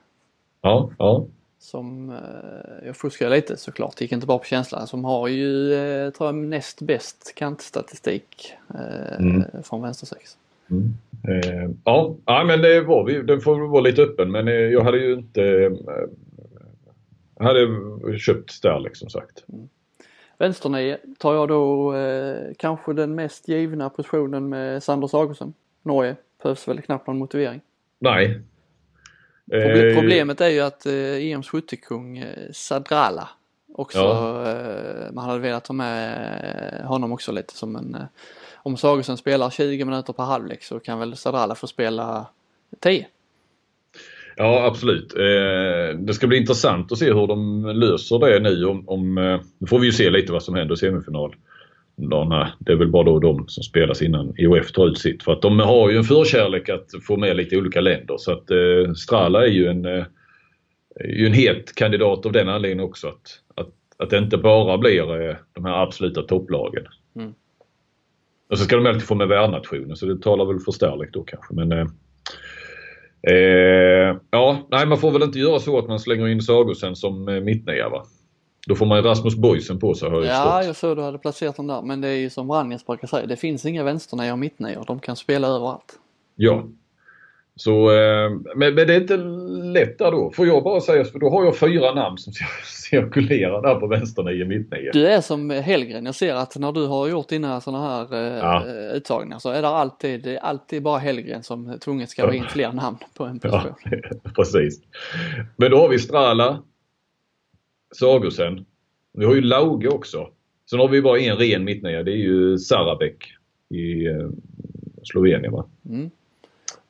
Ja, 0.62 0.90
ja. 0.98 1.26
som, 1.58 2.10
eh, 2.10 2.86
jag 2.86 2.96
fuskar 2.96 3.30
lite 3.30 3.56
såklart, 3.56 4.00
gick 4.00 4.12
inte 4.12 4.26
bara 4.26 4.38
på 4.38 4.44
känslan, 4.44 4.86
som 4.86 5.04
har 5.04 5.28
ju, 5.28 5.74
eh, 5.74 6.10
tror 6.10 6.28
jag, 6.28 6.34
näst 6.34 6.82
bäst 6.82 7.32
kantstatistik 7.36 8.52
eh, 8.74 9.18
Mm. 9.18 9.42
från 9.64 9.82
vänstersex. 9.82 10.36
Mm. 10.70 10.94
Eh, 11.28 11.70
ja, 11.84 12.14
ja, 12.26 12.44
men 12.44 12.62
det 12.62 12.80
var 12.80 13.04
vi. 13.04 13.22
Den 13.22 13.40
får 13.40 13.68
vara 13.68 13.80
lite 13.82 14.02
öppen 14.02 14.30
men 14.30 14.48
eh, 14.48 14.54
jag 14.54 14.80
hade 14.84 14.98
ju 14.98 15.12
inte... 15.12 15.72
Jag 17.44 17.54
hade 18.06 18.18
köpt 18.18 18.50
Sterling 18.50 18.94
som 18.94 19.10
sagt. 19.10 19.44
Vänsternio 20.38 20.96
tar 21.18 21.34
jag 21.34 21.48
då 21.48 21.94
eh, 21.94 22.52
kanske 22.58 22.92
den 22.92 23.14
mest 23.14 23.48
givna 23.48 23.90
positionen 23.90 24.48
med 24.48 24.82
Sander 24.82 25.06
Sagosen. 25.08 25.54
Norge, 25.82 26.16
behövs 26.42 26.68
väl 26.68 26.82
knappt 26.82 27.06
någon 27.06 27.18
motivering. 27.18 27.60
Nej. 27.98 28.40
Proble- 29.50 29.90
Eh, 29.90 29.94
Problemet 30.00 30.40
är 30.40 30.48
ju 30.48 30.60
att 30.60 30.86
eh, 30.86 30.92
EMs 31.26 31.48
skyttekung 31.48 32.18
eh, 32.18 32.50
Sadrala 32.52 33.28
också, 33.74 33.98
Ja. 33.98 34.50
eh, 34.50 35.12
man 35.12 35.24
hade 35.24 35.38
velat 35.40 35.66
ha 35.66 35.72
med 35.72 36.80
eh, 36.80 36.86
honom 36.86 37.12
också 37.12 37.32
lite 37.32 37.54
som 37.56 37.76
en, 37.76 37.94
eh, 37.94 38.00
om 38.54 38.76
Sagosen 38.76 39.16
spelar 39.16 39.50
20 39.50 39.84
minuter 39.84 40.12
per 40.12 40.22
halvlek 40.24 40.62
så 40.62 40.80
kan 40.80 40.98
väl 40.98 41.16
Sadrala 41.16 41.54
få 41.54 41.66
spela 41.66 42.26
10. 42.80 43.06
Ja 44.36 44.66
absolut. 44.66 45.14
Eh, 45.14 45.98
det 45.98 46.14
ska 46.14 46.26
bli 46.26 46.36
intressant 46.36 46.92
att 46.92 46.98
se 46.98 47.12
hur 47.12 47.26
de 47.26 47.66
löser 47.66 48.18
det 48.18 48.40
nu. 48.40 48.64
Om, 48.64 48.88
om, 48.88 49.18
eh, 49.18 49.40
nu 49.58 49.66
får 49.66 49.78
vi 49.78 49.86
ju 49.86 49.92
se 49.92 50.10
lite 50.10 50.32
vad 50.32 50.42
som 50.42 50.54
händer 50.54 50.74
i 50.74 50.78
semifinal. 50.78 51.34
Dagarna. 51.96 52.52
Det 52.58 52.72
är 52.72 52.76
väl 52.76 52.90
bara 52.90 53.04
då 53.04 53.18
de 53.18 53.48
som 53.48 53.62
spelas 53.62 54.02
innan 54.02 54.34
IOF 54.38 54.72
tar 54.72 54.88
ut 54.88 54.98
sitt. 54.98 55.22
För 55.22 55.32
att 55.32 55.42
de 55.42 55.60
har 55.60 55.90
ju 55.90 55.96
en 55.96 56.04
förkärlek 56.04 56.68
att 56.68 56.90
få 57.06 57.16
med 57.16 57.36
lite 57.36 57.56
olika 57.56 57.80
länder. 57.80 58.16
Så 58.18 58.32
att 58.32 58.50
eh, 58.50 58.92
Strala 58.96 59.46
är 59.46 59.50
ju 59.50 59.66
en, 59.66 59.84
eh, 59.84 60.04
ju 61.04 61.26
en 61.26 61.32
het 61.32 61.74
kandidat 61.74 62.26
av 62.26 62.32
den 62.32 62.48
anledningen 62.48 62.84
också. 62.84 63.08
Att, 63.08 63.40
att, 63.54 63.70
att 63.98 64.10
det 64.10 64.18
inte 64.18 64.36
bara 64.36 64.78
blir 64.78 65.28
eh, 65.28 65.36
de 65.52 65.64
här 65.64 65.82
absoluta 65.82 66.22
topplagen. 66.22 66.84
Mm. 67.16 67.34
Och 68.50 68.58
så 68.58 68.64
ska 68.64 68.76
de 68.76 68.86
alltid 68.86 69.02
få 69.02 69.14
med 69.14 69.28
värdnationen 69.28 69.96
så 69.96 70.06
det 70.06 70.22
talar 70.22 70.44
väl 70.44 70.60
för 70.60 70.72
Sterling 70.72 71.10
då 71.12 71.22
kanske. 71.22 71.54
Men, 71.54 71.90
eh, 73.30 74.16
ja, 74.30 74.58
nej 74.70 74.86
man 74.86 74.98
får 74.98 75.10
väl 75.10 75.22
inte 75.22 75.38
göra 75.38 75.58
så 75.58 75.78
att 75.78 75.88
man 75.88 76.00
slänger 76.00 76.28
in 76.28 76.40
Sagosen 76.42 76.96
som 76.96 77.28
eh, 77.28 77.40
mittnia 77.40 77.88
va? 77.88 78.04
Då 78.66 78.74
får 78.74 78.86
man 78.86 78.98
ju 78.98 79.04
Rasmus 79.04 79.36
Boysen 79.36 79.78
på 79.78 79.94
sig 79.94 80.10
har 80.10 80.16
jag 80.16 80.26
Ja, 80.26 80.44
förstått. 80.44 80.66
jag 80.66 80.76
såg 80.76 80.96
du 80.96 81.02
hade 81.02 81.18
placerat 81.18 81.56
den 81.56 81.66
där 81.66 81.82
men 81.82 82.00
det 82.00 82.08
är 82.08 82.16
ju 82.16 82.30
som 82.30 82.48
Vranjes 82.48 82.86
brukar 82.86 83.08
säga, 83.08 83.26
det 83.26 83.36
finns 83.36 83.66
inga 83.66 83.84
vänsternior 83.84 84.32
och 84.32 84.38
mittnior, 84.38 84.84
de 84.86 85.00
kan 85.00 85.16
spela 85.16 85.48
överallt. 85.48 85.98
Ja. 86.36 86.64
Så, 87.56 87.90
eh, 87.92 88.30
men, 88.56 88.74
men 88.74 88.86
det 88.86 88.94
är 88.94 89.00
inte 89.00 89.16
lätt 89.72 89.98
där 89.98 90.10
då. 90.10 90.30
Får 90.30 90.46
jag 90.46 90.62
bara 90.64 90.80
säga, 90.80 91.04
för 91.04 91.18
då 91.18 91.30
har 91.30 91.44
jag 91.44 91.58
fyra 91.58 91.94
namn 91.94 92.18
som 92.18 92.32
cirkulerar 92.90 93.62
där 93.62 93.74
på 93.74 93.86
vänsternia, 93.86 94.44
mittnia. 94.46 94.92
Du 94.92 95.06
är 95.06 95.20
som 95.20 95.50
Hellgren, 95.50 96.06
jag 96.06 96.14
ser 96.14 96.34
att 96.34 96.56
när 96.56 96.72
du 96.72 96.86
har 96.86 97.08
gjort 97.08 97.28
dina 97.28 97.60
sådana 97.60 97.88
här 97.88 98.14
eh, 98.14 98.38
Ja. 98.38 98.64
uttagningar 98.94 99.38
så 99.38 99.50
är 99.50 99.62
det 99.62 99.68
alltid, 99.68 100.38
alltid 100.42 100.82
bara 100.82 100.98
Hellgren 100.98 101.42
som 101.42 101.78
tvunget 101.84 102.10
ska 102.10 102.22
vara 102.26 102.34
in 102.34 102.44
fler 102.44 102.72
namn 102.72 102.96
på 103.16 103.24
en 103.24 103.40
Ja, 103.42 103.50
position. 103.50 104.00
precis. 104.36 104.80
Men 105.56 105.70
då 105.70 105.78
har 105.78 105.88
vi 105.88 105.98
Strala, 105.98 106.62
Sagosen. 107.94 108.64
Vi 109.12 109.24
har 109.24 109.34
ju 109.34 109.40
Lauge 109.40 109.88
också. 109.88 110.28
Sen 110.70 110.78
har 110.78 110.88
vi 110.88 111.02
bara 111.02 111.18
en 111.18 111.36
ren 111.36 111.64
mittnia. 111.64 112.02
Det 112.02 112.10
är 112.12 112.16
ju 112.16 112.58
Sarabek 112.58 113.32
i 113.70 114.06
eh, 114.06 114.28
Slovenien 115.02 115.52
va? 115.52 115.66
Mm. 115.88 116.10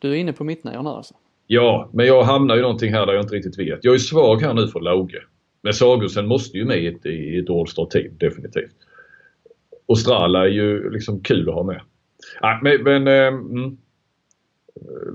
Du 0.04 0.10
är 0.10 0.14
inne 0.14 0.32
på 0.32 0.44
mittnior 0.44 0.82
nu 0.82 0.88
alltså? 0.88 1.14
Ja, 1.46 1.90
men 1.92 2.06
jag 2.06 2.22
hamnar 2.22 2.56
ju 2.56 2.62
någonting 2.62 2.92
här 2.92 3.06
där 3.06 3.12
jag 3.12 3.22
inte 3.22 3.34
riktigt 3.34 3.58
vet. 3.58 3.84
Jag 3.84 3.94
är 3.94 3.98
svag 3.98 4.42
här 4.42 4.54
nu 4.54 4.68
för 4.68 4.80
Lauge. 4.80 5.22
Men 5.62 5.74
Sagosen 5.74 6.26
måste 6.26 6.58
ju 6.58 6.64
med 6.64 6.78
i 6.78 6.86
ett, 6.86 7.06
i 7.06 7.38
ett 7.38 7.50
All-Star-team, 7.50 8.18
definitivt. 8.18 8.76
Och 9.86 9.98
Strala 9.98 10.44
är 10.44 10.50
ju 10.50 10.90
liksom 10.90 11.20
kul 11.20 11.48
att 11.48 11.54
ha 11.54 11.62
med. 11.62 11.80
Nej, 12.42 12.58
men, 12.62 12.82
men 12.82 13.08
eh, 13.08 13.26
mm. 13.26 13.76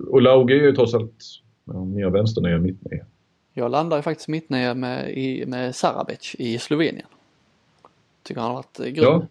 Och 0.07 0.21
Lauge 0.21 0.53
är 0.53 0.63
ju 0.63 0.71
trots 0.71 0.93
allt 0.93 1.23
ja, 1.65 1.85
mer 1.85 2.09
vänsternia 2.09 2.55
än 2.55 2.61
mittnia. 2.61 3.05
Jag 3.53 3.71
landar 3.71 3.97
ju 3.97 4.03
faktiskt 4.03 4.27
mittnia 4.27 4.73
med, 4.73 5.17
i, 5.17 5.45
med 5.45 5.75
Sarabec 5.75 6.35
i 6.39 6.57
Slovenien. 6.57 7.07
Tycker 8.23 8.41
han 8.41 8.49
har 8.49 8.55
varit 8.55 8.79
eh, 8.79 8.85
grym. 8.85 9.03
Ja. 9.03 9.27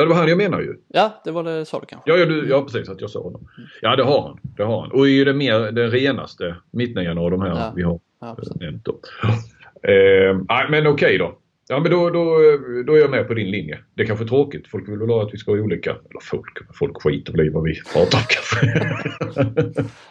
Ja, 0.00 0.04
det 0.04 0.10
var 0.10 0.16
han 0.16 0.28
jag 0.28 0.38
menar 0.38 0.60
ju. 0.60 0.76
Ja, 0.88 1.20
det 1.24 1.30
var 1.30 1.44
det 1.44 1.64
sa 1.66 1.80
du 1.80 1.86
kanske? 1.86 2.10
Ja, 2.10 2.16
ja, 2.16 2.26
du, 2.26 2.48
ja 2.48 2.62
precis 2.64 2.88
att 2.88 3.00
jag 3.00 3.10
sa 3.10 3.20
honom. 3.22 3.48
Ja, 3.80 3.96
det 3.96 4.02
har 4.02 4.22
han. 4.22 4.38
Det 4.56 4.62
har 4.62 4.80
han. 4.80 4.90
Och 4.92 5.06
är 5.06 5.10
ju 5.10 5.24
det 5.24 5.32
mer 5.34 5.58
den 5.72 5.90
renaste 5.90 6.56
mittnian 6.70 7.18
av 7.18 7.30
de 7.30 7.40
här 7.40 7.48
Ja. 7.48 7.72
vi 7.76 7.82
har 7.82 8.00
Ja, 8.20 8.34
precis. 8.38 8.56
nämnt 8.56 8.84
då. 8.84 9.00
Eh, 9.82 10.68
men 10.70 10.86
okej 10.86 11.18
då. 11.18 11.38
Ja, 11.68 11.80
men 11.80 11.90
då, 11.90 12.10
då, 12.10 12.24
då 12.86 12.94
är 12.94 12.98
jag 13.00 13.10
med 13.10 13.28
på 13.28 13.34
din 13.34 13.50
linje. 13.50 13.78
Det 13.94 14.02
är 14.02 14.06
kanske 14.06 14.24
är 14.24 14.28
tråkigt. 14.28 14.68
Folk 14.68 14.88
vill 14.88 14.98
väl 14.98 15.08
ha 15.08 15.22
att 15.22 15.34
vi 15.34 15.38
ska 15.38 15.50
vara 15.50 15.62
olika. 15.62 15.90
Eller 15.90 16.20
folk, 16.22 16.58
folk 16.78 17.02
skiter 17.02 17.32
väl 17.32 17.46
i 17.46 17.48
vad 17.48 17.62
vi 17.64 17.74
pratar 17.94 18.18
om 18.18 18.24
kanske. 18.28 18.66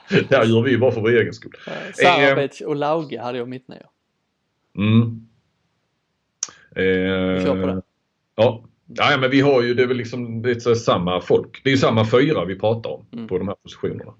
det 0.30 0.36
här 0.36 0.46
gör 0.46 0.62
vi 0.62 0.72
ju 0.72 0.78
bara 0.78 0.92
för 0.92 1.02
vår 1.02 1.10
egen 1.10 1.34
skull. 1.34 1.52
Sarabec 1.94 2.62
och 2.62 2.76
Lauge 2.76 3.20
hade 3.22 3.38
jag 3.38 3.48
mittnior. 3.48 3.86
Mm. 4.78 5.28
Eh, 6.76 7.44
kör 7.46 7.62
på 7.62 7.68
det. 7.68 7.82
Ja. 8.36 8.64
Ja, 8.96 9.18
men 9.20 9.30
vi 9.32 9.42
har 9.42 9.62
ju, 9.62 9.74
det 9.74 9.84
är 9.84 9.88
väl 9.88 9.98
liksom 9.98 10.42
det 10.42 10.52
är 10.66 10.76
samma 10.76 11.22
folk. 11.22 11.64
Det 11.64 11.70
är 11.70 11.72
ju 11.72 11.78
samma 11.78 12.06
fyra 12.06 12.46
vi 12.46 12.56
pratar 12.60 12.90
om 12.90 13.06
Mm. 13.14 13.28
på 13.28 13.38
de 13.38 13.48
här 13.48 13.56
positionerna. 13.64 14.14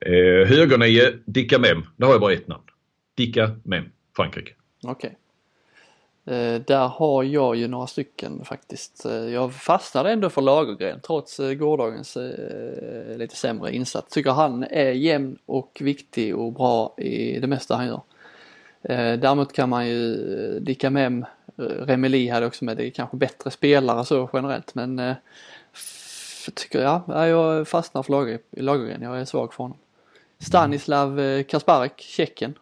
Eh, 0.00 0.48
Högernio, 0.48 1.18
Dicka 1.24 1.58
Mem. 1.58 1.82
Där 1.96 2.06
har 2.06 2.14
jag 2.14 2.20
bara 2.20 2.32
ett 2.32 2.48
namn. 2.48 2.62
Dicka 3.14 3.50
Mem, 3.64 3.84
Frankrike. 4.16 4.52
Okej. 4.86 5.16
Eh, 6.26 6.60
där 6.66 6.88
har 6.88 7.22
jag 7.24 7.56
ju 7.56 7.68
några 7.68 7.86
stycken 7.86 8.44
faktiskt. 8.44 9.04
Eh, 9.04 9.12
jag 9.12 9.54
fastnade 9.54 10.10
ändå 10.12 10.30
för 10.30 10.42
Lagergren 10.42 11.00
trots 11.00 11.40
eh, 11.40 11.52
gårdagens 11.54 12.16
eh, 12.16 13.16
lite 13.18 13.36
sämre 13.36 13.74
insats. 13.74 14.14
Tycker 14.14 14.30
han 14.30 14.64
är 14.64 14.90
jämn 14.90 15.38
och 15.46 15.78
viktig 15.80 16.36
och 16.36 16.52
bra 16.52 16.94
i 16.98 17.38
det 17.40 17.46
mesta 17.46 17.76
han 17.76 17.86
gör. 17.86 18.02
Eh, 18.82 19.18
däremot 19.18 19.52
kan 19.52 19.68
man 19.68 19.88
ju 19.88 20.12
eh, 20.14 20.60
Dicka 20.62 20.90
Mem, 20.90 21.24
Remeli 21.56 22.28
hade 22.28 22.46
också 22.46 22.64
med, 22.64 22.76
det 22.76 22.86
är 22.86 22.90
kanske 22.90 23.16
bättre 23.16 23.50
spelare 23.50 24.04
så 24.04 24.30
generellt 24.32 24.74
men 24.74 24.98
eh, 24.98 25.14
tycker 26.54 26.82
jag, 26.82 27.00
ja, 27.08 27.26
jag 27.28 27.68
fastnar 27.68 28.02
för 28.02 28.12
Lager, 28.12 28.38
Lagergren, 28.50 29.02
jag 29.02 29.20
är 29.20 29.24
svag 29.24 29.54
för 29.54 29.64
honom. 29.64 29.78
Stanislav 30.38 31.20
eh, 31.20 31.44
Kasparek, 31.44 32.00
Tjeckien, 32.00 32.54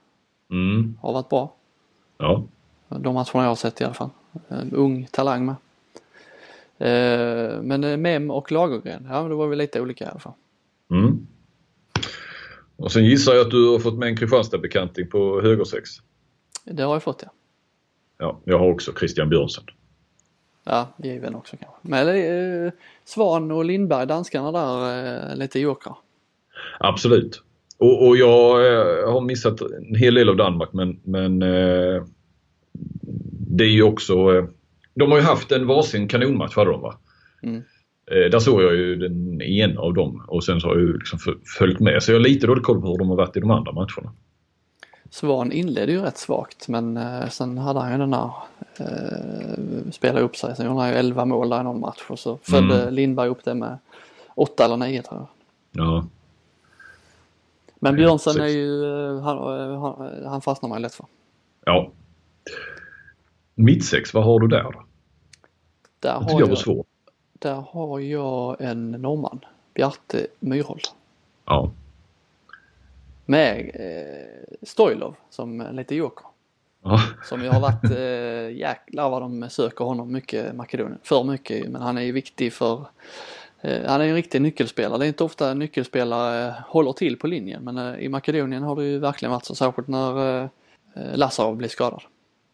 Mm. 0.51 0.99
har 1.03 1.12
varit 1.12 1.28
bra. 1.28 1.55
Ja. 2.18 2.45
De 2.88 3.14
matcherna 3.14 3.26
jag 3.34 3.49
har 3.49 3.55
sett 3.55 3.80
i 3.80 3.84
alla 3.84 3.95
fall. 3.95 4.11
En 4.49 4.72
ung 4.72 5.09
talang 5.11 5.45
med. 5.47 5.55
Eh, 6.78 7.62
Men 7.62 7.84
eh, 7.84 7.97
Mem 7.97 8.30
och 8.30 8.53
Lagergren, 8.53 9.07
ja 9.11 9.20
men 9.20 9.30
då 9.30 9.36
var 9.36 9.47
vi 9.47 9.57
lite 9.57 9.80
olika 9.80 10.05
i 10.05 10.09
alla 10.09 10.20
fall. 10.20 10.32
Mm. 10.91 11.26
Och 12.76 12.93
sen 12.93 13.05
gissar 13.05 13.34
jag 13.34 13.45
att 13.45 13.51
du 13.51 13.68
har 13.68 13.78
fått 13.78 13.99
med 13.99 14.09
en 14.09 14.16
Kristianstad-bekanting 14.16 15.07
på 15.11 15.41
högersex. 15.41 15.91
Det 16.64 16.82
har 16.82 16.95
jag 16.95 17.03
fått 17.03 17.22
ja. 17.22 17.30
Ja, 18.21 18.41
jag 18.45 18.59
har 18.59 18.71
också 18.71 18.93
Christian 18.99 19.29
Björnsen. 19.29 19.64
Ja, 20.64 20.89
given 20.97 21.35
också 21.35 21.57
kanske. 21.57 21.79
Men 21.83 22.09
eh, 22.09 22.73
Svan 23.05 23.51
och 23.51 23.64
Lindberg, 23.64 24.07
danskarna 24.07 24.53
där, 24.53 25.31
eh, 25.31 25.37
lite 25.37 25.61
jokrar. 25.61 25.97
Absolut. 26.81 27.43
Och, 27.79 28.09
och 28.09 28.16
jag 28.16 28.73
eh, 28.73 29.12
har 29.12 29.21
missat 29.21 29.61
en 29.61 29.95
hel 29.95 30.14
del 30.14 30.29
av 30.29 30.37
Danmark 30.37 30.73
men, 30.73 31.01
men 31.05 31.43
eh, 31.43 32.03
det 33.51 33.64
är 33.64 33.68
ju 33.68 33.83
också... 33.83 34.14
Eh, 34.14 34.45
de 34.95 35.11
har 35.11 35.18
ju 35.18 35.25
haft 35.25 35.53
en 35.53 35.66
varsin 35.66 36.09
kanonmatch 36.09 36.57
hade 36.57 36.71
de 36.71 36.81
va? 36.81 36.99
Mm. 37.43 37.62
Eh, 38.11 38.31
där 38.31 38.39
såg 38.39 38.62
jag 38.62 38.75
ju 38.75 38.97
den 38.97 39.43
ena 39.43 39.81
av 39.81 39.95
dem 39.95 40.25
och 40.29 40.45
sen 40.45 40.61
så 40.61 40.68
har 40.68 40.75
jag 40.75 40.83
ju 40.83 40.99
liksom 40.99 41.18
följt 41.59 41.81
med. 41.81 42.03
Så 42.03 42.12
jag 42.12 42.16
har 42.16 42.25
lite 42.25 42.47
dålig 42.47 42.64
koll 42.64 42.81
på 42.81 42.89
hur 42.89 42.99
de 42.99 43.09
har 43.09 43.16
varit 43.16 43.37
i 43.37 43.41
de 43.41 43.51
andra 43.51 43.73
matcherna. 43.73 44.12
Svan 45.11 45.52
inledde 45.52 45.92
ju 45.92 46.00
rätt 46.02 46.18
svagt 46.18 46.68
men 46.68 46.96
eh, 46.96 47.28
sen 47.28 47.58
hade 47.58 47.80
han 47.80 47.92
ju 47.92 47.98
den 47.98 48.12
här 48.14 48.30
eh, 48.78 49.90
spela 49.92 50.20
upp 50.20 50.36
sig. 50.36 50.56
Sen 50.56 50.66
gjorde 50.66 50.80
han 50.80 50.88
ju 50.88 50.94
11 50.94 51.24
mål 51.24 51.48
där 51.48 51.61
i 51.61 51.64
någon 51.64 51.80
match 51.80 52.02
och 52.08 52.18
så 52.18 52.38
följde 52.42 52.82
Mm. 52.82 52.94
Lindberg 52.94 53.28
upp 53.28 53.44
det 53.44 53.54
med 53.54 53.78
8 54.34 54.64
eller 54.64 54.76
9 54.76 55.02
tror 55.02 55.20
jag. 55.20 55.28
Ja. 55.86 56.04
Men 57.78 57.96
Björnsen 57.96 58.32
är 58.32 58.38
precis. 58.38 58.56
ju, 58.56 58.84
eh, 59.16 59.20
han, 59.22 59.36
eh, 59.36 59.80
han, 59.80 60.24
han 60.26 60.40
fastnar 60.40 60.68
man 60.68 60.78
ju 60.78 60.82
lätt 60.82 60.94
för. 60.94 61.06
ja. 61.64 61.90
Mittsex, 63.54 64.14
vad 64.14 64.24
har 64.24 64.40
du 64.40 64.48
där 64.48 64.62
då? 64.62 64.82
Där 66.00 66.12
har 66.12 66.20
tycker 66.20 66.34
jag 66.34 66.40
var 66.46 66.48
jag, 66.48 66.58
svårt. 66.58 66.86
där 67.32 67.64
har 67.70 68.00
jag 68.00 68.56
en 68.61 68.90
norrman, 68.90 69.40
Bjarte 69.74 70.26
Myrhold. 70.40 70.80
Ja. 71.44 71.70
Med 73.31 73.70
eh, 73.74 74.57
Stoilov 74.62 75.16
som 75.31 75.66
lite 75.72 75.95
joker. 75.95 76.26
ja. 76.83 77.01
Som 77.24 77.43
ju 77.43 77.49
har 77.49 77.61
varit, 77.61 77.85
eh, 77.85 78.59
jäklar 78.59 79.11
vad 79.11 79.22
de 79.22 79.51
söker 79.51 79.85
honom 79.85 80.12
mycket 80.12 80.57
Makedonien. 80.57 80.99
För 81.03 81.24
mycket 81.24 81.70
men 81.70 81.83
han 81.83 81.99
är 81.99 82.03
ju 82.03 82.12
viktig 82.12 82.53
för 82.53 82.87
eh, 83.61 83.83
han 83.87 84.01
är 84.01 84.05
en 84.05 84.14
riktig 84.14 84.43
nyckelspelare. 84.43 84.99
Det 84.99 85.05
är 85.05 85.09
inte 85.09 85.24
ofta 85.24 85.55
nyckelspelare 85.55 86.55
håller 86.66 86.93
till 86.93 87.18
på 87.18 87.26
linjen 87.26 87.64
men 87.64 87.78
eh, 87.78 88.01
i 88.01 88.09
Makedonien 88.09 88.62
har 88.62 88.76
det 88.76 88.85
ju 88.85 88.99
verkligen 88.99 89.33
varit 89.33 89.45
så. 89.45 89.55
Särskilt 89.55 89.89
när 89.89 90.43
eh, 90.43 90.49
eh, 90.97 91.16
Lazarov 91.16 91.57
blir 91.57 91.68
skadad. 91.68 92.03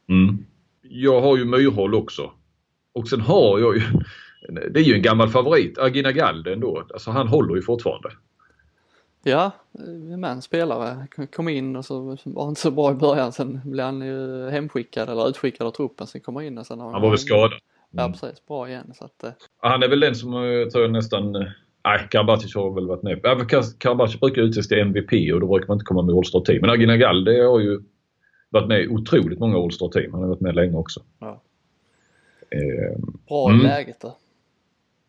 Mm. 0.08 0.44
Jag 0.82 1.20
har 1.20 1.36
ju 1.36 1.44
Myrhåll 1.44 1.94
också. 1.94 2.30
Och 2.92 3.08
sen 3.08 3.20
har 3.20 3.58
jag 3.58 3.76
ju, 3.76 3.82
det 4.70 4.80
är 4.80 4.84
ju 4.84 4.94
en 4.94 5.02
gammal 5.02 5.28
favorit, 5.28 5.78
Agina 5.78 6.12
Galde 6.12 6.52
ändå. 6.52 6.86
Alltså 6.92 7.10
han 7.10 7.28
håller 7.28 7.56
ju 7.56 7.62
fortfarande. 7.62 8.10
Ja, 9.28 9.50
eh, 9.78 10.18
men 10.18 10.42
spelare 10.42 11.06
kom 11.36 11.48
in 11.48 11.76
och 11.76 11.84
så 11.84 12.00
var 12.24 12.42
han 12.42 12.48
inte 12.48 12.60
så 12.60 12.70
bra 12.70 12.90
i 12.92 12.94
början. 12.94 13.32
Sen 13.32 13.60
blev 13.64 13.84
han 13.86 14.00
ju 14.02 14.50
hemskickad 14.50 15.08
eller 15.08 15.28
utskickad 15.28 15.66
av 15.66 15.70
truppen. 15.70 16.06
Sen 16.06 16.20
kom 16.20 16.36
han 16.36 16.44
in 16.44 16.58
och 16.58 16.66
sen 16.66 16.80
har 16.80 16.92
Han 16.92 17.02
var 17.02 17.08
väl 17.10 17.18
skadad. 17.18 17.52
Ja 17.90 18.02
Mm. 18.04 18.12
precis, 18.12 18.46
bra 18.46 18.68
igen. 18.68 18.92
Så 18.94 19.04
att, 19.04 19.24
eh, 19.24 19.30
Han 19.60 19.82
är 19.82 19.88
väl 19.88 20.00
den 20.00 20.14
som 20.14 20.34
eh, 20.34 20.68
tror 20.68 20.82
jag 20.84 20.92
nästan... 20.92 21.34
eh, 21.36 21.42
Nej, 21.84 22.06
Karabatic 22.10 22.54
har 22.54 22.74
väl 22.74 22.86
varit 22.86 23.02
med. 23.02 23.22
Karabatic 23.78 24.20
brukar 24.20 24.42
utses 24.42 24.68
till 24.68 24.78
MVP 24.78 25.32
och 25.34 25.40
då 25.40 25.46
brukar 25.46 25.66
man 25.68 25.74
inte 25.74 25.84
komma 25.84 26.02
med 26.02 26.14
All-Star 26.14 26.40
Team. 26.40 26.60
Men 26.60 26.70
Agina 26.70 26.96
Galde 26.96 27.30
har 27.42 27.60
ju 27.60 27.80
varit 28.50 28.68
med 28.68 28.80
i 28.82 28.88
otroligt 28.88 29.38
många 29.38 29.56
All-Star 29.58 29.88
Team. 29.88 30.12
Han 30.12 30.22
har 30.22 30.28
varit 30.28 30.40
med 30.40 30.54
länge 30.54 30.76
också. 30.76 31.00
Ja. 31.18 31.42
Eh, 32.50 32.98
bra 33.28 33.50
Mm. 33.50 33.62
läget 33.66 34.00
där. 34.00 34.12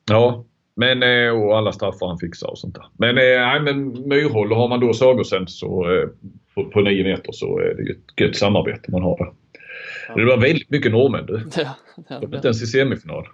ja, 0.09 0.43
men 0.77 1.03
eh, 1.03 1.29
och 1.41 1.57
alla 1.57 1.71
straffar 1.71 2.07
han 2.07 2.17
fixar 2.17 2.47
och 2.47 2.57
sånt 2.59 2.75
där. 2.75 2.85
Men, 2.97 3.09
eh, 3.17 3.23
nej, 3.47 3.59
men 3.59 4.07
Myrhåll, 4.09 4.51
har 4.53 4.67
man 4.67 4.79
då 4.79 4.93
Sagosen 4.93 5.47
så 5.47 5.91
eh, 5.95 6.07
på, 6.55 6.69
på 6.69 6.81
9 6.81 7.03
meter 7.03 7.31
så 7.31 7.59
är 7.59 7.73
det 7.75 7.83
ju 7.83 7.91
ett 7.91 8.19
gött 8.21 8.35
samarbete 8.35 8.91
man 8.91 9.01
har 9.03 9.17
där. 9.17 9.33
Det 10.15 10.25
var 10.25 10.37
väldigt 10.37 10.69
mycket 10.69 10.91
norrmän 10.91 11.25
du. 11.25 11.33
Ja, 11.57 11.75
ja, 12.09 12.19
De 12.19 12.31
är 12.31 12.35
inte 12.35 12.47
ens 12.47 12.63
i 12.63 12.67
semifinal. 12.67 13.27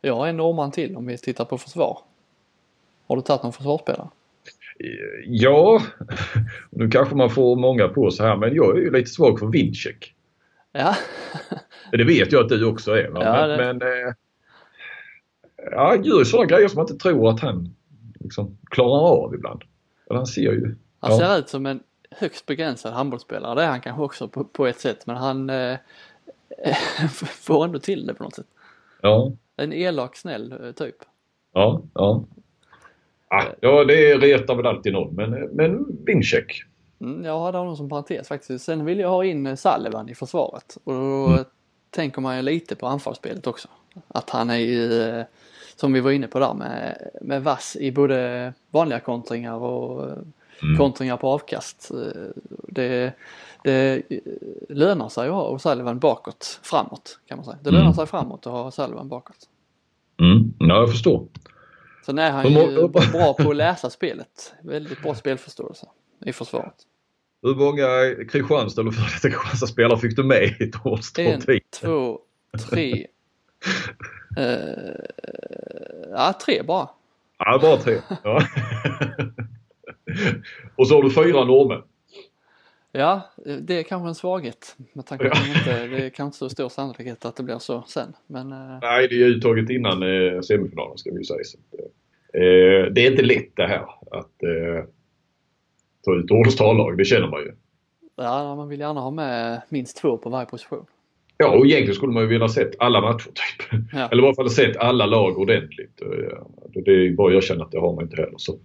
Jag 0.00 0.14
har 0.16 0.26
en 0.26 0.36
norrman 0.36 0.70
till 0.72 0.96
om 0.96 1.06
vi 1.06 1.18
tittar 1.18 1.44
på 1.44 1.58
försvar. 1.58 1.98
Har 3.06 3.16
du 3.16 3.22
tagit 3.22 3.42
någon 3.42 3.52
försvarsspelare? 3.52 4.08
Ja, 5.26 5.82
nu 6.70 6.90
kanske 6.90 7.14
man 7.14 7.30
får 7.30 7.56
många 7.56 7.88
på 7.88 8.10
sig 8.10 8.26
här 8.26 8.36
men 8.36 8.54
jag 8.54 8.76
är 8.76 8.80
ju 8.80 8.90
lite 8.92 9.10
svag 9.10 9.38
för 9.38 9.46
Vincek. 9.46 10.14
Ja, 10.72 10.94
Det 11.92 12.04
vet 12.04 12.32
jag 12.32 12.42
att 12.42 12.48
du 12.48 12.64
också 12.64 12.92
är. 12.92 13.08
Va? 13.08 13.20
Ja, 13.24 13.46
men, 13.46 13.78
det- 13.78 13.86
men 13.86 14.06
eh, 14.08 14.14
ja, 15.70 15.96
gör 15.96 16.18
ju 16.18 16.24
sådana 16.24 16.46
grejer 16.46 16.68
som 16.68 16.76
man 16.76 16.86
inte 16.90 17.02
tror 17.02 17.30
att 17.30 17.40
han 17.40 17.74
liksom, 18.20 18.58
klarar 18.70 19.00
av 19.24 19.34
ibland. 19.34 19.62
Eller 20.10 20.16
han 20.16 20.26
ser 20.26 20.40
ju. 20.52 20.74
han 21.00 21.10
Ja. 21.12 21.18
ser 21.18 21.38
ut 21.38 21.48
som 21.48 21.66
en 21.66 21.80
högst 22.10 22.46
begränsad 22.46 22.92
handbollsspelare. 22.92 23.54
Det 23.54 23.62
är 23.62 23.68
han 23.68 23.80
kanske 23.80 24.02
också 24.02 24.28
på, 24.28 24.44
på 24.44 24.66
ett 24.66 24.80
sätt 24.80 25.06
men 25.06 25.16
han 25.16 25.50
eh, 25.50 25.76
får 27.28 27.64
ändå 27.64 27.78
till 27.78 28.06
det 28.06 28.14
på 28.14 28.22
något 28.24 28.34
sätt. 28.34 28.46
Ja, 29.02 29.32
En 29.56 29.72
elak, 29.72 30.16
snäll 30.16 30.52
eh, 30.52 30.72
typ. 30.72 30.96
ja, 31.52 31.82
ja. 31.94 32.24
Ja, 33.60 33.84
det 33.84 34.16
retar 34.16 34.54
väl 34.54 34.66
alltid 34.66 34.92
någon 34.92 35.14
men, 35.14 35.30
men 35.30 35.86
Vincek. 36.06 36.62
Mm, 37.00 37.24
jag 37.24 37.40
hade 37.40 37.58
honom 37.58 37.76
som 37.76 37.88
parentes 37.88 38.28
faktiskt. 38.28 38.64
Sen 38.64 38.84
vill 38.84 38.98
jag 38.98 39.08
ha 39.08 39.24
in 39.24 39.46
eh, 39.46 39.54
Sullivan 39.56 40.08
i 40.08 40.14
försvaret 40.14 40.76
och 40.84 40.92
då 40.92 41.26
Mm. 41.28 41.44
tänker 41.90 42.20
man 42.20 42.36
ju 42.36 42.42
lite 42.42 42.76
på 42.76 42.86
anfallsspelet 42.86 43.46
också. 43.46 43.68
Att 44.08 44.30
han 44.30 44.50
är 44.50 44.56
ju, 44.56 45.02
eh, 45.02 45.24
som 45.76 45.92
vi 45.92 46.00
var 46.00 46.10
inne 46.10 46.26
på 46.26 46.38
där 46.38 46.54
med, 46.54 47.10
med 47.22 47.42
vass 47.42 47.76
i 47.80 47.92
både 47.92 48.52
vanliga 48.70 49.00
kontringar 49.00 49.54
och 49.54 50.10
eh, 50.10 50.16
Mm. 50.62 50.76
kontringar 50.78 51.16
på 51.16 51.28
avkast. 51.28 51.90
Eh, 51.90 52.30
Det, 52.68 53.12
det 53.64 54.02
eh, 54.08 54.18
lönar 54.68 55.08
sig 55.08 55.28
att 55.28 55.34
ha 55.34 55.58
Sullivan 55.58 55.98
bakåt, 55.98 56.60
framåt 56.62 57.18
kan 57.26 57.38
man 57.38 57.44
säga. 57.44 57.58
Det 57.62 57.68
Mm. 57.70 57.80
lönar 57.80 57.92
sig 57.92 58.06
framåt 58.06 58.46
att 58.46 58.52
ha 58.52 58.70
Sullivan 58.70 59.08
bakåt. 59.08 59.36
Mm, 60.20 60.52
ja, 60.58 60.74
jag 60.80 60.90
förstår. 60.90 61.26
Sen 62.06 62.18
är 62.18 62.30
han 62.30 62.52
ju 62.52 62.88
bra 63.12 63.34
på 63.34 63.50
att 63.50 63.56
läsa 63.56 63.90
spelet. 63.90 64.54
Väldigt 64.62 65.02
bra 65.02 65.14
spelförståelse 65.14 65.86
i 66.26 66.32
försvaret. 66.32 66.74
Hur 67.42 67.54
många 67.54 67.86
Kristianstad 68.30 68.80
eller 68.80 68.90
före 68.90 69.04
detta 69.04 69.28
Kristianstad-spelare 69.30 69.98
fick 69.98 70.16
du 70.16 70.24
med 70.24 70.42
i 70.42 70.72
All-Star 70.84 71.22
En, 71.22 71.40
två, 71.80 72.18
tre. 72.70 73.06
Eh, 74.36 74.94
ja, 76.10 76.34
tre 76.46 76.62
bara. 76.62 76.88
Ja, 77.38 77.58
bara 77.62 77.76
tre. 77.76 77.98
Ja. 78.24 78.40
Och 80.76 80.88
så 80.88 80.94
har 80.94 81.02
du 81.02 81.10
fyra 81.10 81.44
norrmän. 81.44 81.82
Ja, 82.92 83.20
det 83.60 83.78
är 83.78 83.82
kanske 83.82 84.08
en 84.08 84.14
svaghet 84.14 84.76
med 84.92 85.06
tanke 85.06 85.24
på 85.24 85.30
att 85.30 85.44
de 85.44 85.50
inte, 85.58 85.86
det 85.86 86.06
är 86.06 86.10
kanske 86.10 86.38
så 86.38 86.48
stor 86.48 86.68
sannolikhet 86.68 87.24
att 87.24 87.36
det 87.36 87.42
blir 87.42 87.58
så 87.58 87.84
sen. 87.86 88.12
Men 88.26 88.52
eh, 88.52 88.78
Nej, 88.82 89.08
det 89.08 89.14
är 89.14 89.26
uttaget 89.26 89.70
innan 89.70 90.02
eh, 90.02 90.40
semifinalen 90.40 90.98
ska 90.98 91.10
vi 91.10 91.18
ju 91.18 91.24
säga. 91.24 91.44
Så, 91.44 91.58
att, 91.58 91.80
eh, 92.34 92.92
det 92.92 93.06
är 93.06 93.10
inte 93.10 93.22
lätt 93.22 93.56
det 93.56 93.66
här 93.66 93.82
att 94.10 94.42
eh, 94.42 94.84
ta 96.04 96.14
ut 96.14 96.30
All-Star-lag, 96.30 96.98
det 96.98 97.04
känner 97.04 97.28
man 97.28 97.40
ju. 97.40 97.54
ja, 98.16 98.54
man 98.54 98.68
vill 98.68 98.80
gärna 98.80 99.00
ha 99.00 99.10
med 99.10 99.62
minst 99.68 99.96
två 99.96 100.16
på 100.18 100.30
varje 100.30 100.46
position. 100.46 100.86
Ja, 101.36 101.48
och 101.48 101.66
egentligen 101.66 101.94
skulle 101.94 102.12
man 102.12 102.22
ju 102.22 102.28
vilja 102.28 102.48
sett 102.48 102.70
alla 102.78 103.00
matcher 103.00 103.24
typ. 103.24 103.82
Ja. 103.92 104.08
Eller 104.12 104.22
i 104.22 104.26
alla 104.26 104.34
fall 104.34 104.50
sett 104.50 104.76
alla 104.76 105.06
lag 105.06 105.38
ordentligt. 105.38 106.02
Det 106.84 106.90
är 106.90 107.16
bara 107.16 107.36
att 107.36 107.44
erkänna 107.44 107.64
att 107.64 107.70
det 107.70 107.80
har 107.80 107.94
man 107.94 108.04
inte 108.04 108.16
heller. 108.16 108.34
Så, 108.36 108.58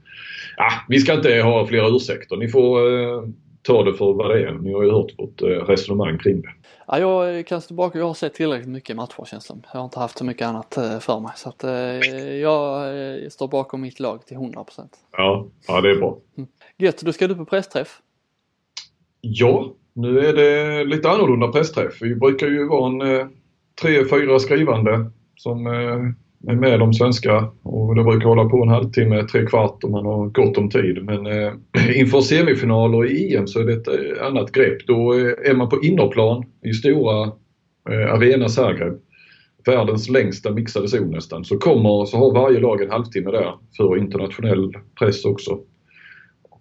ja, 0.57 0.71
vi 0.87 0.99
ska 0.99 1.13
inte 1.13 1.41
ha 1.41 1.67
fler 1.67 1.95
ursäkter. 1.95 2.37
Ni 2.37 2.47
får 2.47 2.91
eh, 2.91 3.23
ta 3.61 3.83
det 3.83 3.93
för 3.93 4.13
vad 4.13 4.29
det 4.29 4.43
är. 4.43 4.51
Ni 4.51 4.73
har 4.73 4.83
ju 4.83 4.91
hört 4.91 5.11
vårt 5.17 5.41
eh, 5.41 5.47
resonemang 5.47 6.17
kring 6.17 6.41
det. 6.41 6.49
Ja, 6.87 7.29
jag 7.29 7.47
kan 7.47 7.61
stå 7.61 7.67
tillbaka, 7.67 7.99
jag 7.99 8.05
har 8.05 8.13
sett 8.13 8.33
tillräckligt 8.33 8.69
mycket 8.69 8.95
matcher 8.95 9.25
känns 9.25 9.45
som. 9.45 9.63
Jag 9.73 9.79
har 9.79 9.85
inte 9.85 9.99
haft 9.99 10.17
så 10.17 10.25
mycket 10.25 10.47
annat 10.47 10.77
eh, 10.77 10.99
för 10.99 11.19
mig. 11.19 11.31
Så 11.35 11.49
att 11.49 11.63
eh, 11.63 11.71
jag 12.35 12.87
eh, 13.23 13.29
står 13.29 13.47
bakom 13.47 13.81
mitt 13.81 13.99
lag 13.99 14.25
till 14.25 14.37
100%. 14.37 14.65
Ja, 15.11 15.47
ja 15.67 15.81
det 15.81 15.89
är 15.89 15.95
bra. 15.95 16.17
Gött, 16.77 17.01
då 17.01 17.13
ska 17.13 17.27
du 17.27 17.35
på 17.35 17.45
pressträff. 17.45 18.01
Ja, 19.21 19.73
nu 19.99 20.19
är 20.19 20.33
det 20.33 20.83
lite 20.83 21.09
annorlunda 21.09 21.47
pressträff. 21.47 22.01
Vi 22.01 22.15
brukar 22.15 22.47
ju 22.47 22.67
vara 22.67 22.87
en 22.87 23.15
eh, 23.15 23.27
tre, 23.81 24.05
fyra 24.05 24.39
skrivande 24.39 25.11
som 25.35 25.67
eh, 25.67 26.51
är 26.51 26.55
med 26.55 26.79
de 26.79 26.93
svenska 26.93 27.51
och 27.63 27.95
det 27.95 28.03
brukar 28.03 28.29
hålla 28.29 28.49
på 28.49 28.63
en 28.63 28.69
halvtimme, 28.69 29.23
tre 29.23 29.45
kvart 29.45 29.83
om 29.83 29.91
man 29.91 30.05
har 30.05 30.27
gott 30.27 30.57
om 30.57 30.69
tid. 30.69 31.03
Men 31.03 31.25
eh, 31.25 31.53
inför 31.95 32.21
semifinaler 32.21 33.11
i 33.11 33.35
EM 33.35 33.47
så 33.47 33.59
är 33.59 33.63
det 33.63 33.73
ett 33.73 33.87
eh, 33.87 34.25
annat 34.25 34.51
grepp. 34.51 34.87
Då 34.87 35.13
eh, 35.13 35.51
är 35.51 35.55
man 35.55 35.69
på 35.69 35.83
innerplan 35.83 36.45
i 36.65 36.73
stora 36.73 37.31
eh, 37.89 38.13
Arena 38.13 38.49
Zagreb. 38.49 38.93
Världens 39.65 40.09
längsta 40.09 40.51
mixade 40.51 40.87
zon 40.87 41.11
nästan. 41.11 41.45
Så 41.45 41.57
kommer, 41.57 42.05
så 42.05 42.17
har 42.17 42.33
varje 42.33 42.59
lag 42.59 42.81
en 42.81 42.91
halvtimme 42.91 43.31
där 43.31 43.53
för 43.77 43.97
internationell 43.97 44.73
press 44.99 45.25
också. 45.25 45.59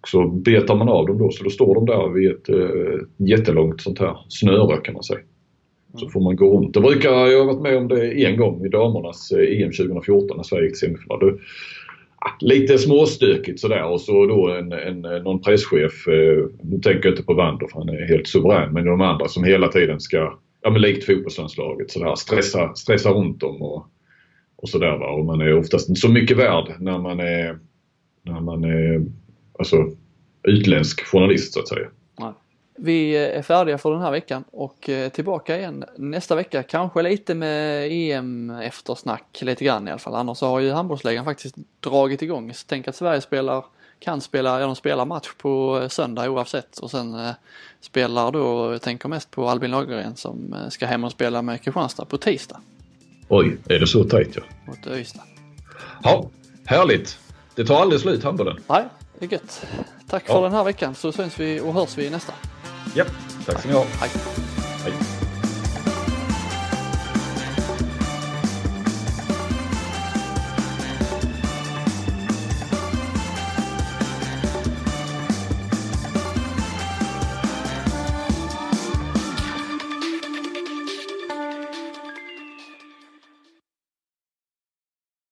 Och 0.01 0.07
så 0.07 0.27
betar 0.27 0.75
man 0.75 0.89
av 0.89 1.05
dem 1.05 1.17
då 1.17 1.31
så 1.31 1.43
då 1.43 1.49
står 1.49 1.75
de 1.75 1.85
där 1.85 2.09
vid 2.09 2.31
ett 2.31 2.49
eh, 2.49 3.27
jättelångt 3.27 3.81
sånt 3.81 3.99
här 3.99 4.17
snöre 4.27 4.77
kan 4.77 4.93
man 4.93 5.03
säga. 5.03 5.19
Så 5.95 6.09
får 6.09 6.21
man 6.21 6.35
gå 6.35 6.57
runt. 6.57 6.73
Det 6.73 6.81
brukar, 6.81 7.11
jag 7.11 7.39
har 7.39 7.45
varit 7.45 7.61
med 7.61 7.77
om 7.77 7.87
det 7.87 8.25
en 8.25 8.37
gång 8.37 8.65
i 8.65 8.69
damernas 8.69 9.31
eh, 9.31 9.61
EM 9.61 9.71
2014 9.71 10.37
när 10.37 10.43
Sverige 10.43 10.63
gick 10.63 10.79
till 10.79 10.79
semifinal. 10.79 11.39
Lite 12.39 12.77
småstökigt 12.77 13.59
sådär 13.59 13.83
och 13.83 14.01
så 14.01 14.25
då 14.25 14.49
en, 14.49 14.71
en, 14.71 15.01
någon 15.01 15.41
presschef, 15.41 16.07
eh, 16.07 16.45
nu 16.61 16.79
tänker 16.79 17.01
jag 17.03 17.11
inte 17.13 17.23
på 17.23 17.33
Wander 17.33 17.67
för 17.67 17.79
han 17.79 17.89
är 17.89 18.07
helt 18.07 18.27
suverän, 18.27 18.73
men 18.73 18.85
de 18.85 19.01
andra 19.01 19.27
som 19.27 19.43
hela 19.43 19.67
tiden 19.67 19.99
ska, 19.99 20.39
ja 20.61 20.69
men 20.69 20.81
likt 20.81 21.05
fotbollslandslaget 21.05 21.91
sådär, 21.91 22.15
stressa, 22.15 22.73
stressa 22.75 23.09
runt 23.09 23.39
dem 23.39 23.61
och, 23.61 23.85
och 24.55 24.69
sådär 24.69 24.97
va. 24.97 25.09
Och 25.09 25.25
man 25.25 25.41
är 25.41 25.57
oftast 25.57 25.89
inte 25.89 26.01
så 26.01 26.09
mycket 26.09 26.37
värd 26.37 26.75
när 26.79 26.97
man 26.97 27.19
är, 27.19 27.59
när 28.23 28.41
man 28.41 28.63
är 28.63 29.05
alltså, 29.59 29.91
utländsk 30.43 31.05
journalist 31.05 31.53
så 31.53 31.59
att 31.59 31.67
säga. 31.67 31.87
Vi 32.81 33.15
är 33.15 33.41
färdiga 33.41 33.77
för 33.77 33.91
den 33.91 34.01
här 34.01 34.11
veckan 34.11 34.43
och 34.51 34.89
eh, 34.89 35.09
tillbaka 35.09 35.57
igen 35.57 35.85
nästa 35.97 36.35
vecka. 36.35 36.63
Kanske 36.63 37.01
lite 37.01 37.35
med 37.35 37.87
EM 37.91 38.49
eftersnack 38.49 39.39
lite 39.41 39.65
grann 39.65 39.87
i 39.87 39.91
alla 39.91 39.99
fall. 39.99 40.15
Annars 40.15 40.41
har 40.41 40.59
ju 40.59 40.71
handbollsligan 40.71 41.25
faktiskt 41.25 41.55
dragit 41.79 42.21
igång. 42.21 42.53
Så 42.53 42.65
tänk 42.67 42.87
att 42.87 42.95
Sverige 42.95 43.21
spelar, 43.21 43.65
kan 43.99 44.21
spela, 44.21 44.59
ja 44.59 44.65
de 44.65 44.75
spelar 44.75 45.05
match 45.05 45.29
på 45.37 45.79
eh, 45.81 45.87
söndag 45.87 46.29
oavsett 46.29 46.77
och 46.77 46.91
sen 46.91 47.15
eh, 47.15 47.31
spelar 47.81 48.31
då, 48.31 48.71
jag 48.71 48.81
tänker 48.81 49.09
mest 49.09 49.31
på 49.31 49.49
Albin 49.49 49.71
Lagergren 49.71 50.15
som 50.15 50.53
eh, 50.53 50.69
ska 50.69 50.85
hem 50.85 51.03
och 51.03 51.11
spela 51.11 51.41
med 51.41 51.61
Kristianstad 51.61 52.05
på 52.05 52.17
tisdag 52.17 52.61
Oj, 53.27 53.57
är 53.69 53.79
det 53.79 53.87
så 53.87 54.03
tajt 54.03 54.35
ja. 54.35 54.41
mot 54.67 54.97
Ystad. 54.97 55.23
Ja, 56.03 56.29
härligt. 56.65 57.19
Det 57.55 57.65
tar 57.65 57.81
aldrig 57.81 58.01
slut 58.01 58.23
handbollen. 58.23 58.57
Nej, 58.67 58.83
det 59.19 59.25
är 59.25 59.29
gött. 59.31 59.65
Tack 60.09 60.23
Ja. 60.27 60.33
för 60.33 60.41
den 60.41 60.53
här 60.53 60.63
veckan 60.63 60.95
så 60.95 61.11
syns 61.11 61.39
vi 61.39 61.59
och 61.59 61.73
hörs 61.73 61.97
vi 61.97 62.09
nästa. 62.09 62.33
Ja, 62.95 63.05
tack 63.45 63.65
ni 63.65 63.73
ha. 63.73 63.85
Hej. 63.99 64.09